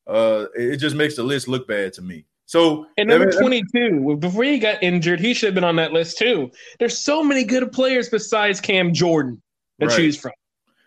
[0.07, 2.25] uh, it just makes the list look bad to me.
[2.47, 6.17] So and number 22, before he got injured, he should have been on that list
[6.17, 6.49] too.
[6.79, 9.41] There's so many good players besides Cam Jordan
[9.81, 9.95] to right.
[9.95, 10.31] choose from.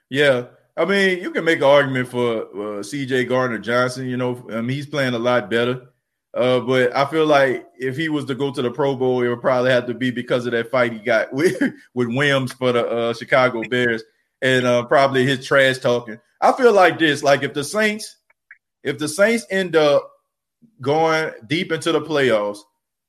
[0.09, 0.47] Yeah.
[0.77, 4.07] I mean, you can make an argument for uh, CJ Gardner Johnson.
[4.07, 5.89] You know, mean, he's playing a lot better.
[6.33, 9.29] Uh, but I feel like if he was to go to the Pro Bowl, it
[9.29, 11.61] would probably have to be because of that fight he got with,
[11.93, 14.03] with Williams for the uh, Chicago Bears
[14.41, 16.19] and uh, probably his trash talking.
[16.41, 18.17] I feel like this: like if the Saints,
[18.83, 20.11] if the Saints end up
[20.81, 22.59] going deep into the playoffs,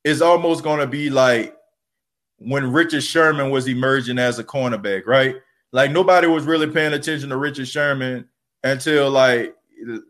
[0.04, 1.56] it's almost going to be like
[2.38, 5.36] when Richard Sherman was emerging as a cornerback, right?
[5.72, 8.28] Like nobody was really paying attention to Richard Sherman
[8.62, 9.54] until like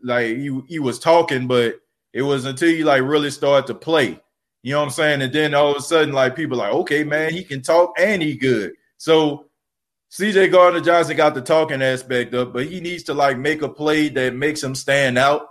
[0.03, 1.79] like he, he was talking, but
[2.11, 4.19] it was until he like really started to play.
[4.61, 5.21] You know what I'm saying?
[5.21, 8.21] And then all of a sudden, like people like, okay, man, he can talk and
[8.21, 8.73] he good.
[8.97, 9.47] So
[10.11, 13.69] CJ Gardner Johnson got the talking aspect up, but he needs to like make a
[13.69, 15.47] play that makes him stand out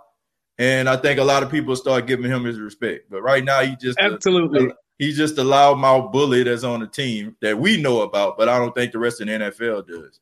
[0.58, 3.10] and I think a lot of people start giving him his respect.
[3.10, 6.86] But right now, he just absolutely a, he's just a loudmouth bully that's on the
[6.86, 10.20] team that we know about, but I don't think the rest of the NFL does.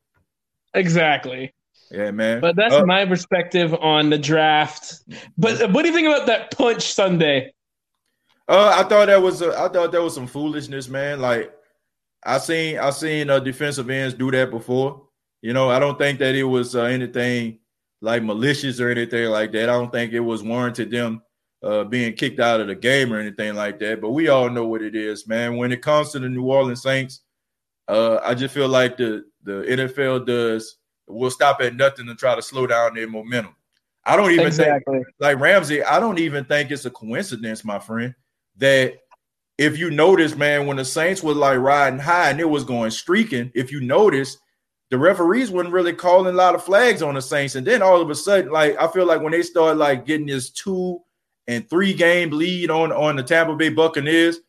[0.74, 1.52] Exactly.
[1.90, 2.40] Yeah, man.
[2.40, 5.02] But that's uh, my perspective on the draft.
[5.36, 7.52] But what do you think about that punch Sunday?
[8.48, 11.20] Uh, I thought that was a, I thought that was some foolishness, man.
[11.20, 11.52] Like
[12.24, 15.06] I seen I seen uh, defensive ends do that before.
[15.40, 17.59] You know, I don't think that it was uh, anything
[18.00, 19.68] like malicious or anything like that.
[19.68, 21.22] I don't think it was warranted them
[21.62, 24.00] uh, being kicked out of the game or anything like that.
[24.00, 25.56] But we all know what it is, man.
[25.56, 27.20] When it comes to the New Orleans Saints,
[27.88, 30.76] uh, I just feel like the the NFL does
[31.06, 33.54] will stop at nothing to try to slow down their momentum.
[34.04, 34.98] I don't even exactly.
[34.98, 35.82] think like Ramsey.
[35.82, 38.14] I don't even think it's a coincidence, my friend,
[38.56, 38.94] that
[39.58, 42.90] if you notice, man, when the Saints was like riding high and it was going
[42.90, 44.38] streaking, if you notice,
[44.90, 47.54] the referees weren't really calling a lot of flags on the Saints.
[47.54, 50.26] And then all of a sudden, like I feel like when they start like getting
[50.26, 51.00] this two
[51.46, 54.40] and three game lead on on the Tampa Bay Buccaneers,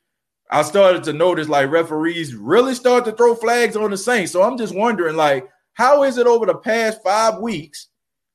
[0.49, 4.31] I started to notice like referees really start to throw flags on the Saints.
[4.31, 7.87] So I'm just wondering, like, how is it over the past five weeks?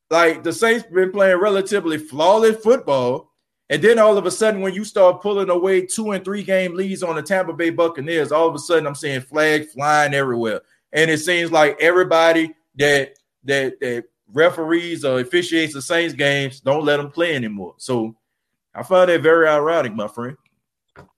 [0.08, 3.32] Like the Saints been playing relatively flawless football.
[3.68, 6.74] And then all of a sudden, when you start pulling away two and three game
[6.74, 10.60] leads on the Tampa Bay Buccaneers, all of a sudden I'm seeing flags flying everywhere
[10.92, 13.14] and it seems like everybody that
[13.44, 17.74] that that referees or officiates the Saints games don't let them play anymore.
[17.78, 18.16] So
[18.74, 20.36] I find that very ironic, my friend.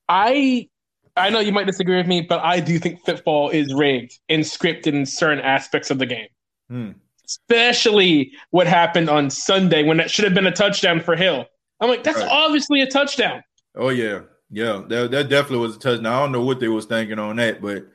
[0.08, 0.68] I
[1.16, 4.44] I know you might disagree with me, but I do think football is rigged and
[4.44, 6.28] scripted in certain aspects of the game.
[6.68, 6.90] Hmm.
[7.26, 11.46] Especially what happened on Sunday when that should have been a touchdown for Hill.
[11.80, 12.28] I'm like, that's right.
[12.30, 13.42] obviously a touchdown.
[13.76, 16.06] Oh yeah, yeah, that, that definitely was a touchdown.
[16.06, 17.86] I don't know what they was thinking on that, but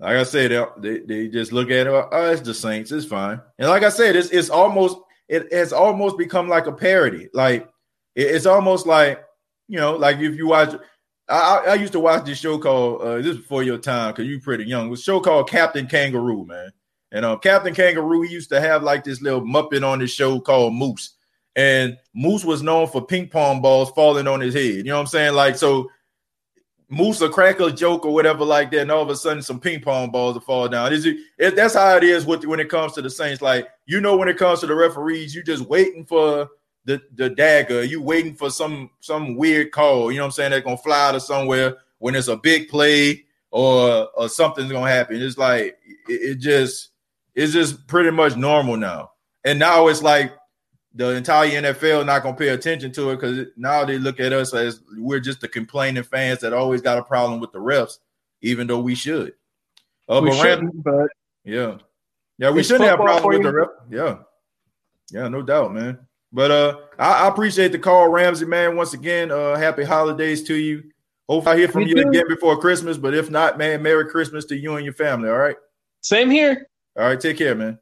[0.00, 1.90] like I said, they, they just look at it.
[1.90, 2.90] Oh, it's the Saints.
[2.90, 3.40] It's fine.
[3.58, 4.96] And like I said, it's it's almost
[5.28, 7.28] it has almost become like a parody.
[7.34, 7.68] Like
[8.14, 9.22] it, it's almost like
[9.68, 10.74] you know, like if you watch.
[11.28, 14.40] I, I used to watch this show called uh, this before your time because you're
[14.40, 14.88] pretty young.
[14.88, 16.72] It was show called Captain Kangaroo, man.
[17.12, 20.40] And uh, Captain Kangaroo, he used to have like this little muppet on his show
[20.40, 21.14] called Moose.
[21.54, 24.62] And Moose was known for ping pong balls falling on his head.
[24.62, 25.34] You know what I'm saying?
[25.34, 25.88] Like, so
[26.90, 29.60] Moose will crack a joke or whatever like that, and all of a sudden some
[29.60, 30.92] ping pong balls will fall down.
[30.92, 33.40] Is it, that's how it is with when it comes to the Saints.
[33.40, 36.48] Like you know, when it comes to the referees, you just waiting for
[36.84, 37.84] the the dagger.
[37.84, 40.10] You waiting for some some weird call.
[40.10, 40.50] You know what I'm saying?
[40.50, 45.22] They're gonna fly to somewhere when it's a big play or or something's gonna happen.
[45.22, 45.78] It's like
[46.08, 46.90] it, it just
[47.36, 49.12] it's just pretty much normal now.
[49.44, 50.32] And now it's like
[50.94, 54.52] the entire NFL not gonna pay attention to it because now they look at us
[54.54, 57.98] as we're just the complaining fans that always got a problem with the refs,
[58.42, 59.34] even though we should.
[60.08, 61.08] Uh, we Ram- but
[61.44, 61.78] yeah,
[62.38, 63.68] yeah, we shouldn't have a problem with the ref.
[63.90, 64.16] Yeah,
[65.12, 65.98] yeah, no doubt, man.
[66.32, 68.76] But uh, I, I, appreciate the call, Ramsey, man.
[68.76, 70.84] Once again, uh, happy holidays to you.
[71.28, 72.96] Hopefully, I hear from you, you again before Christmas.
[72.96, 75.28] But if not, man, Merry Christmas to you and your family.
[75.28, 75.56] All right.
[76.00, 76.68] Same here.
[76.96, 77.78] All right, take care, man.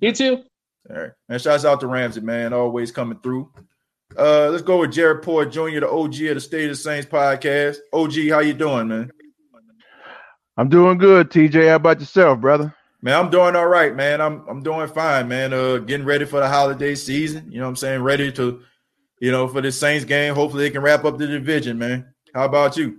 [0.00, 0.44] You too.
[0.90, 1.10] All right.
[1.28, 3.50] And shouts out to Ramsey, man, always coming through.
[4.16, 7.06] Uh, let's go with Jared Port Jr., the OG of the State of the Saints
[7.06, 7.76] podcast.
[7.92, 9.10] OG, how you doing, man?
[10.56, 11.68] I'm doing good, TJ.
[11.68, 12.74] How about yourself, brother?
[13.00, 14.20] Man, I'm doing all right, man.
[14.20, 15.52] I'm I'm doing fine, man.
[15.52, 17.52] Uh, getting ready for the holiday season.
[17.52, 18.02] You know what I'm saying?
[18.02, 18.60] Ready to,
[19.20, 20.34] you know, for the Saints game.
[20.34, 22.12] Hopefully they can wrap up the division, man.
[22.34, 22.98] How about you?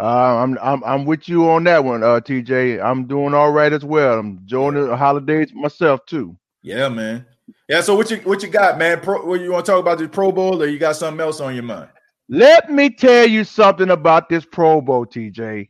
[0.00, 2.82] Uh, I'm I'm I'm with you on that one, uh, TJ.
[2.84, 4.18] I'm doing all right as well.
[4.18, 6.36] I'm enjoying the holidays myself too.
[6.62, 7.26] Yeah, man.
[7.68, 7.80] Yeah.
[7.80, 9.00] So what you what you got, man?
[9.00, 11.40] Pro, what you want to talk about the Pro Bowl, or you got something else
[11.40, 11.88] on your mind?
[12.28, 15.68] Let me tell you something about this Pro Bowl, TJ.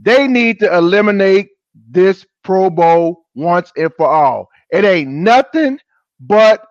[0.00, 1.48] they need to eliminate
[1.90, 4.48] this Pro Bowl once and for all.
[4.70, 5.78] It ain't nothing
[6.20, 6.66] but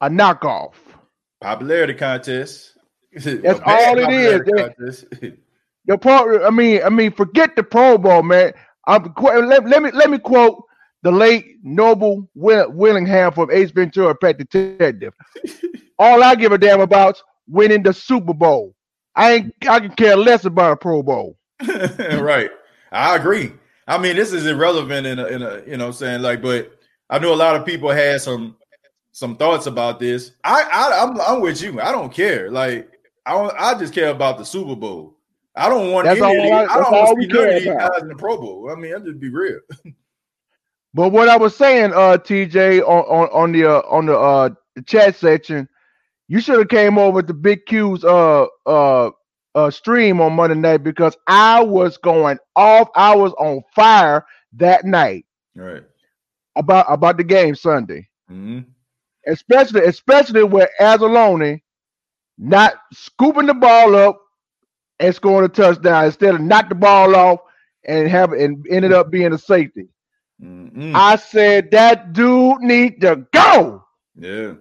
[0.00, 0.74] a knockoff.
[1.40, 2.76] Popularity contest.
[3.16, 5.06] That's all it is.
[5.84, 8.52] the pro, I mean, I mean, forget the Pro Bowl, man.
[8.86, 10.64] I'm, let, let me let me quote
[11.04, 15.12] the late Noble Willingham from Ace Ventura, Pet Detective.
[15.98, 18.74] all I give a damn about is winning the Super Bowl.
[19.14, 21.36] I ain't I can care less about a Pro Bowl.
[21.68, 22.50] right.
[22.90, 23.52] I agree.
[23.86, 26.72] I mean, this is irrelevant in a, in a you know, I'm saying like, but
[27.10, 28.56] I know a lot of people had some
[29.12, 30.32] some thoughts about this.
[30.42, 31.82] I, I I'm I'm with you.
[31.82, 32.50] I don't care.
[32.50, 32.90] Like
[33.26, 35.18] I don't, I just care about the Super Bowl.
[35.54, 37.66] I don't want that's any all, I, I don't want to see none of these
[37.66, 38.70] guys in the Pro Bowl.
[38.70, 39.60] I mean, I'll just be real.
[40.94, 44.50] but what I was saying, uh, TJ, on on, on the uh, on the uh
[44.76, 45.68] the chat section,
[46.28, 49.10] you should have came over to Big Q's uh uh
[49.54, 52.88] uh, stream on Monday night because I was going off.
[52.94, 55.26] I was on fire that night.
[55.54, 55.82] Right.
[56.56, 58.08] About about the game Sunday.
[58.30, 58.60] Mm-hmm.
[59.26, 61.60] Especially especially with Anzalone
[62.36, 64.20] not scooping the ball up
[65.00, 67.40] and scoring a touchdown instead of knock the ball off
[67.86, 69.88] and have and ended up being a safety.
[70.42, 70.94] Mm-hmm.
[70.94, 73.84] I said that dude need to go.
[74.16, 74.54] Yeah.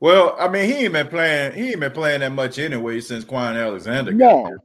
[0.00, 1.52] Well, I mean, he ain't been playing.
[1.52, 4.12] He ain't been playing that much anyway since Kwon Alexander.
[4.12, 4.58] No,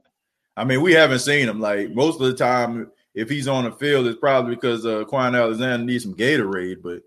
[0.56, 1.60] I mean, we haven't seen him.
[1.60, 5.36] Like most of the time, if he's on the field, it's probably because uh, Kwon
[5.36, 6.82] Alexander needs some Gatorade.
[6.82, 7.02] But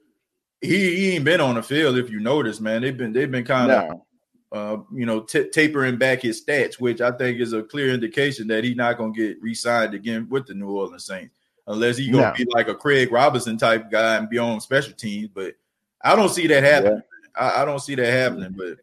[0.61, 1.97] he, he ain't been on the field.
[1.97, 3.89] If you notice, man, they've been they've been kind of.
[3.89, 4.05] No.
[4.53, 8.47] Uh, you know, t- tapering back his stats, which I think is a clear indication
[8.47, 11.33] that he's not going to get re-signed again with the New Orleans Saints,
[11.71, 12.45] unless he's going to no.
[12.45, 15.29] be like a Craig Robinson type guy and be on special teams.
[15.33, 15.55] But
[16.03, 17.01] I don't see that happening.
[17.37, 17.43] Yeah.
[17.43, 18.53] I, I don't see that happening.
[18.57, 18.77] But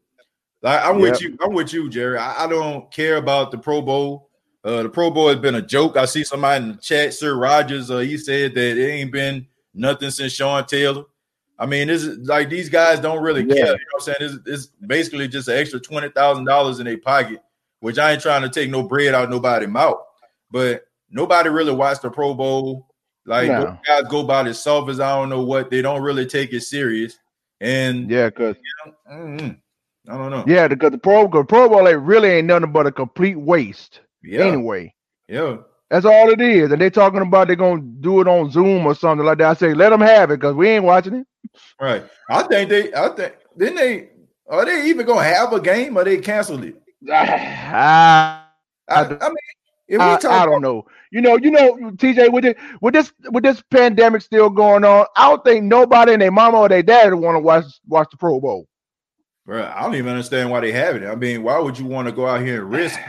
[0.63, 1.37] like, I'm with you.
[1.43, 2.19] I'm with you, Jerry.
[2.19, 4.31] I, I, don't care about the Pro Bowl.
[4.65, 5.97] Uh, the Pro Bowl has been a joke.
[5.97, 7.91] I see somebody in the chat, Sir Rogers.
[7.91, 11.05] Uh, he said that it ain't been nothing since Sean Taylor.
[11.59, 13.55] I mean, this is like these guys don't really yeah.
[13.55, 13.67] care.
[13.67, 14.17] You know what I'm saying?
[14.21, 17.41] It's, it's basically just an extra twenty thousand dollars in their pocket,
[17.81, 19.99] which I ain't trying to take no bread out nobody's mouth.
[20.51, 22.87] But nobody really watched the Pro Bowl.
[23.27, 23.79] Like no.
[23.87, 24.81] guys go by as I
[25.17, 25.71] don't know what.
[25.71, 27.19] They don't really take it serious.
[27.61, 30.13] And yeah, because you know, mm-hmm.
[30.13, 30.45] I don't know.
[30.47, 34.01] Yeah, because the Pro the Pro Bowl it really ain't nothing but a complete waste.
[34.23, 34.45] Yeah.
[34.45, 34.95] Anyway.
[35.29, 35.59] Yeah.
[35.91, 36.71] That's all it is.
[36.71, 39.51] And they talking about they're gonna do it on Zoom or something like that.
[39.51, 41.27] I say let them have it because we ain't watching it.
[41.81, 42.05] Right.
[42.31, 42.93] I think they.
[42.95, 44.09] I think didn't they?
[44.49, 46.81] Are they even gonna have a game or they canceled it?
[47.11, 48.43] I,
[48.89, 49.37] I, I mean,
[49.89, 50.87] if we I, I don't know.
[51.11, 55.07] You know, you know, TJ, with it, with this with this pandemic still going on,
[55.17, 58.19] I don't think nobody and their mama or their dad want to watch watch the
[58.19, 58.69] Pro Bowl.
[59.47, 61.07] Bro, I don't even understand why they have it.
[61.07, 63.01] I mean, why would you want to go out here and risk?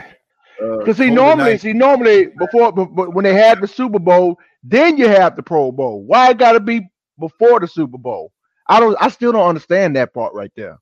[0.58, 4.96] Because uh, see, normally, see, normally before, but when they had the Super Bowl, then
[4.96, 6.02] you have the Pro Bowl.
[6.02, 8.32] Why it got to be before the Super Bowl?
[8.66, 8.96] I don't.
[8.98, 10.78] I still don't understand that part right there.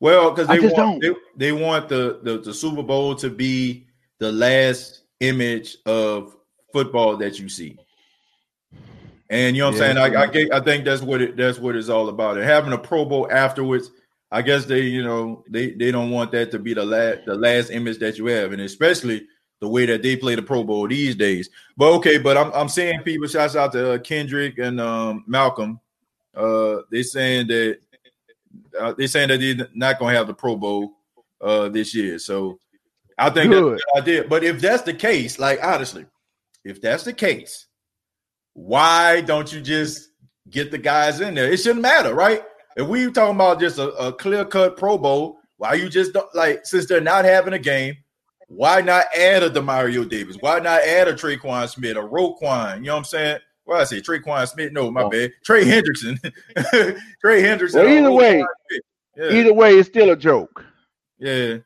[0.00, 3.86] Well, because they want they, they, want the, the the Super Bowl to be
[4.18, 6.36] the last image of
[6.72, 7.78] football that you see.
[9.30, 9.98] And you know what I'm saying?
[9.98, 12.38] I, I, I think that's what it that's what it's all about.
[12.38, 13.90] And having a Pro Bowl afterwards,
[14.30, 17.34] I guess they, you know, they they don't want that to be the last the
[17.34, 19.26] last image that you have, and especially
[19.60, 21.50] the way that they play the Pro Bowl these days.
[21.76, 25.78] But okay, but I'm I'm seeing people shouts out to uh, Kendrick and um, Malcolm.
[26.34, 27.78] Uh, they saying that
[28.80, 30.92] uh, they're saying that they're not gonna have the Pro Bowl
[31.42, 32.18] uh, this year.
[32.18, 32.58] So
[33.18, 33.72] I think Good.
[33.72, 34.24] that's a good idea.
[34.28, 36.06] But if that's the case, like honestly,
[36.64, 37.66] if that's the case,
[38.54, 40.08] why don't you just
[40.50, 41.50] get the guys in there.
[41.50, 42.42] It shouldn't matter, right?
[42.76, 46.32] If we talking about just a, a clear cut Pro Bowl, why you just don't
[46.34, 47.96] like since they're not having a game?
[48.46, 50.36] Why not add a Demario Davis?
[50.40, 52.78] Why not add a Tre'Quan Smith, a Roquan?
[52.78, 53.38] You know what I'm saying?
[53.66, 54.72] Well, I say Tre'Quan Smith.
[54.72, 55.10] No, my oh.
[55.10, 55.32] bad.
[55.44, 56.18] Trey Hendrickson.
[57.20, 57.74] Trey Hendrickson.
[57.74, 58.44] Well, either oh, way,
[59.16, 59.32] yeah.
[59.32, 60.64] either way, it's still a joke.
[61.18, 61.58] Yeah,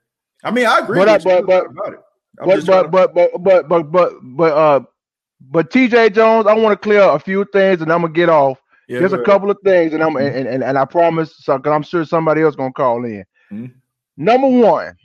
[0.42, 0.98] I mean, I agree.
[0.98, 4.80] But I, but but, but, but, but, but but but but but uh
[5.40, 8.58] but TJ Jones, I want to clear a few things, and I'm gonna get off.
[8.88, 10.36] Yeah, There's a couple of things, and I'm mm-hmm.
[10.36, 13.24] and, and, and I promise, so, cause I'm sure somebody else gonna call in.
[13.52, 13.66] Mm-hmm.
[14.16, 14.96] Number one,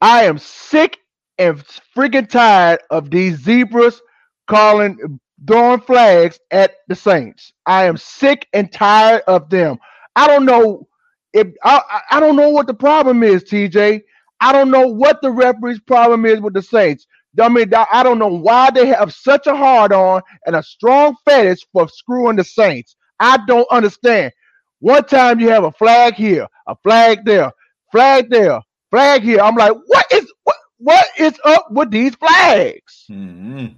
[0.00, 0.98] I am sick
[1.38, 1.62] and
[1.96, 4.00] freaking tired of these zebras
[4.46, 7.52] calling throwing flags at the Saints.
[7.66, 9.78] I am sick and tired of them.
[10.16, 10.87] I don't know
[11.32, 14.02] if I, I don't know what the problem is, TJ.
[14.40, 17.06] I don't know what the referee's problem is with the Saints.
[17.40, 21.16] I mean, I don't know why they have such a hard on and a strong
[21.24, 22.96] fetish for screwing the Saints.
[23.20, 24.32] I don't understand.
[24.80, 27.52] One time you have a flag here, a flag there,
[27.90, 28.60] flag there,
[28.90, 29.40] flag here.
[29.40, 33.04] I'm like, what is what what is up with these flags?
[33.10, 33.74] Mm-hmm.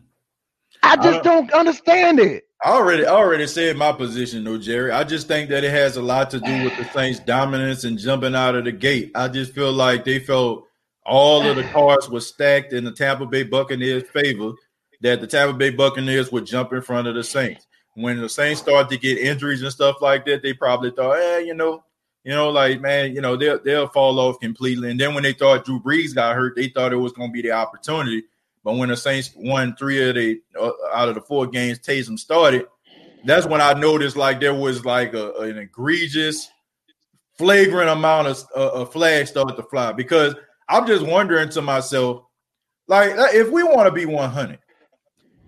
[0.83, 2.45] I just don't understand it.
[2.63, 4.91] I already I already said my position though, Jerry.
[4.91, 7.99] I just think that it has a lot to do with the Saints' dominance and
[7.99, 9.13] jumping out of the gate.
[9.15, 10.67] I just feel like they felt
[11.07, 14.53] all of the cards were stacked in the Tampa Bay Buccaneers' favor
[15.01, 17.67] that the Tampa Bay Buccaneers would jump in front of the Saints.
[17.95, 21.39] When the Saints started to get injuries and stuff like that, they probably thought, eh,
[21.39, 21.83] you know,
[22.25, 24.91] you know, like man, you know, they'll they'll fall off completely.
[24.91, 27.33] And then when they thought Drew Brees got hurt, they thought it was going to
[27.33, 28.25] be the opportunity.
[28.63, 32.19] But when the Saints won three of the uh, out of the four games Taysom
[32.19, 32.67] started,
[33.25, 36.51] that's when I noticed like there was like a, an egregious,
[37.39, 39.93] flagrant amount of, uh, of flags started to fly.
[39.93, 40.35] Because
[40.69, 42.25] I'm just wondering to myself,
[42.87, 44.59] like if we want to be 100,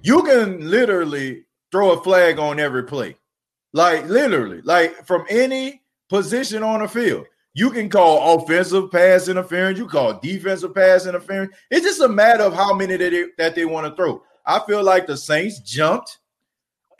[0.02, 3.16] you can literally throw a flag on every play,
[3.72, 7.26] like literally, like from any position on the field.
[7.54, 11.54] You can call offensive pass interference, you call defensive pass interference.
[11.70, 14.22] It's just a matter of how many that they, that they want to throw.
[14.46, 16.18] I feel like the Saints jumped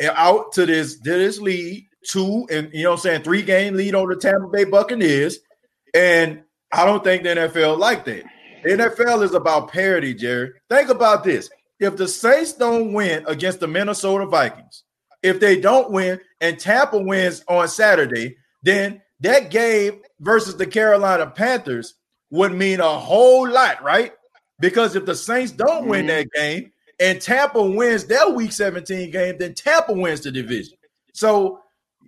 [0.03, 3.75] out to this to this lead, two and you know what I'm saying, three game
[3.75, 5.39] lead on the Tampa Bay Buccaneers.
[5.95, 6.43] And
[6.73, 8.25] I don't think the NFL like that.
[8.65, 10.53] The NFL is about parity, Jerry.
[10.71, 11.51] Think about this.
[11.81, 14.85] If the Saints don't win against the Minnesota Vikings,
[15.23, 21.27] if they don't win and Tampa wins on Saturday, then that game versus the Carolina
[21.27, 21.95] Panthers
[22.31, 24.13] would mean a whole lot, right?
[24.61, 26.09] Because if the Saints don't win mm-hmm.
[26.09, 30.77] that game and Tampa wins their week 17 game, then Tampa wins the division.
[31.13, 31.61] So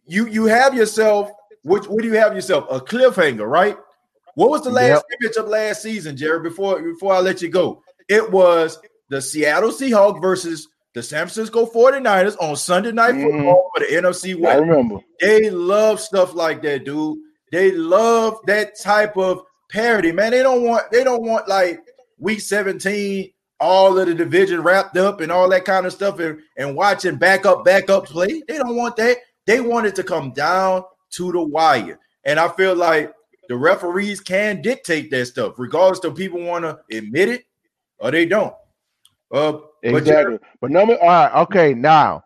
[0.06, 1.30] you you have yourself,
[1.62, 2.66] which what do you have yourself?
[2.70, 3.76] A cliffhanger, right?
[4.34, 5.20] What was the last yep.
[5.20, 6.40] image of last season, Jerry?
[6.40, 8.78] Before before I let you go, it was
[9.08, 13.36] the Seattle Seahawks versus the San Francisco 49ers on Sunday night mm-hmm.
[13.36, 14.56] football for the NFC West.
[14.56, 15.00] I remember.
[15.20, 17.18] They love stuff like that, dude.
[17.50, 20.30] They love that type of parody, man.
[20.30, 21.80] They don't want they don't want like
[22.18, 23.30] week 17,
[23.60, 27.16] all of the division wrapped up and all that kind of stuff and, and watching
[27.16, 28.42] backup, backup play.
[28.46, 29.18] They don't want that.
[29.46, 31.98] They want it to come down to the wire.
[32.24, 33.12] And I feel like
[33.48, 37.44] the referees can dictate that stuff, regardless of people want to admit it
[37.98, 38.54] or they don't.
[39.30, 40.38] Uh, exactly.
[40.38, 42.24] But, but number all right, okay, now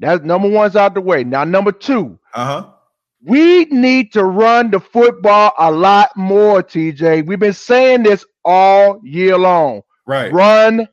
[0.00, 1.24] that's number one's out the way.
[1.24, 2.70] Now, number two, uh-huh.
[3.26, 7.26] We need to run the football a lot more, TJ.
[7.26, 9.80] We've been saying this all year long.
[10.06, 10.30] Right.
[10.30, 10.86] Run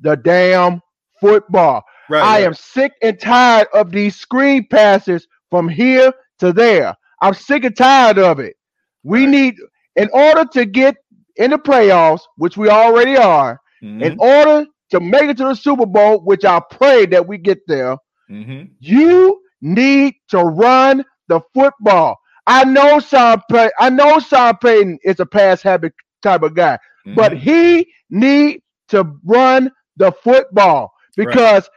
[0.00, 0.82] the damn
[1.18, 1.82] football.
[2.10, 2.44] Right, I right.
[2.44, 6.94] am sick and tired of these screen passes from here to there.
[7.22, 8.56] I'm sick and tired of it.
[9.02, 9.30] We right.
[9.30, 9.54] need,
[9.96, 10.96] in order to get
[11.36, 14.02] in the playoffs, which we already are, mm-hmm.
[14.02, 17.60] in order to make it to the Super Bowl, which I pray that we get
[17.66, 17.96] there,
[18.30, 18.64] mm-hmm.
[18.80, 22.18] you need to run the football.
[22.46, 25.92] I know Sean Pay- I know Sean Payton is a pass habit
[26.22, 27.14] type of guy, mm-hmm.
[27.14, 31.68] but he need to run the football because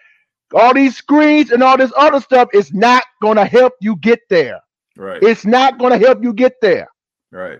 [0.53, 0.61] right.
[0.63, 4.19] all these screens and all this other stuff is not going to help you get
[4.29, 4.61] there.
[4.95, 5.21] Right.
[5.21, 6.87] It's not going to help you get there.
[7.31, 7.59] Right.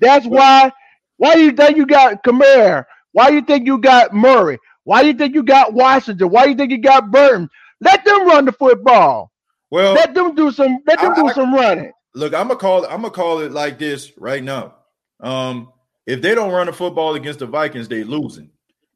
[0.00, 0.72] That's but- why.
[1.18, 2.84] Why do you think you got Kamara?
[3.12, 4.58] Why do you think you got Murray?
[4.86, 6.30] Why do you think you got Washington?
[6.30, 7.50] Why do you think you got Burton?
[7.80, 9.32] Let them run the football.
[9.68, 10.78] Well, let them do some.
[10.86, 11.92] Let them I, do I, some running.
[12.14, 12.84] Look, I'm gonna call.
[12.84, 14.76] It, I'm gonna call it like this right now.
[15.18, 15.72] Um,
[16.06, 18.48] if they don't run the football against the Vikings, they losing.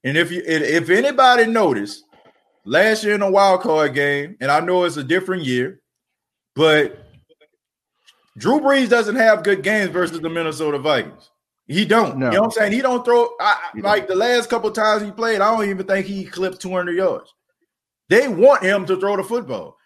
[0.05, 2.05] And if you, if anybody noticed,
[2.65, 5.81] last year in a wild card game, and I know it's a different year,
[6.55, 7.05] but
[8.39, 11.31] Drew Brees doesn't have good games versus the Minnesota Vikings.
[11.71, 12.19] He don't.
[12.19, 12.27] No.
[12.27, 12.73] You know what I'm saying?
[12.73, 13.29] He don't throw.
[13.39, 16.97] I, like the last couple times he played, I don't even think he clipped 200
[16.97, 17.33] yards.
[18.09, 19.77] They want him to throw the football.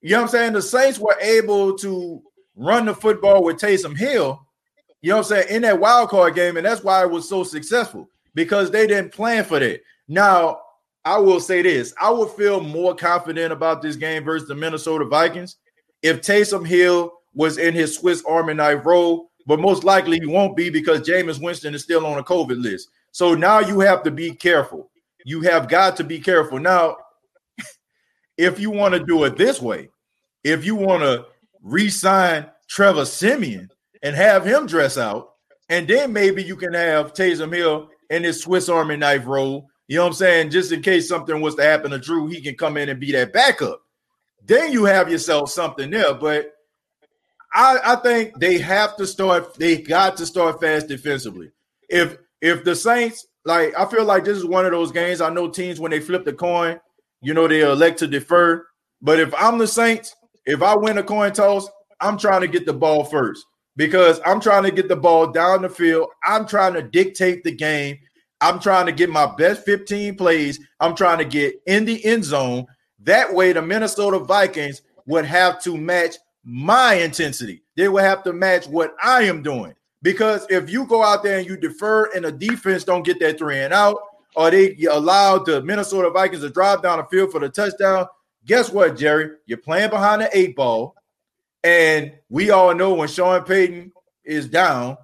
[0.00, 0.52] you know what I'm saying?
[0.52, 2.22] The Saints were able to
[2.54, 4.40] run the football with Taysom Hill,
[5.00, 7.28] you know what I'm saying, in that wild card game, and that's why it was
[7.28, 9.80] so successful because they didn't plan for that.
[10.06, 10.60] Now,
[11.04, 15.06] I will say this: I would feel more confident about this game versus the Minnesota
[15.06, 15.56] Vikings
[16.02, 20.56] if Taysom Hill was in his Swiss Army knife role, but most likely he won't
[20.56, 22.90] be because Jameis Winston is still on a COVID list.
[23.10, 24.90] So now you have to be careful.
[25.24, 26.58] You have got to be careful.
[26.58, 26.96] Now,
[28.38, 29.88] if you want to do it this way,
[30.44, 31.26] if you want to
[31.62, 33.68] re-sign Trevor Siemian
[34.02, 35.30] and have him dress out,
[35.68, 39.68] and then maybe you can have Taysom Hill in his Swiss Army knife role.
[39.88, 40.50] You know what I'm saying?
[40.50, 43.12] Just in case something was to happen to Drew, he can come in and be
[43.12, 43.80] that backup.
[44.44, 46.14] Then you have yourself something there.
[46.14, 46.52] But
[47.54, 49.54] I, I think they have to start.
[49.54, 51.50] They got to start fast defensively.
[51.88, 55.20] If if the Saints like, I feel like this is one of those games.
[55.20, 56.80] I know teams when they flip the coin,
[57.20, 58.66] you know, they elect to defer.
[59.00, 60.14] But if I'm the Saints,
[60.46, 61.68] if I win a coin toss,
[62.00, 63.44] I'm trying to get the ball first
[63.76, 66.08] because I'm trying to get the ball down the field.
[66.24, 67.98] I'm trying to dictate the game.
[68.40, 70.58] I'm trying to get my best 15 plays.
[70.80, 72.66] I'm trying to get in the end zone.
[73.00, 77.62] That way, the Minnesota Vikings would have to match my intensity.
[77.76, 79.74] They will have to match what I am doing.
[80.02, 83.38] Because if you go out there and you defer and the defense don't get that
[83.38, 83.98] three and out,
[84.34, 88.06] or they allow the Minnesota Vikings to drive down the field for the touchdown,
[88.44, 89.30] guess what, Jerry?
[89.46, 90.96] You're playing behind the eight ball.
[91.62, 93.92] And we all know when Sean Payton
[94.24, 94.96] is down,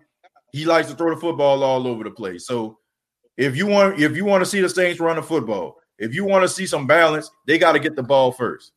[0.51, 2.47] he likes to throw the football all over the place.
[2.47, 2.78] So
[3.36, 6.24] if you want if you want to see the Saints run the football, if you
[6.24, 8.73] want to see some balance, they got to get the ball first.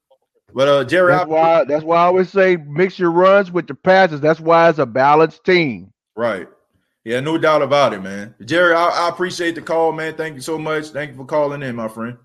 [0.54, 3.68] But uh Jerry, that's I, why that's why I always say mix your runs with
[3.68, 4.22] the passes.
[4.22, 5.92] That's why it's a balanced team.
[6.16, 6.48] Right.
[7.04, 8.36] Yeah, no doubt about it, man.
[8.46, 10.16] Jerry, I, I appreciate the call, man.
[10.16, 10.88] Thank you so much.
[10.88, 12.18] Thank you for calling in, my friend.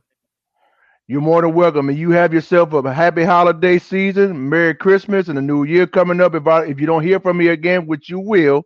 [1.08, 1.88] You're more than welcome.
[1.88, 6.20] And you have yourself a happy holiday season, Merry Christmas, and a new year coming
[6.20, 6.34] up.
[6.34, 8.64] If I, if you don't hear from me again, which you will,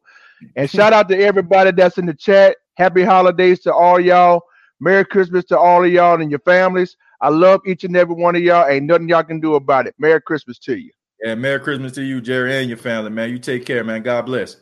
[0.56, 2.56] and shout out to everybody that's in the chat.
[2.76, 4.42] Happy holidays to all y'all.
[4.80, 6.96] Merry Christmas to all of y'all and your families.
[7.20, 8.66] I love each and every one of y'all.
[8.68, 9.94] Ain't nothing y'all can do about it.
[9.98, 10.90] Merry Christmas to you.
[11.22, 13.30] Yeah, Merry Christmas to you, Jerry, and your family, man.
[13.30, 14.02] You take care, man.
[14.02, 14.56] God bless.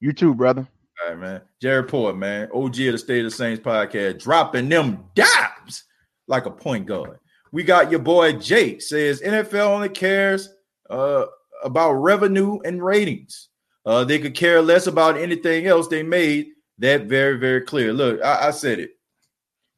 [0.00, 0.68] You too, brother.
[1.02, 1.40] All right, man.
[1.62, 2.48] Jerry Port, man.
[2.52, 5.84] OG of the State of the Saints podcast, dropping them dimes
[6.28, 7.18] like a point guard.
[7.52, 10.50] We got your boy Jake says NFL only cares
[10.88, 11.24] uh,
[11.64, 13.48] about revenue and ratings.
[13.86, 15.88] Uh, they could care less about anything else.
[15.88, 16.48] They made
[16.78, 17.92] that very, very clear.
[17.92, 18.90] Look, I, I said it.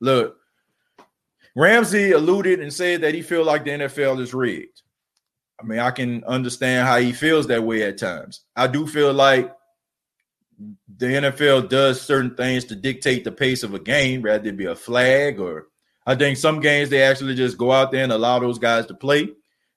[0.01, 0.37] Look,
[1.55, 4.83] Ramsey alluded and said that he feel like the NFL is rigged.
[5.61, 8.41] I mean, I can understand how he feels that way at times.
[8.57, 9.55] I do feel like
[10.97, 14.67] the NFL does certain things to dictate the pace of a game, rather than be
[14.67, 15.69] a flag or
[16.07, 18.95] I think some games they actually just go out there and allow those guys to
[18.95, 19.23] play.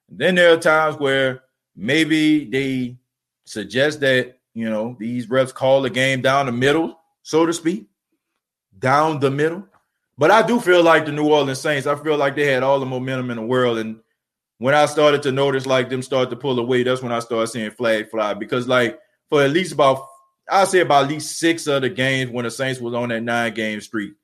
[0.08, 1.42] And then there are times where
[1.76, 2.96] maybe they
[3.44, 7.86] suggest that you know these refs call the game down the middle, so to speak,
[8.78, 9.66] down the middle.
[10.18, 11.86] But I do feel like the New Orleans Saints.
[11.86, 14.00] I feel like they had all the momentum in the world, and
[14.58, 17.48] when I started to notice like them start to pull away, that's when I started
[17.48, 18.98] seeing flag fly because like
[19.28, 20.06] for at least about
[20.48, 23.22] I'll say about at least six of the games when the Saints was on that
[23.22, 24.14] nine game streak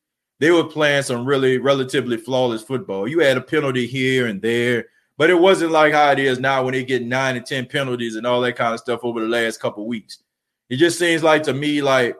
[0.42, 3.06] they were playing some really relatively flawless football.
[3.06, 4.86] You had a penalty here and there,
[5.16, 8.16] but it wasn't like how it is now when they get nine and ten penalties
[8.16, 10.18] and all that kind of stuff over the last couple weeks.
[10.68, 12.16] It just seems like to me like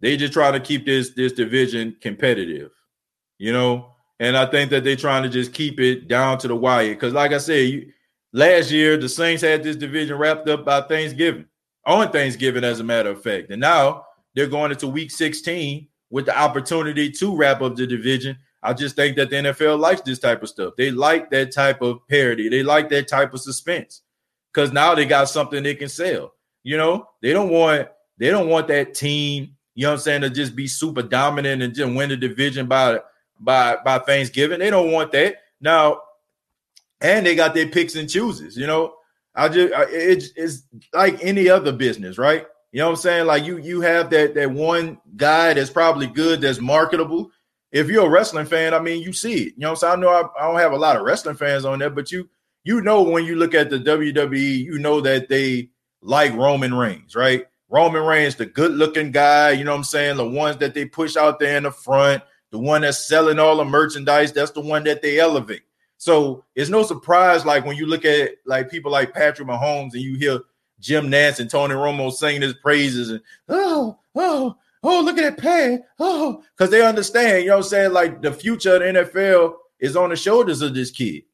[0.00, 2.70] they just trying to keep this this division competitive,
[3.38, 3.94] you know.
[4.20, 6.94] And I think that they're trying to just keep it down to the wire.
[6.94, 7.92] Because, like I said, you,
[8.32, 11.46] last year the Saints had this division wrapped up by Thanksgiving,
[11.86, 13.50] on Thanksgiving, as a matter of fact.
[13.50, 14.04] And now
[14.34, 18.38] they're going into Week 16 with the opportunity to wrap up the division.
[18.62, 20.74] I just think that the NFL likes this type of stuff.
[20.76, 22.48] They like that type of parody.
[22.48, 24.02] They like that type of suspense
[24.52, 26.32] because now they got something they can sell.
[26.64, 27.88] You know, they don't want
[28.18, 29.56] they don't want that team.
[29.78, 32.66] You know what I'm saying to just be super dominant and just win the division
[32.66, 32.98] by
[33.38, 34.58] by by Thanksgiving.
[34.58, 36.00] They don't want that now,
[37.00, 38.56] and they got their picks and chooses.
[38.56, 38.96] You know,
[39.36, 42.44] I just it's it's like any other business, right?
[42.72, 43.26] You know what I'm saying?
[43.26, 47.30] Like you you have that that one guy that's probably good, that's marketable.
[47.70, 49.52] If you're a wrestling fan, I mean, you see it.
[49.54, 49.92] You know what I'm saying?
[49.92, 52.28] I know I, I don't have a lot of wrestling fans on there, but you
[52.64, 55.70] you know when you look at the WWE, you know that they
[56.02, 57.46] like Roman Reigns, right?
[57.68, 60.16] Roman Reigns, the good looking guy, you know what I'm saying?
[60.16, 63.56] The ones that they push out there in the front, the one that's selling all
[63.56, 65.62] the merchandise, that's the one that they elevate.
[65.98, 70.02] So it's no surprise, like when you look at like people like Patrick Mahomes and
[70.02, 70.40] you hear
[70.80, 75.42] Jim Nantz and Tony Romo singing his praises and oh, oh, oh, look at that
[75.42, 75.82] pad.
[75.98, 77.92] Oh, because they understand, you know what I'm saying?
[77.92, 81.24] Like the future of the NFL is on the shoulders of this kid.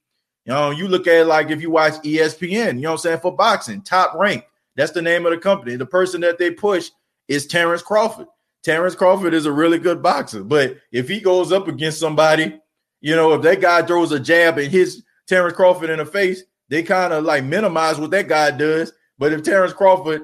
[0.46, 3.20] You know, you look at like if you watch ESPN, you know what I'm saying,
[3.20, 4.44] for boxing, top rank.
[4.76, 5.76] That's the name of the company.
[5.76, 6.90] The person that they push
[7.28, 8.26] is Terrence Crawford.
[8.62, 12.58] Terrence Crawford is a really good boxer, but if he goes up against somebody,
[13.00, 16.42] you know, if that guy throws a jab and hits Terrence Crawford in the face,
[16.70, 18.92] they kind of like minimize what that guy does.
[19.18, 20.22] But if Terrence Crawford,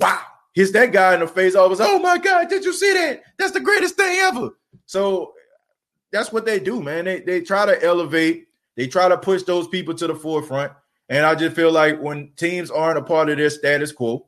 [0.00, 0.20] wow,
[0.52, 2.92] hits that guy in the face, all of sudden, oh my God, did you see
[2.92, 3.22] that?
[3.38, 4.50] That's the greatest thing ever.
[4.86, 5.34] So
[6.10, 7.04] that's what they do, man.
[7.04, 10.72] They they try to elevate, they try to push those people to the forefront.
[11.08, 14.26] And I just feel like when teams aren't a part of their status quo,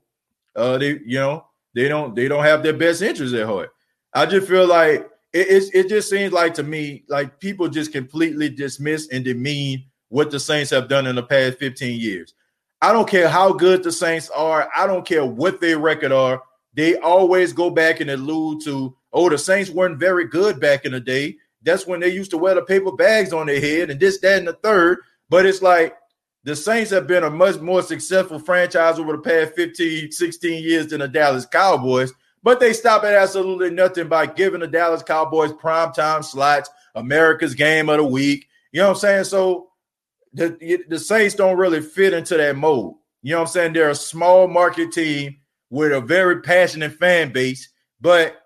[0.55, 3.71] uh, they you know they don't they don't have their best interests at heart.
[4.15, 8.49] I just feel like it, it just seems like to me like people just completely
[8.49, 12.35] dismiss and demean what the Saints have done in the past 15 years.
[12.81, 14.69] I don't care how good the Saints are.
[14.75, 16.43] I don't care what their record are.
[16.75, 20.93] They always go back and allude to, oh, the Saints weren't very good back in
[20.93, 21.37] the day.
[21.63, 24.39] That's when they used to wear the paper bags on their head and this, that,
[24.39, 24.99] and the third.
[25.29, 25.97] But it's like
[26.49, 30.87] the Saints have been a much more successful franchise over the past 15, 16 years
[30.87, 32.11] than the Dallas Cowboys.
[32.43, 37.91] But they stop at absolutely nothing by giving the Dallas Cowboys primetime slots, America's game
[37.91, 38.49] of the week.
[38.73, 39.25] You know what I'm saying?
[39.25, 39.69] So
[40.33, 42.97] the, the Saints don't really fit into that mold.
[43.21, 43.73] You know what I'm saying?
[43.75, 45.37] They're a small market team
[45.69, 47.69] with a very passionate fan base,
[48.01, 48.41] but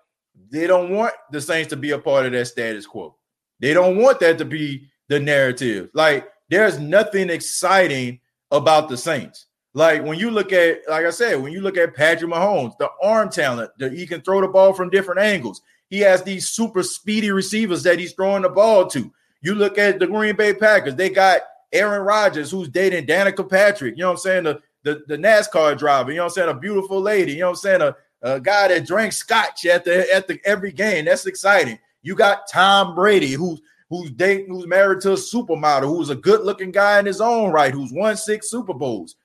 [0.49, 3.15] they don't want the Saints to be a part of that status quo.
[3.61, 5.89] They don't want that to be the narrative.
[5.93, 8.19] Like there's nothing exciting
[8.51, 9.47] about the Saints.
[9.73, 12.89] Like when you look at, like I said, when you look at Patrick Mahomes, the
[13.01, 15.61] arm talent, that he can throw the ball from different angles.
[15.89, 19.11] He has these super speedy receivers that he's throwing the ball to.
[19.41, 23.95] You look at the Green Bay Packers, they got Aaron Rodgers, who's dating Danica Patrick,
[23.95, 24.43] you know what I'm saying?
[24.43, 26.49] The, the, the NASCAR driver, you know what I'm saying?
[26.49, 27.81] A beautiful lady, you know what I'm saying?
[27.81, 31.05] A, a guy that drank scotch at the at the every game.
[31.05, 31.79] That's exciting.
[32.03, 33.59] You got Tom Brady, who's
[33.93, 37.51] who's dating, who's married to a supermodel, who's a good looking guy in his own
[37.51, 39.17] right, who's won six Super Bowls.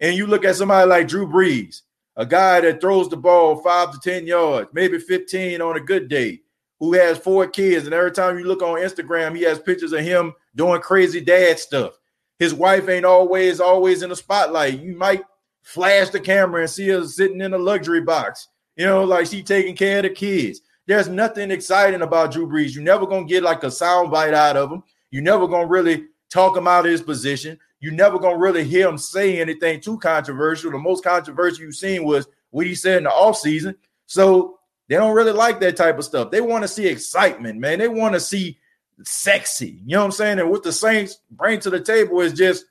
[0.00, 1.82] And you look at somebody like Drew Brees,
[2.16, 6.08] a guy that throws the ball five to 10 yards, maybe 15 on a good
[6.08, 6.40] day,
[6.80, 7.84] who has four kids.
[7.84, 11.58] And every time you look on Instagram, he has pictures of him doing crazy dad
[11.58, 11.98] stuff.
[12.38, 14.80] His wife ain't always, always in the spotlight.
[14.80, 15.22] You might
[15.60, 19.42] flash the camera and see her sitting in a luxury box, you know, like she
[19.42, 20.62] taking care of the kids.
[20.86, 22.74] There's nothing exciting about Drew Brees.
[22.74, 24.82] You're never gonna get like a sound bite out of him.
[25.10, 27.58] You're never gonna really talk him out of his position.
[27.80, 30.70] You're never gonna really hear him say anything too controversial.
[30.70, 33.76] The most controversial you've seen was what he said in the offseason.
[34.06, 34.58] So
[34.88, 36.30] they don't really like that type of stuff.
[36.30, 37.78] They want to see excitement, man.
[37.78, 38.58] They want to see
[39.02, 39.80] sexy.
[39.84, 40.38] You know what I'm saying?
[40.38, 42.66] And what the Saints bring to the table is just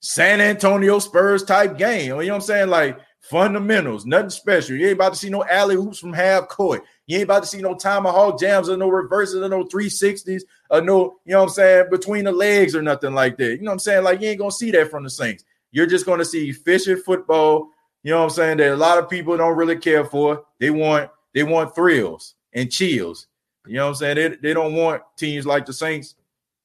[0.00, 2.06] San Antonio Spurs type game.
[2.06, 2.68] You know what I'm saying?
[2.68, 4.76] Like fundamentals, nothing special.
[4.76, 6.82] You ain't about to see no alley hoops from half court.
[7.06, 10.80] You ain't about to see no tomahawk jams or no reverses or no 360s or
[10.80, 13.56] no, you know what I'm saying, between the legs or nothing like that.
[13.56, 14.04] You know what I'm saying?
[14.04, 15.44] Like you ain't gonna see that from the Saints.
[15.70, 17.68] You're just gonna see efficient football.
[18.02, 18.56] You know what I'm saying?
[18.58, 20.44] That a lot of people don't really care for.
[20.60, 23.26] They want they want thrills and chills.
[23.66, 24.16] You know what I'm saying?
[24.16, 26.14] They, they don't want teams like the Saints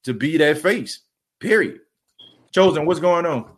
[0.04, 1.00] to be that face.
[1.38, 1.80] Period.
[2.52, 3.53] Chosen, what's going on?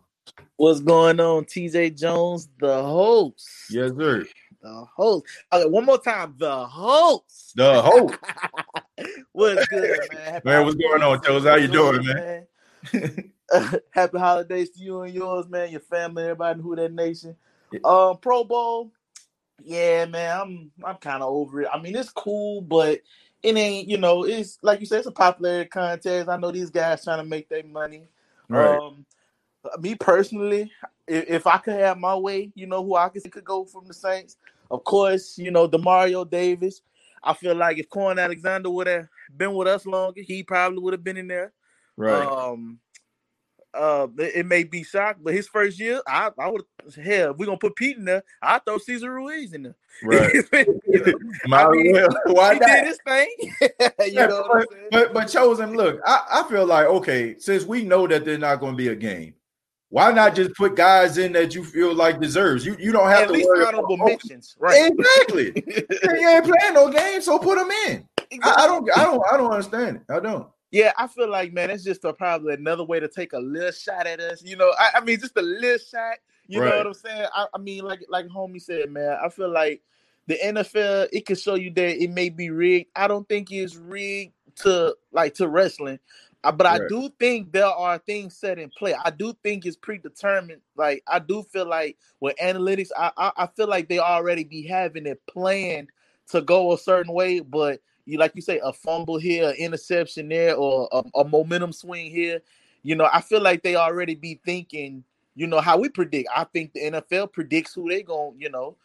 [0.57, 1.45] What's going on?
[1.45, 3.47] TJ Jones, the host.
[3.69, 4.25] Yes, sir.
[4.59, 5.27] The host.
[5.53, 6.33] Okay, one more time.
[6.35, 7.53] The host.
[7.55, 8.15] The host.
[9.33, 10.41] what's good, man?
[10.43, 11.47] man, what's going on, Chosen?
[11.47, 12.47] How you doing, man?
[12.91, 13.31] man?
[13.91, 15.69] happy holidays to you and yours, man.
[15.69, 17.35] Your family, everybody who that nation.
[17.83, 18.91] Um, Pro Bowl.
[19.61, 20.39] Yeah, man.
[20.39, 21.69] I'm I'm kind of over it.
[21.71, 23.01] I mean, it's cool, but
[23.43, 23.87] it ain't.
[23.87, 26.29] You know, it's like you said, it's a popularity contest.
[26.29, 28.07] I know these guys trying to make their money.
[28.49, 28.75] Right.
[28.79, 29.05] Um,
[29.79, 30.71] me personally,
[31.07, 33.85] if, if, I could have my way, you know who I could could go from
[33.87, 34.37] the Saints.
[34.69, 36.81] Of course, you know Demario Davis.
[37.23, 40.93] I feel like if Kwon Alexander would have been with us longer, he probably would
[40.93, 41.53] have been in there.
[41.95, 42.25] Right.
[42.25, 42.79] Um,
[43.73, 46.63] uh, it, it, may be shocked, but his first year, I, I would
[46.95, 49.75] hell, if we're gonna put Peat in there, I throw Cesar Ruiz in there.
[50.03, 50.33] Right.
[50.33, 50.43] you
[51.45, 52.67] know, I mean, Why he not?
[52.67, 53.35] did his thing.
[53.41, 57.83] you yeah, know but, but, but chosen, look, I, I feel like okay, since we
[57.83, 59.33] know that they're not gonna be a game,
[59.89, 62.65] why not just put guys in that you feel like deserves?
[62.65, 64.91] You you don't have At to least honorable mentions, right?
[64.91, 65.53] Exactly.
[65.65, 68.07] you ain't playing no game, so put them in.
[68.29, 68.41] Exactly.
[68.43, 70.13] I, I don't I don't I don't understand it.
[70.13, 70.47] I don't.
[70.71, 73.71] Yeah, I feel like man, it's just a, probably another way to take a little
[73.71, 74.43] shot at us.
[74.43, 76.17] You know, I, I mean, just a little shot.
[76.47, 76.69] You right.
[76.69, 77.27] know what I'm saying?
[77.33, 79.81] I, I, mean, like like homie said, man, I feel like
[80.27, 82.89] the NFL it can show you that it may be rigged.
[82.95, 85.99] I don't think it's rigged to like to wrestling,
[86.43, 86.81] but right.
[86.81, 88.93] I do think there are things set in play.
[88.93, 90.61] I do think it's predetermined.
[90.75, 94.63] Like I do feel like with analytics, I I, I feel like they already be
[94.63, 95.89] having it planned
[96.29, 100.29] to go a certain way, but you like you say a fumble here, an interception
[100.29, 102.41] there, or a, a momentum swing here
[102.87, 105.03] you know, I feel like they already be thinking,
[105.35, 106.29] you know, how we predict.
[106.33, 108.77] I think the NFL predicts who they going, you know.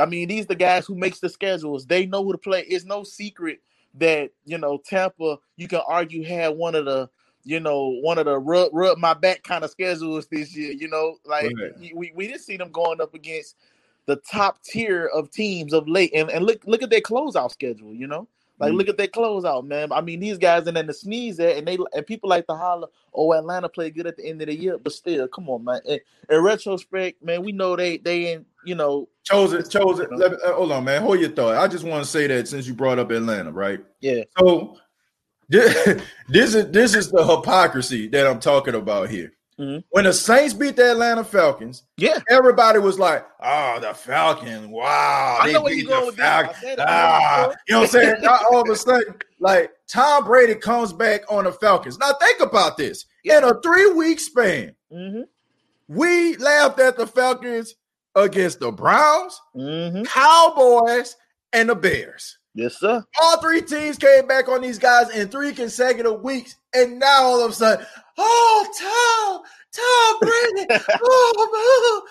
[0.00, 1.84] I mean, these the guys who makes the schedules.
[1.84, 2.62] They know who to play.
[2.68, 3.60] It's no secret
[3.94, 7.08] that, you know, Tampa, you can argue had one of the
[7.44, 10.72] you know, one of the rub, rub my back kind of schedules this year.
[10.72, 11.94] You know, like right.
[11.94, 13.56] we, we didn't see them going up against
[14.04, 16.12] the top tier of teams of late.
[16.14, 18.28] And, and look look at their closeout schedule, you know.
[18.58, 19.92] Like, mm look at their closeout, man.
[19.92, 22.54] I mean, these guys and then the sneeze at, and they and people like to
[22.54, 25.64] holler, "Oh, Atlanta played good at the end of the year," but still, come on,
[25.64, 25.80] man.
[25.84, 30.10] In, in retrospect, man, we know they they in you know chose it, chose it.
[30.12, 31.02] Let uh, hold on, man.
[31.02, 31.56] Hold your thought.
[31.56, 33.80] I just want to say that since you brought up Atlanta, right?
[34.00, 34.24] Yeah.
[34.38, 34.76] So
[35.48, 39.32] this, this is this is the hypocrisy that I'm talking about here.
[39.58, 39.80] Mm-hmm.
[39.90, 44.68] When the Saints beat the Atlanta Falcons, yeah, everybody was like, "Oh, the Falcons!
[44.68, 46.14] Wow, I know where you going
[46.78, 48.26] Ah, you know what I'm saying?
[48.26, 51.98] all of a sudden, like Tom Brady comes back on the Falcons.
[51.98, 53.38] Now think about this: yeah.
[53.38, 55.22] in a three week span, mm-hmm.
[55.88, 57.74] we laughed at the Falcons
[58.14, 60.04] against the Browns, mm-hmm.
[60.04, 61.16] Cowboys,
[61.52, 62.38] and the Bears.
[62.58, 63.04] Yes, sir.
[63.22, 67.44] All three teams came back on these guys in three consecutive weeks, and now all
[67.44, 67.86] of a sudden,
[68.16, 72.08] oh, Tom, Tom Brady, oh,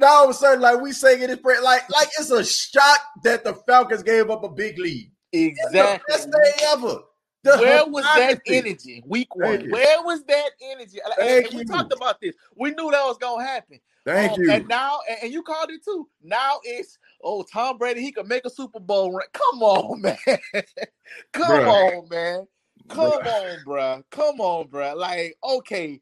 [0.00, 3.44] now all of a sudden, like we singing this, like like it's a shock that
[3.44, 5.12] the Falcons gave up a big lead.
[5.32, 6.98] Exactly, best day ever.
[7.44, 9.00] The Where was that energy?
[9.06, 9.70] Week one.
[9.70, 10.98] Where was that energy?
[11.54, 12.34] We talked about this.
[12.56, 13.78] We knew that was gonna happen.
[14.04, 14.50] Thank um, you.
[14.50, 16.08] And now, and, and, you called it too.
[16.22, 19.26] Now it's oh Tom Brady, he could make a Super Bowl run.
[19.32, 20.18] Come on, man.
[21.32, 21.68] Come bruh.
[21.68, 22.48] on, man.
[22.88, 23.26] Come bruh.
[23.26, 24.04] on, bro.
[24.10, 24.94] Come on, bro.
[24.96, 26.00] Like, okay,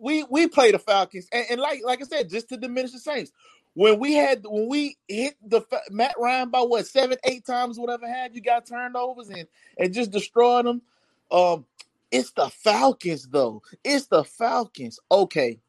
[0.00, 2.98] we we play the Falcons, and, and, like like I said, just to diminish the
[3.00, 3.32] Saints.
[3.74, 8.08] When we had when we hit the Matt Ryan by what seven, eight times, whatever
[8.08, 9.46] have you got turnovers and
[9.78, 10.82] and just destroyed them.
[11.30, 11.66] Um,
[12.12, 13.62] it's the Falcons though.
[13.84, 15.00] It's the Falcons.
[15.10, 15.60] Okay,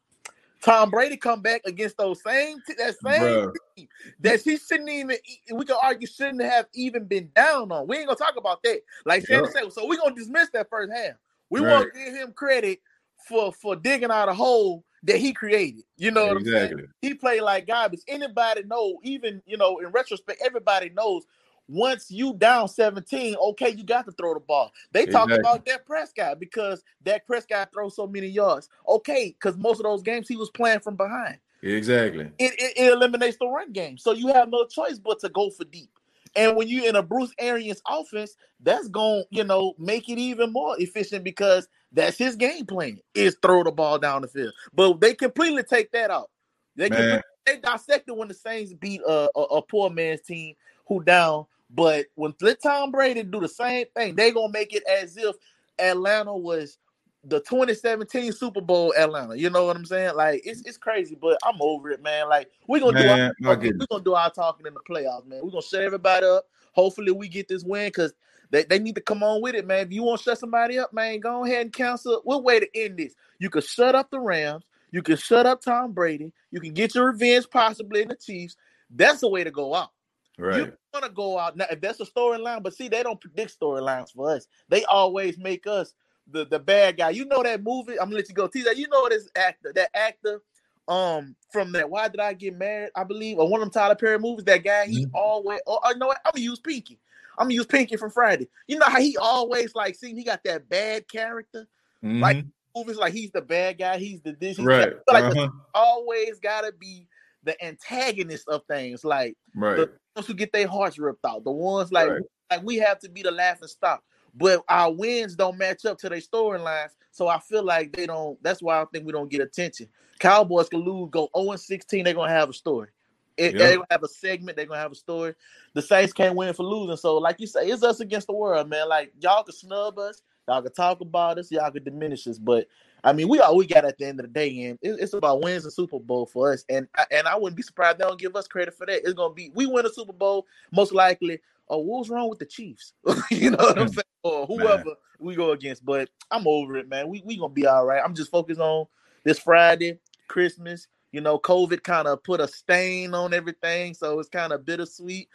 [0.62, 3.52] Tom Brady come back against those same that same Bruh.
[3.76, 3.88] team
[4.20, 5.16] that he shouldn't even
[5.52, 7.86] we can argue shouldn't have even been down on.
[7.86, 8.80] We ain't gonna talk about that.
[9.04, 11.14] Like Shannon said, so we're gonna dismiss that first half.
[11.50, 11.72] We right.
[11.72, 12.80] won't give him credit
[13.28, 15.84] for for digging out a hole that he created.
[15.96, 16.62] You know what exactly.
[16.62, 16.88] I'm saying?
[17.02, 18.00] He played like garbage.
[18.08, 21.24] Anybody know, even you know, in retrospect, everybody knows
[21.68, 24.72] once you down 17, okay, you got to throw the ball.
[24.92, 25.36] They exactly.
[25.36, 28.68] talk about Dak Prescott because Dak Prescott throws so many yards.
[28.88, 31.38] Okay, because most of those games he was playing from behind.
[31.62, 32.30] Exactly.
[32.38, 33.98] It, it, it, eliminates the run game.
[33.98, 35.90] So you have no choice but to go for deep.
[36.36, 40.18] And when you're in a Bruce Arians offense, that's going to, you know, make it
[40.18, 44.52] even more efficient because that's his game plan is throw the ball down the field.
[44.74, 46.30] But they completely take that out.
[46.76, 50.54] They, they dissected when the Saints beat a, a, a poor man's team
[50.86, 54.84] who down but when let Tom Brady do the same thing, they gonna make it
[54.86, 55.36] as if
[55.78, 56.78] Atlanta was
[57.24, 59.36] the 2017 Super Bowl Atlanta.
[59.36, 60.14] You know what I'm saying?
[60.14, 62.28] Like it's it's crazy, but I'm over it, man.
[62.28, 65.40] Like we're gonna man, do our, we're gonna do our talking in the playoffs, man.
[65.42, 66.46] We're gonna shut everybody up.
[66.72, 68.12] Hopefully we get this win because
[68.50, 69.86] they, they need to come on with it, man.
[69.86, 72.20] If you want to shut somebody up, man, go ahead and cancel.
[72.22, 73.14] What way to end this?
[73.38, 76.94] You can shut up the Rams, you can shut up Tom Brady, you can get
[76.94, 78.56] your revenge possibly in the Chiefs.
[78.88, 79.90] That's the way to go out.
[80.38, 80.66] Right.
[80.66, 83.58] You want to go out now if that's a storyline, but see, they don't predict
[83.58, 84.46] storylines for us.
[84.68, 85.94] They always make us
[86.30, 87.10] the the bad guy.
[87.10, 87.92] You know that movie?
[87.92, 88.46] I'm gonna let you go.
[88.46, 88.76] Tease that.
[88.76, 90.42] You know this actor, that actor,
[90.88, 92.90] um, from that Why Did I Get Married?
[92.94, 94.44] I believe, or one of them Tyler Perry movies.
[94.44, 95.16] That guy, he mm-hmm.
[95.16, 95.60] always.
[95.66, 96.20] Oh, you know what?
[96.24, 96.98] I'm gonna use Pinky.
[97.38, 98.48] I'm gonna use Pinky from Friday.
[98.66, 101.66] You know how he always like see he got that bad character,
[102.04, 102.20] mm-hmm.
[102.20, 102.44] like
[102.74, 103.98] movies like he's the bad guy.
[103.98, 104.56] He's the this.
[104.58, 104.92] He's right.
[105.08, 105.48] Like uh-huh.
[105.74, 107.06] always gotta be
[107.46, 109.76] the antagonist of things, like right.
[109.76, 112.22] the ones who get their hearts ripped out, the ones like right.
[112.50, 114.02] like we have to be the laughing stock.
[114.34, 118.42] But our wins don't match up to their storylines, so I feel like they don't.
[118.42, 119.88] That's why I think we don't get attention.
[120.18, 122.88] Cowboys can lose, go 0 16, they're gonna have a story.
[123.36, 123.58] It, yep.
[123.58, 125.34] They're gonna have a segment, they're gonna have a story.
[125.74, 126.96] The Saints can't win for losing.
[126.96, 128.88] So, like you say, it's us against the world, man.
[128.88, 132.66] Like y'all can snub us, y'all can talk about us, y'all can diminish us, but
[133.06, 135.40] I mean, we all we got at the end of the day, and it's about
[135.40, 136.64] wins the Super Bowl for us.
[136.68, 139.04] And and I wouldn't be surprised they don't give us credit for that.
[139.04, 141.38] It's gonna be we win a Super Bowl most likely.
[141.68, 142.94] Oh, what's wrong with the Chiefs?
[143.30, 144.02] you know what I'm saying?
[144.24, 144.94] Or whoever man.
[145.20, 145.84] we go against.
[145.84, 147.06] But I'm over it, man.
[147.06, 148.02] We we gonna be all right.
[148.04, 148.86] I'm just focused on
[149.22, 150.88] this Friday, Christmas.
[151.12, 155.28] You know, COVID kind of put a stain on everything, so it's kind of bittersweet.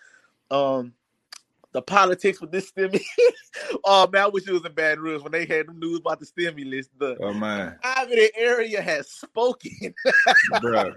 [0.51, 0.93] Um,
[1.73, 3.03] the politics with this stimulus.
[3.85, 6.19] oh man, I wish it was in Baton Rouge when they had the news about
[6.19, 6.89] the stimulus.
[6.97, 9.93] The oh man, the area has spoken,
[10.61, 10.93] bro.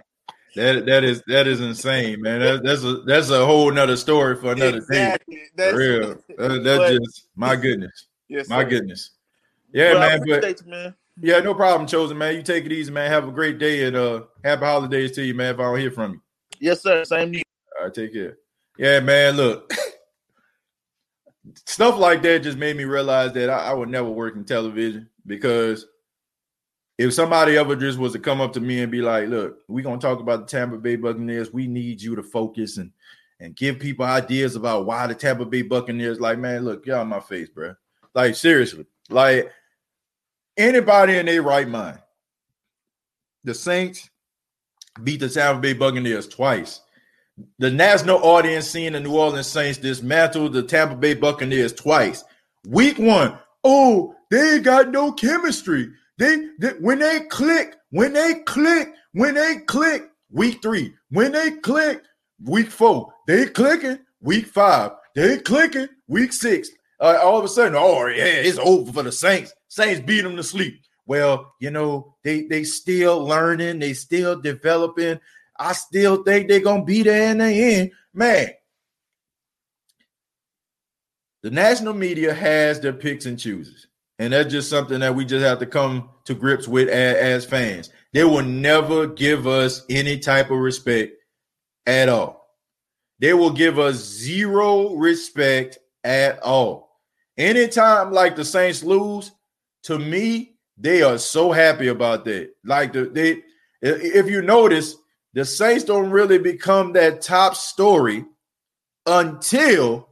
[0.57, 2.41] That that is that is insane, man.
[2.41, 5.37] That, that's a that's a whole nother story for another exactly.
[5.37, 5.43] day.
[5.57, 6.17] That's for real.
[6.39, 8.07] That, that's just my goodness.
[8.29, 8.71] Yes, my sir.
[8.71, 9.11] goodness.
[9.73, 10.23] Yeah, man.
[10.27, 10.95] But man.
[11.21, 12.37] Yeah, no problem, chosen man.
[12.37, 13.11] You take it easy, man.
[13.11, 15.55] Have a great day and uh happy holidays to you, man.
[15.55, 16.21] If I don't hear from you.
[16.61, 17.05] Yes, sir.
[17.05, 17.45] Same to you.
[17.79, 18.39] All right, take care.
[18.79, 19.37] Yeah, man.
[19.37, 19.73] Look,
[21.66, 25.09] stuff like that just made me realize that I, I would never work in television
[25.27, 25.87] because
[26.99, 29.85] if somebody ever just was to come up to me and be like, "Look, we're
[29.85, 31.53] gonna talk about the Tampa Bay Buccaneers.
[31.53, 32.93] We need you to focus and
[33.41, 37.21] and give people ideas about why the Tampa Bay Buccaneers." Like, man, look, y'all my
[37.21, 37.75] face, bro.
[38.15, 39.51] Like, seriously, like
[40.57, 41.99] anybody in their right mind.
[43.43, 44.09] The Saints
[45.03, 46.81] beat the Tampa Bay Buccaneers twice.
[47.59, 52.23] The national audience seeing the New Orleans Saints dismantle the Tampa Bay Buccaneers twice.
[52.66, 55.90] Week one, oh, they got no chemistry.
[56.19, 61.52] They, they when they click, when they click, when they click, week three, when they
[61.52, 62.02] click,
[62.43, 66.70] week four, they clicking, week five, they clicking, week six.
[67.01, 69.52] Uh, all of a sudden, oh yeah, it's over for the Saints.
[69.69, 70.81] Saints beat them to sleep.
[71.06, 75.19] Well, you know, they they still learning, they still developing.
[75.59, 77.93] I still think they're gonna be there in the end.
[78.12, 78.48] Man,
[81.43, 83.86] the national media has their picks and chooses.
[84.18, 87.44] And that's just something that we just have to come to grips with as, as
[87.44, 87.90] fans.
[88.12, 91.14] They will never give us any type of respect
[91.86, 92.48] at all.
[93.18, 97.01] They will give us zero respect at all.
[97.36, 99.32] Anytime like the Saints lose,
[99.85, 102.51] to me, they are so happy about that.
[102.64, 103.43] Like the they
[103.82, 104.97] if you notice,
[105.35, 108.24] the Saints don't really become that top story
[109.06, 110.09] until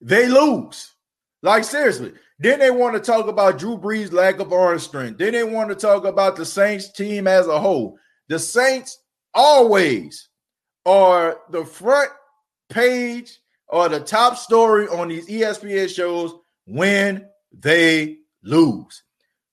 [0.00, 0.94] they lose.
[1.42, 5.18] Like seriously, then they want to talk about Drew Brees' lack of arm strength.
[5.18, 7.98] Then they want to talk about the Saints team as a whole.
[8.28, 8.98] The Saints
[9.32, 10.28] always
[10.84, 12.10] are the front
[12.68, 16.34] page or the top story on these ESPN shows
[16.66, 19.04] when they lose.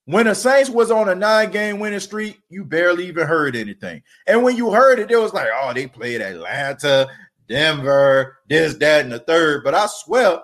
[0.05, 4.03] When the Saints was on a nine-game winning streak, you barely even heard anything.
[4.27, 7.07] And when you heard it, it was like, oh, they played Atlanta,
[7.49, 9.63] Denver, this, that, and the third.
[9.63, 10.39] But I swear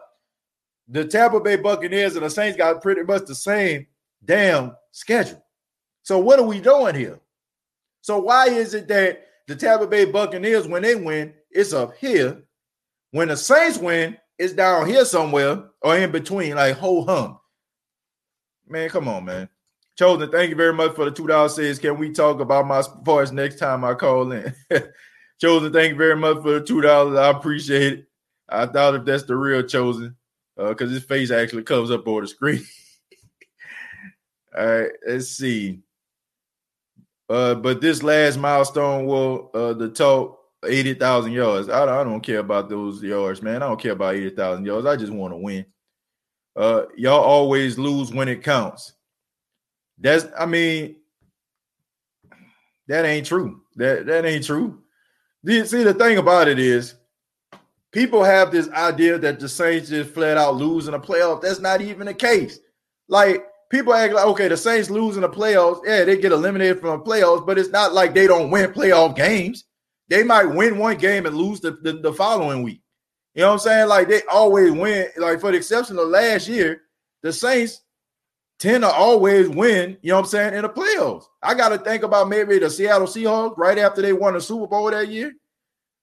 [0.88, 3.86] the Tampa Bay Buccaneers and the Saints got pretty much the same
[4.26, 5.46] damn schedule.
[6.04, 7.20] So what are we doing here?
[8.02, 12.42] So why is it that the Tampa Bay Buccaneers, when they win, it's up here.
[13.12, 17.38] When the Saints win, it's down here somewhere or in between, like ho hum.
[18.72, 19.50] Man, come on, man.
[19.98, 21.56] Chosen, thank you very much for the two dollars.
[21.56, 24.54] Says, can we talk about my sports next time I call in?
[25.42, 27.18] chosen, thank you very much for the two dollars.
[27.18, 28.08] I appreciate it.
[28.48, 30.16] I thought if that's the real chosen,
[30.56, 32.64] because uh, his face actually comes up on the screen.
[34.58, 35.82] All right, let's see.
[37.30, 41.70] Uh, but this last milestone will uh, the talk 80,000 yards.
[41.70, 43.64] I, I don't care about those yards, man.
[43.64, 44.86] I don't care about 80,000 yards.
[44.86, 45.66] I just want to win.
[46.56, 48.94] Uh, y'all always lose when it counts.
[50.00, 50.98] That's, I mean,
[52.88, 53.62] that ain't true.
[53.76, 54.82] That that ain't true.
[55.46, 56.96] See, the thing about it is,
[57.92, 61.42] people have this idea that the Saints just flat out lose in the playoff.
[61.42, 62.60] That's not even the case.
[63.08, 65.82] Like people act like, okay, the Saints lose in the playoffs.
[65.86, 69.16] Yeah, they get eliminated from the playoffs, but it's not like they don't win playoff
[69.16, 69.64] games.
[70.10, 72.81] They might win one game and lose the, the, the following week.
[73.34, 73.88] You know what I'm saying?
[73.88, 75.08] Like they always win.
[75.18, 76.82] Like for the exception of last year,
[77.24, 77.82] the Saints
[78.60, 81.26] tend to always win, you know what I'm saying, in the playoffs.
[81.42, 84.68] I got to think about maybe the Seattle Seahawks right after they won the Super
[84.68, 85.34] Bowl that year.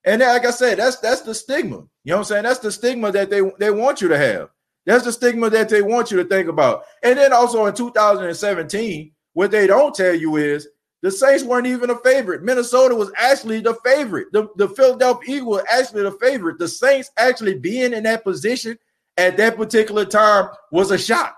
[0.04, 1.76] And like I said, that's that's the stigma.
[2.04, 2.42] You know what I'm saying?
[2.44, 4.48] That's the stigma that they, they want you to have.
[4.86, 6.84] That's the stigma that they want you to think about.
[7.02, 10.66] And then also in 2017, what they don't tell you is
[11.02, 12.42] the Saints weren't even a favorite.
[12.42, 14.28] Minnesota was actually the favorite.
[14.32, 16.58] The, the Philadelphia Eagles were actually the favorite.
[16.58, 18.78] The Saints actually being in that position
[19.16, 21.36] at that particular time was a shock.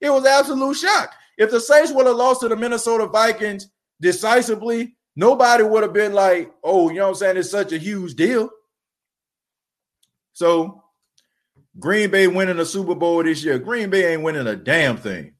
[0.00, 1.12] It was absolute shock.
[1.38, 3.70] If the Saints would have lost to the Minnesota Vikings
[4.00, 7.36] decisively, nobody would have been like, oh, you know what I'm saying?
[7.38, 8.50] It's such a huge deal.
[10.34, 10.84] So
[11.78, 13.58] Green Bay winning a Super Bowl this year.
[13.58, 15.32] Green Bay ain't winning a damn thing.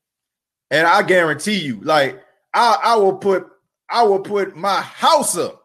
[0.70, 3.46] And I guarantee you, like, I, I will put
[3.88, 5.64] I will put my house up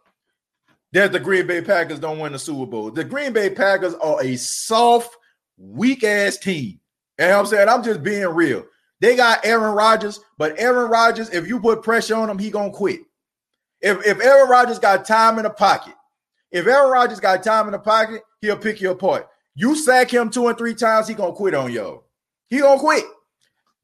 [0.93, 2.89] that the Green Bay Packers don't win the Super Bowl.
[2.89, 5.15] The Green Bay Packers are a soft,
[5.57, 6.79] weak ass team.
[7.19, 7.69] Know I'm saying?
[7.69, 8.65] I'm just being real.
[9.01, 12.71] They got Aaron Rodgers, but Aaron Rodgers, if you put pressure on him, he gonna
[12.71, 13.01] quit.
[13.81, 15.93] If if Aaron Rodgers got time in the pocket,
[16.51, 19.27] if Aaron Rodgers got time in the pocket, he'll pick you apart.
[19.53, 22.05] You sack him two and three times, he gonna quit on y'all.
[22.49, 23.03] He gonna quit.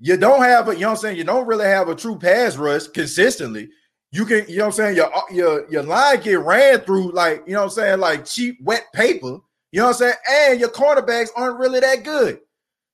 [0.02, 1.18] You don't have a, you know what I'm saying?
[1.18, 3.70] You don't really have a true pass rush consistently.
[4.12, 4.96] You can, you know what I'm saying?
[4.98, 8.26] Your uh, your your line get ran through like, you know what I'm saying, like
[8.26, 9.38] cheap wet paper.
[9.72, 10.16] You know what I'm saying?
[10.30, 12.40] And your cornerbacks aren't really that good.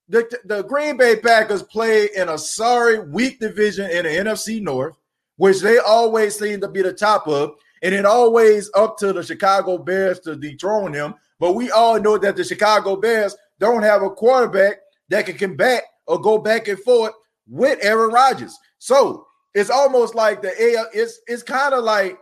[0.08, 4.96] the, the Green Bay Packers play in a sorry, weak division in the NFC North,
[5.36, 7.52] which they always seem to be the top of,
[7.82, 11.14] and it always up to the Chicago Bears to dethrone them.
[11.38, 14.78] But we all know that the Chicago Bears don't have a quarterback
[15.10, 17.12] that can combat or go back and forth
[17.46, 18.58] with Aaron Rodgers.
[18.78, 20.84] So it's almost like the A.
[20.92, 22.18] It's it's kind of like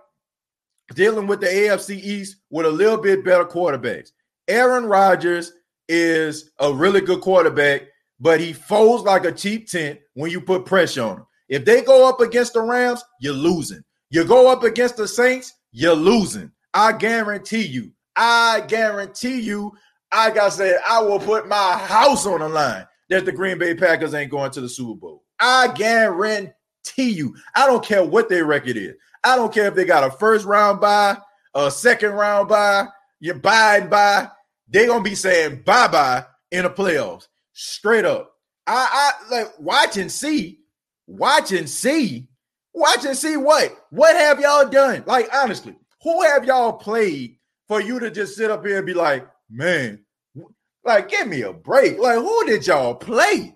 [0.95, 4.11] dealing with the AFC East with a little bit better quarterbacks.
[4.49, 5.53] Aaron Rodgers
[5.89, 7.83] is a really good quarterback,
[8.21, 11.27] but he folds like a cheap tent when you put pressure on him.
[11.49, 13.83] If they go up against the Rams, you're losing.
[14.11, 16.51] You go up against the Saints, you're losing.
[16.75, 17.93] I guarantee you.
[18.15, 19.73] I guarantee you.
[20.13, 23.75] I got said I will put my house on the line that the Green Bay
[23.75, 25.25] Packers ain't going to the Super Bowl.
[25.39, 26.55] I guarantee
[26.97, 27.35] you.
[27.55, 28.95] I don't care what their record is.
[29.25, 31.17] I don't care if they got a first round bye,
[31.55, 32.87] a second round bye,
[33.21, 34.29] you're and by.
[34.69, 37.29] They're gonna be saying bye bye in the playoffs.
[37.53, 38.33] Straight up.
[38.67, 40.61] I, I like watch and see,
[41.07, 42.29] watch and see,
[42.75, 43.77] watch and see what?
[43.91, 45.05] What have y'all done?
[45.07, 47.37] Like honestly, who have y'all played
[47.69, 50.05] for you to just sit up here and be like, man,
[50.87, 51.99] like give me a break.
[51.99, 53.55] Like, who did y'all play?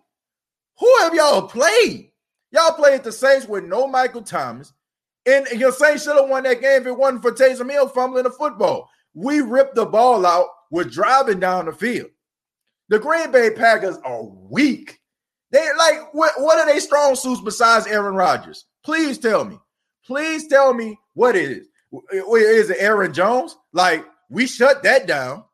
[0.79, 2.11] Who have y'all played?
[2.53, 4.73] Y'all played the Saints with no Michael Thomas.
[5.27, 8.25] And your Saints should have won that game if it wasn't for Taysom Hill fumbling
[8.25, 8.89] the football.
[9.15, 10.49] We ripped the ball out.
[10.71, 12.11] We're driving down the field.
[12.89, 14.99] The Green Bay Packers are weak.
[15.53, 18.67] They like what, what are they strong suits besides Aaron Rodgers?
[18.85, 19.59] Please tell me.
[20.05, 21.67] Please tell me what it is.
[22.13, 23.57] Is it Aaron Jones?
[23.73, 25.45] Like we shut that down.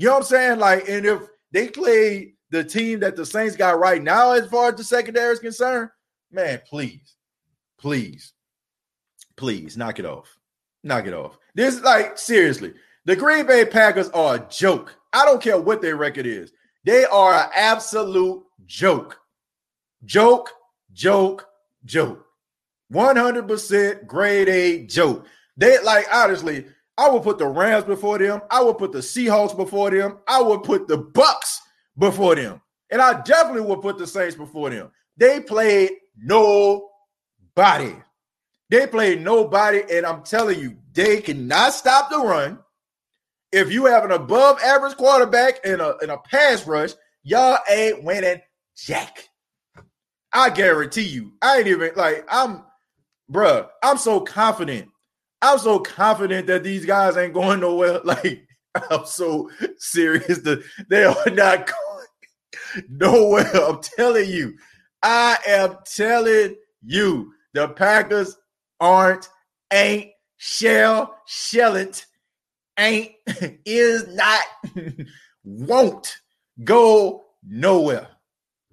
[0.00, 0.58] You know what I'm saying?
[0.60, 1.20] Like, and if
[1.52, 5.34] they played the team that the Saints got right now, as far as the secondary
[5.34, 5.90] is concerned,
[6.32, 7.16] man, please,
[7.78, 8.32] please,
[9.36, 10.34] please knock it off.
[10.82, 11.36] Knock it off.
[11.54, 12.72] This is like seriously,
[13.04, 14.96] the Green Bay Packers are a joke.
[15.12, 16.50] I don't care what their record is.
[16.86, 19.18] They are an absolute joke.
[20.06, 20.50] Joke,
[20.94, 21.46] joke,
[21.84, 22.24] joke.
[22.90, 25.26] 100% grade A joke.
[25.58, 26.64] They like honestly,
[27.00, 28.42] I would put the Rams before them.
[28.50, 30.18] I would put the Seahawks before them.
[30.28, 31.60] I would put the Bucs
[31.96, 32.60] before them.
[32.90, 34.90] And I definitely would put the Saints before them.
[35.16, 37.94] They played nobody.
[38.68, 42.58] They played nobody, and I'm telling you, they cannot stop the run.
[43.50, 46.90] If you have an above average quarterback and a, in a pass rush,
[47.22, 48.42] y'all ain't winning
[48.76, 49.26] jack.
[50.34, 51.32] I guarantee you.
[51.40, 52.62] I ain't even like I'm
[53.32, 53.68] bruh.
[53.82, 54.90] I'm so confident.
[55.42, 58.00] I'm so confident that these guys ain't going nowhere.
[58.04, 58.46] Like,
[58.90, 63.50] I'm so serious that they are not going nowhere.
[63.54, 64.56] I'm telling you.
[65.02, 68.36] I am telling you, the Packers
[68.80, 69.28] aren't,
[69.72, 72.04] ain't, shall, shall it
[72.78, 73.12] ain't,
[73.64, 74.42] is not,
[75.44, 76.16] won't
[76.64, 78.08] go nowhere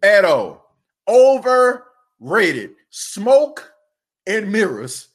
[0.03, 0.75] at all.
[1.07, 2.71] Overrated.
[2.89, 3.71] Smoke
[4.25, 5.09] and mirrors.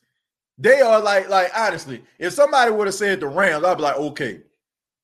[0.58, 3.96] They are like, like honestly, if somebody would have said the Rams, I'd be like,
[3.96, 4.40] okay.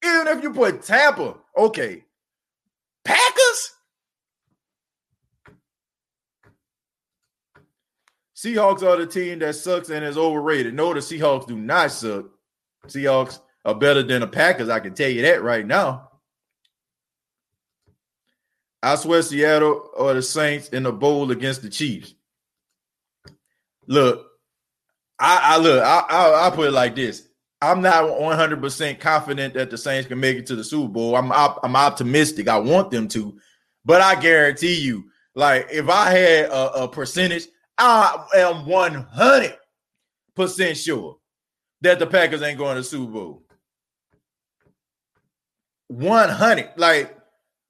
[0.05, 2.05] Even if you put Tampa, okay.
[3.05, 3.73] Packers?
[8.37, 10.73] Seahawks are the team that sucks and is overrated.
[10.75, 12.27] No, the Seahawks do not suck.
[12.87, 14.69] Seahawks are better than the Packers.
[14.69, 16.09] I can tell you that right now.
[18.81, 22.15] I swear Seattle or the Saints in the bowl against the Chiefs.
[23.89, 24.28] Look,
[25.21, 27.29] I, I look, I, I, I put it like this.
[27.61, 31.17] I'm not 100% confident that the Saints can make it to the Super Bowl.
[31.17, 32.47] I'm I'm optimistic.
[32.47, 33.37] I want them to,
[33.85, 39.57] but I guarantee you, like if I had a, a percentage, I am 100%
[40.77, 41.17] sure
[41.81, 43.43] that the Packers ain't going to Super Bowl.
[45.89, 46.71] 100.
[46.77, 47.17] Like,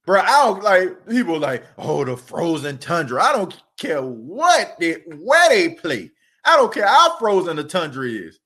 [0.05, 3.23] bro, I don't like people like, oh, the frozen tundra.
[3.23, 6.11] I don't care what they where they play.
[6.49, 8.41] I don't care how frozen the tundra is.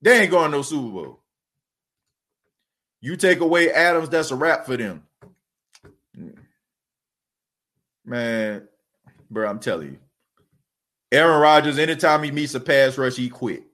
[0.00, 1.20] They ain't going no Super Bowl.
[3.02, 5.02] You take away Adams, that's a wrap for them.
[8.06, 8.66] Man,
[9.30, 9.98] bro, I'm telling you.
[11.12, 13.64] Aaron Rodgers, anytime he meets a pass rush, he quit.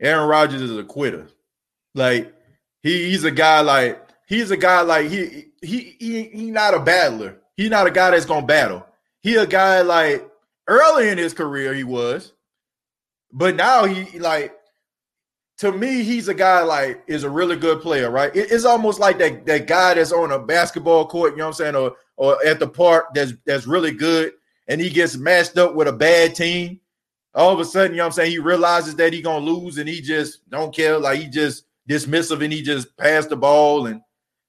[0.00, 1.26] Aaron Rodgers is a quitter.
[1.96, 2.32] Like
[2.84, 6.80] he, he's a guy like he's a guy like he he he he not a
[6.80, 7.38] battler.
[7.56, 8.86] He's not a guy that's gonna battle.
[9.22, 10.31] He a guy like
[10.68, 12.32] early in his career he was,
[13.32, 14.54] but now he like
[15.58, 18.10] to me he's a guy like is a really good player.
[18.10, 18.34] Right?
[18.34, 21.32] It, it's almost like that that guy that's on a basketball court.
[21.32, 21.76] You know what I'm saying?
[21.76, 24.32] Or or at the park that's that's really good,
[24.68, 26.80] and he gets matched up with a bad team.
[27.34, 28.30] All of a sudden, you know what I'm saying?
[28.32, 30.98] He realizes that he gonna lose, and he just don't care.
[30.98, 34.00] Like he just dismissive and he just passed the ball and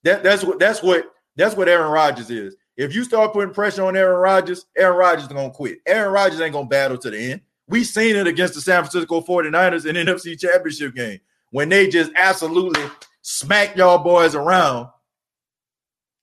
[0.04, 2.56] that, that's what that's what That's what Aaron Rodgers is.
[2.76, 5.80] If you start putting pressure on Aaron Rodgers, Aaron Rodgers is gonna quit.
[5.86, 7.42] Aaron Rodgers ain't gonna battle to the end.
[7.68, 11.20] We seen it against the San Francisco 49ers in NFC championship game
[11.52, 12.84] when they just absolutely
[13.22, 14.90] smack y'all boys around.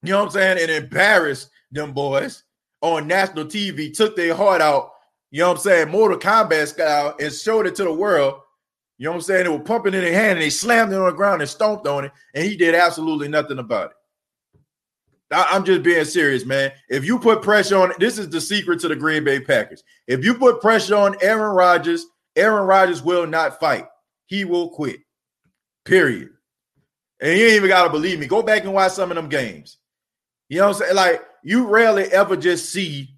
[0.03, 0.59] You know what I'm saying?
[0.61, 2.43] And embarrassed them boys
[2.81, 4.93] on national TV, took their heart out,
[5.31, 8.41] you know what I'm saying, Mortal Kombat style, and showed it to the world.
[8.99, 9.45] You know what I'm saying?
[9.45, 11.87] They were pumping in their hand and they slammed it on the ground and stomped
[11.87, 13.97] on it, and he did absolutely nothing about it.
[15.31, 16.73] I'm just being serious, man.
[16.89, 19.83] If you put pressure on, this is the secret to the Green Bay Packers.
[20.09, 22.05] If you put pressure on Aaron Rodgers,
[22.35, 23.87] Aaron Rodgers will not fight.
[24.27, 25.01] He will quit.
[25.85, 26.31] Period.
[27.21, 28.27] And you ain't even got to believe me.
[28.27, 29.79] Go back and watch some of them games.
[30.49, 30.95] You know what I'm saying?
[30.97, 33.15] Like, you rarely ever just see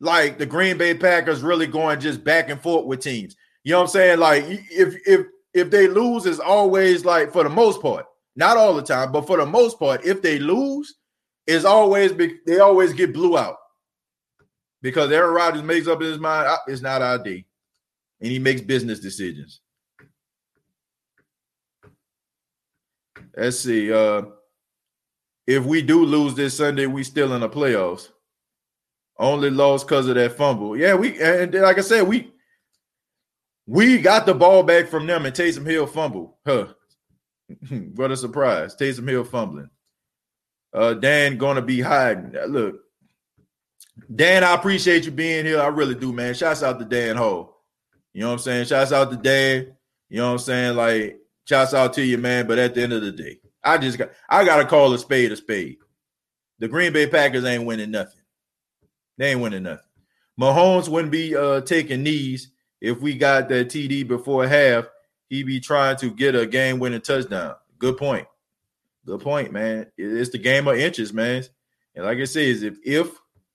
[0.00, 3.36] like the Green Bay Packers really going just back and forth with teams.
[3.64, 4.18] You know what I'm saying?
[4.18, 8.06] Like, if if if they lose, is always like for the most part,
[8.36, 10.94] not all the time, but for the most part, if they lose,
[11.48, 13.56] is always be, they always get blew out
[14.82, 17.46] because Aaron Rodgers makes up in his mind it's not day,
[18.20, 19.60] and he makes business decisions.
[23.34, 23.92] Let's see.
[23.92, 24.22] Uh,
[25.46, 28.08] if we do lose this Sunday, we still in the playoffs.
[29.18, 30.76] Only lost because of that fumble.
[30.76, 32.32] Yeah, we and like I said, we
[33.66, 36.38] we got the ball back from them and Taysom Hill fumble.
[36.46, 36.68] Huh.
[37.94, 38.76] what a surprise.
[38.76, 39.70] Taysom Hill fumbling.
[40.72, 42.34] Uh Dan gonna be hiding.
[42.48, 42.80] Look,
[44.14, 45.60] Dan, I appreciate you being here.
[45.60, 46.34] I really do, man.
[46.34, 47.54] Shouts out to Dan Ho.
[48.12, 48.66] You know what I'm saying?
[48.66, 49.74] Shouts out to Dan.
[50.08, 50.76] You know what I'm saying?
[50.76, 52.46] Like, shouts out to you, man.
[52.46, 55.32] But at the end of the day, I just got I gotta call a spade
[55.32, 55.76] a spade.
[56.58, 58.20] The Green Bay Packers ain't winning nothing.
[59.16, 59.84] They ain't winning nothing.
[60.40, 62.50] Mahomes wouldn't be uh taking knees
[62.80, 64.86] if we got that TD before half.
[65.28, 67.56] He'd be trying to get a game winning touchdown.
[67.78, 68.26] Good point.
[69.06, 69.86] Good point, man.
[69.96, 71.44] It's the game of inches, man.
[71.94, 73.10] And like I said, if if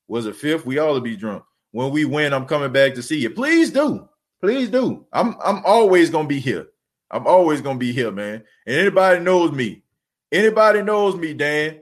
[0.08, 1.44] was a fifth, we ought to be drunk.
[1.72, 3.30] When we win, I'm coming back to see you.
[3.30, 4.08] Please do.
[4.42, 5.06] Please do.
[5.14, 6.68] I'm I'm always gonna be here.
[7.12, 8.44] I'm always gonna be here, man.
[8.66, 9.84] And anybody knows me.
[10.32, 11.80] Anybody knows me, Dan.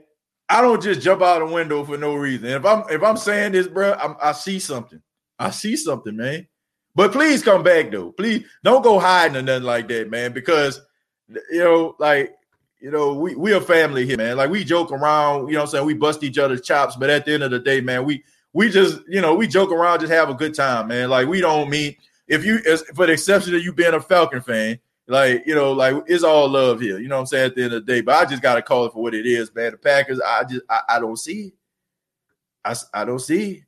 [0.48, 2.48] I don't just jump out the window for no reason.
[2.48, 5.00] if I'm if I'm saying this, bro, I'm, I see something.
[5.38, 6.46] I see something, man.
[6.94, 8.12] But please come back though.
[8.12, 10.32] Please don't go hiding or nothing like that, man.
[10.32, 10.80] Because
[11.50, 12.32] you know, like
[12.82, 14.36] you know, we we a family here, man.
[14.36, 15.86] Like we joke around, you know I'm saying?
[15.86, 18.70] We bust each other's chops, but at the end of the day, man, we we
[18.70, 21.08] just, you know, we joke around, just have a good time, man.
[21.08, 21.94] Like we don't mean
[22.26, 22.58] if you
[22.94, 26.48] for the exception of you being a Falcon fan, like, you know, like it's all
[26.48, 26.98] love here.
[26.98, 27.46] You know what I'm saying?
[27.46, 29.26] At the end of the day, but I just gotta call it for what it
[29.26, 29.70] is, man.
[29.70, 31.54] The Packers, I just I, I don't see.
[32.64, 33.62] I, I don't see.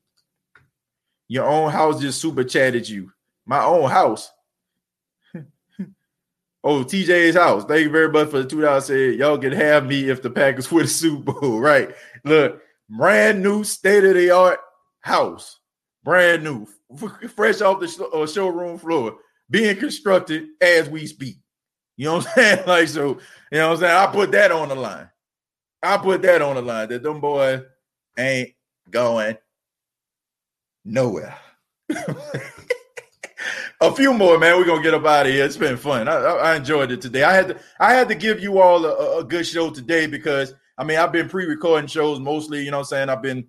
[1.28, 3.12] Your own house just super chatted you.
[3.46, 4.30] My own house.
[6.64, 7.64] Oh, TJ's house.
[7.64, 8.86] Thank you very much for the two dollars.
[8.86, 11.60] Said y'all can have me if the Packers win the Super Bowl.
[11.60, 11.94] Right?
[12.24, 14.58] Look, brand new state of the art
[15.00, 15.60] house,
[16.02, 16.66] brand new,
[17.34, 19.18] fresh off the sh- uh, showroom floor
[19.50, 21.36] being constructed as we speak.
[21.96, 22.66] You know what I'm saying?
[22.66, 23.08] Like, so,
[23.52, 23.96] you know what I'm saying?
[23.96, 25.08] I put that on the line.
[25.82, 27.60] I put that on the line that them boys
[28.18, 28.50] ain't
[28.90, 29.36] going
[30.84, 31.36] nowhere.
[33.88, 34.56] A few more, man.
[34.56, 35.44] We're gonna get up out of here.
[35.44, 36.08] It's been fun.
[36.08, 37.22] I, I enjoyed it today.
[37.22, 40.54] I had to I had to give you all a, a, good show today because
[40.78, 43.08] I mean I've been pre-recording shows mostly, you know I'm saying?
[43.08, 43.46] I've been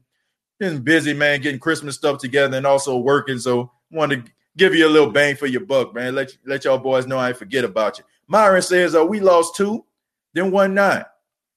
[0.59, 3.39] been busy, man, getting Christmas stuff together and also working.
[3.39, 6.15] So wanted to give you a little bang for your buck, man.
[6.15, 8.03] Let let y'all boys know I forget about you.
[8.27, 9.85] Myron says, uh, we lost two,
[10.33, 11.05] then won nine.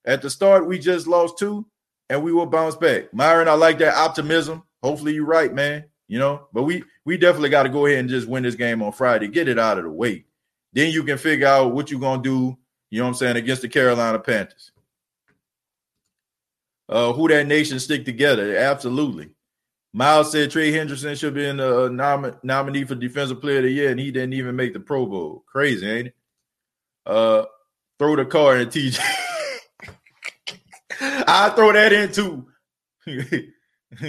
[0.05, 1.65] At the start, we just lost two,
[2.09, 3.13] and we will bounce back.
[3.13, 4.63] Myron, I like that optimism.
[4.83, 5.85] Hopefully, you're right, man.
[6.09, 8.81] You know, but we we definitely got to go ahead and just win this game
[8.81, 10.25] on Friday, get it out of the way.
[10.73, 12.57] Then you can figure out what you're gonna do.
[12.89, 14.71] You know what I'm saying against the Carolina Panthers.
[16.89, 18.57] Uh, who that nation stick together?
[18.57, 19.29] Absolutely.
[19.93, 23.63] Miles said Trey Hendrickson should be in the uh, nom- nominee for Defensive Player of
[23.63, 25.43] the Year, and he didn't even make the Pro Bowl.
[25.47, 26.15] Crazy, ain't it?
[27.05, 27.45] Uh,
[27.99, 28.99] throw the car in TJ.
[31.01, 32.47] I throw that in too.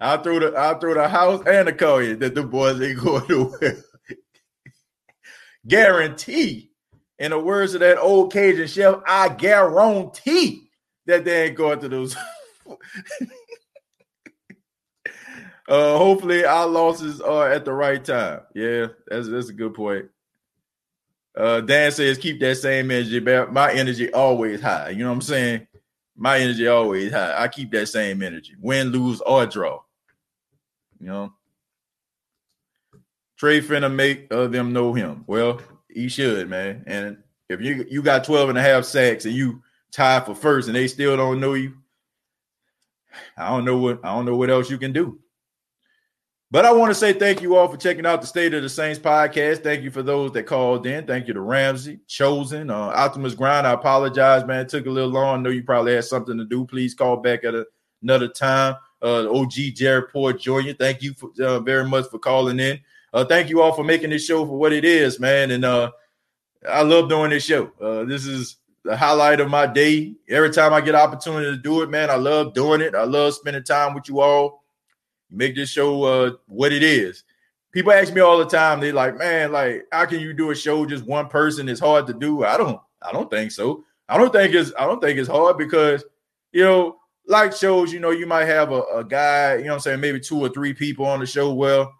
[0.00, 3.26] I throw the I throw the house and the car that the boys ain't going
[3.28, 3.82] to
[5.66, 6.70] Guarantee,
[7.18, 10.68] in the words of that old Cajun chef, I guarantee
[11.06, 12.16] that they ain't going to those.
[15.66, 18.40] Uh, hopefully our losses are at the right time.
[18.54, 20.06] Yeah, that's that's a good point.
[21.34, 23.18] Uh, Dan says keep that same energy.
[23.18, 24.90] My energy always high.
[24.90, 25.66] You know what I'm saying?
[26.16, 27.42] My energy always high.
[27.42, 28.54] I keep that same energy.
[28.60, 29.80] Win, lose, or draw.
[31.00, 31.32] You know.
[33.36, 35.24] Trey finna make uh, them know him.
[35.26, 36.84] Well, he should, man.
[36.86, 37.18] And
[37.48, 40.76] if you you got 12 and a half sacks and you tied for first and
[40.76, 41.74] they still don't know you,
[43.36, 45.18] I don't know what I don't know what else you can do.
[46.54, 48.68] But I want to say thank you all for checking out the State of the
[48.68, 49.64] Saints podcast.
[49.64, 51.04] Thank you for those that called in.
[51.04, 53.66] Thank you to Ramsey, Chosen, uh, Optimus Grind.
[53.66, 54.60] I apologize, man.
[54.60, 55.40] It took a little long.
[55.40, 56.64] I know you probably had something to do.
[56.64, 57.66] Please call back at a,
[58.04, 58.76] another time.
[59.02, 60.74] Uh, OG Jared Port Jr.
[60.78, 62.78] Thank you for, uh, very much for calling in.
[63.12, 65.50] Uh, thank you all for making this show for what it is, man.
[65.50, 65.90] And uh,
[66.70, 67.72] I love doing this show.
[67.80, 70.14] Uh, this is the highlight of my day.
[70.28, 72.94] Every time I get opportunity to do it, man, I love doing it.
[72.94, 74.63] I love spending time with you all
[75.34, 77.24] make this show uh, what it is.
[77.72, 80.54] People ask me all the time, They're like, man, like, how can you do a
[80.54, 81.68] show just one person?
[81.68, 82.44] It's hard to do.
[82.44, 83.84] I don't, I don't think so.
[84.08, 86.04] I don't think it's, I don't think it's hard because,
[86.52, 86.96] you know,
[87.26, 90.20] like shows, you know, you might have a, a guy, you know I'm saying, maybe
[90.20, 91.52] two or three people on the show.
[91.52, 91.92] Well,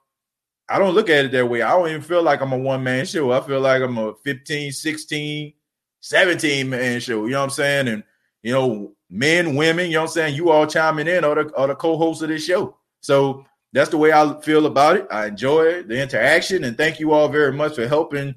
[0.69, 1.63] I don't look at it that way.
[1.63, 3.33] I don't even feel like I'm a one man show.
[3.33, 5.53] I feel like I'm a 15, 16,
[6.01, 7.25] 17 man show.
[7.25, 7.89] You know what I'm saying?
[7.89, 8.05] And,
[8.43, 10.35] you know, men, women, you know what I'm saying?
[10.35, 12.77] You all chiming in are the, are the co hosts of this show.
[13.05, 13.45] So
[13.75, 15.07] that's the way I feel about it.
[15.11, 18.35] I enjoy the interaction and thank you all very much for helping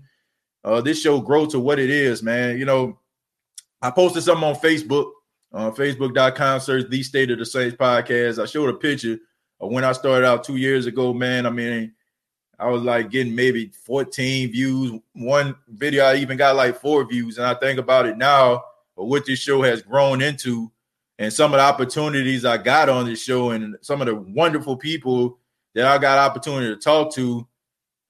[0.66, 2.58] uh, this show grow to what it is, man.
[2.58, 3.00] You know,
[3.82, 5.10] I posted something on Facebook,
[5.54, 8.44] uh, facebook.com, search the State of the Saints podcast.
[8.44, 9.18] I showed a picture
[9.62, 11.46] of when I started out two years ago, man.
[11.46, 11.94] I mean,
[12.60, 15.00] I was like getting maybe 14 views.
[15.14, 17.38] One video, I even got like four views.
[17.38, 18.66] And I think about it now,
[18.98, 20.70] but what this show has grown into
[21.20, 24.78] and some of the opportunities I got on this show and some of the wonderful
[24.78, 25.40] people
[25.76, 27.48] that I got opportunity to talk to.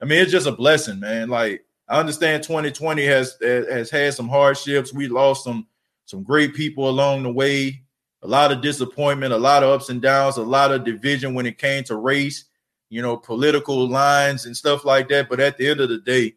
[0.01, 1.29] I mean, it's just a blessing, man.
[1.29, 4.93] Like I understand 2020 has has had some hardships.
[4.93, 5.67] We lost some
[6.05, 7.81] some great people along the way,
[8.21, 11.45] a lot of disappointment, a lot of ups and downs, a lot of division when
[11.45, 12.45] it came to race,
[12.89, 15.29] you know, political lines and stuff like that.
[15.29, 16.35] But at the end of the day,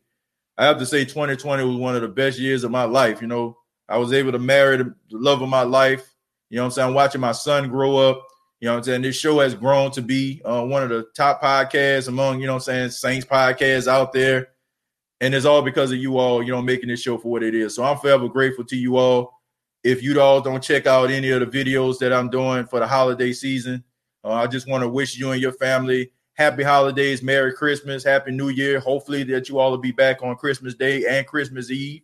[0.59, 3.21] I have to say 2020 was one of the best years of my life.
[3.23, 3.57] You know,
[3.89, 6.15] I was able to marry the love of my life.
[6.51, 6.89] You know what I'm saying?
[6.89, 8.27] I'm watching my son grow up.
[8.61, 9.03] You know what I'm saying?
[9.03, 12.55] This show has grown to be uh, one of the top podcasts among, you know
[12.55, 14.49] I'm saying, Saints podcasts out there.
[15.23, 17.55] And it's all because of you all, you know, making this show for what it
[17.55, 17.75] is.
[17.75, 19.41] So I'm forever grateful to you all.
[19.83, 22.87] If you all don't check out any of the videos that I'm doing for the
[22.87, 23.83] holiday season,
[24.25, 28.33] uh, I just want to wish you and your family happy holidays, Merry Christmas, Happy
[28.33, 28.81] New Year.
[28.81, 32.03] Hopefully that you all will be back on Christmas Day and Christmas Eve.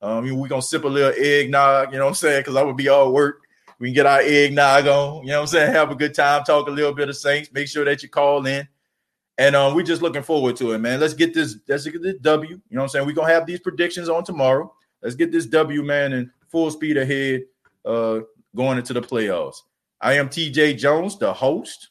[0.00, 2.40] Um, we're gonna sip a little eggnog, you know what I'm saying?
[2.40, 3.47] Because I would be all work.
[3.78, 5.22] We can get our eggnog on.
[5.22, 5.72] You know what I'm saying?
[5.72, 7.50] Have a good time, talk a little bit of Saints.
[7.52, 8.66] Make sure that you call in.
[9.38, 10.98] And um, we're just looking forward to it, man.
[10.98, 12.50] Let's get this, let's get this W.
[12.50, 13.06] You know what I'm saying?
[13.06, 14.72] We're gonna have these predictions on tomorrow.
[15.00, 17.42] Let's get this W, man, and full speed ahead,
[17.84, 18.20] uh,
[18.56, 19.62] going into the playoffs.
[20.00, 21.90] I am TJ Jones, the host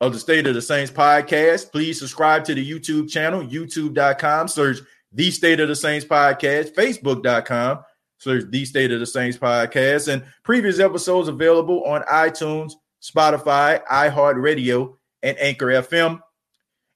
[0.00, 1.72] of the State of the Saints podcast.
[1.72, 4.78] Please subscribe to the YouTube channel, youtube.com, search
[5.12, 7.80] the State of the Saints podcast, facebook.com,
[8.20, 14.94] Search the State of the Saints podcast and previous episodes available on iTunes, Spotify, iHeartRadio,
[15.22, 16.20] and Anchor FM.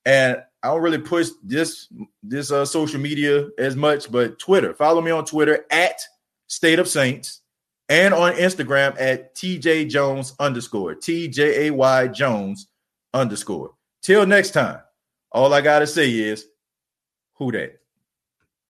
[0.05, 1.89] And I don't really push this
[2.23, 4.75] this uh, social media as much, but Twitter.
[4.75, 5.99] Follow me on Twitter at
[6.47, 7.41] State of Saints
[7.89, 12.69] and on Instagram at TJ Jones underscore T J A Y Jones
[13.15, 13.73] underscore.
[14.03, 14.81] Till next time,
[15.33, 16.45] all I gotta say is,
[17.37, 17.81] who that?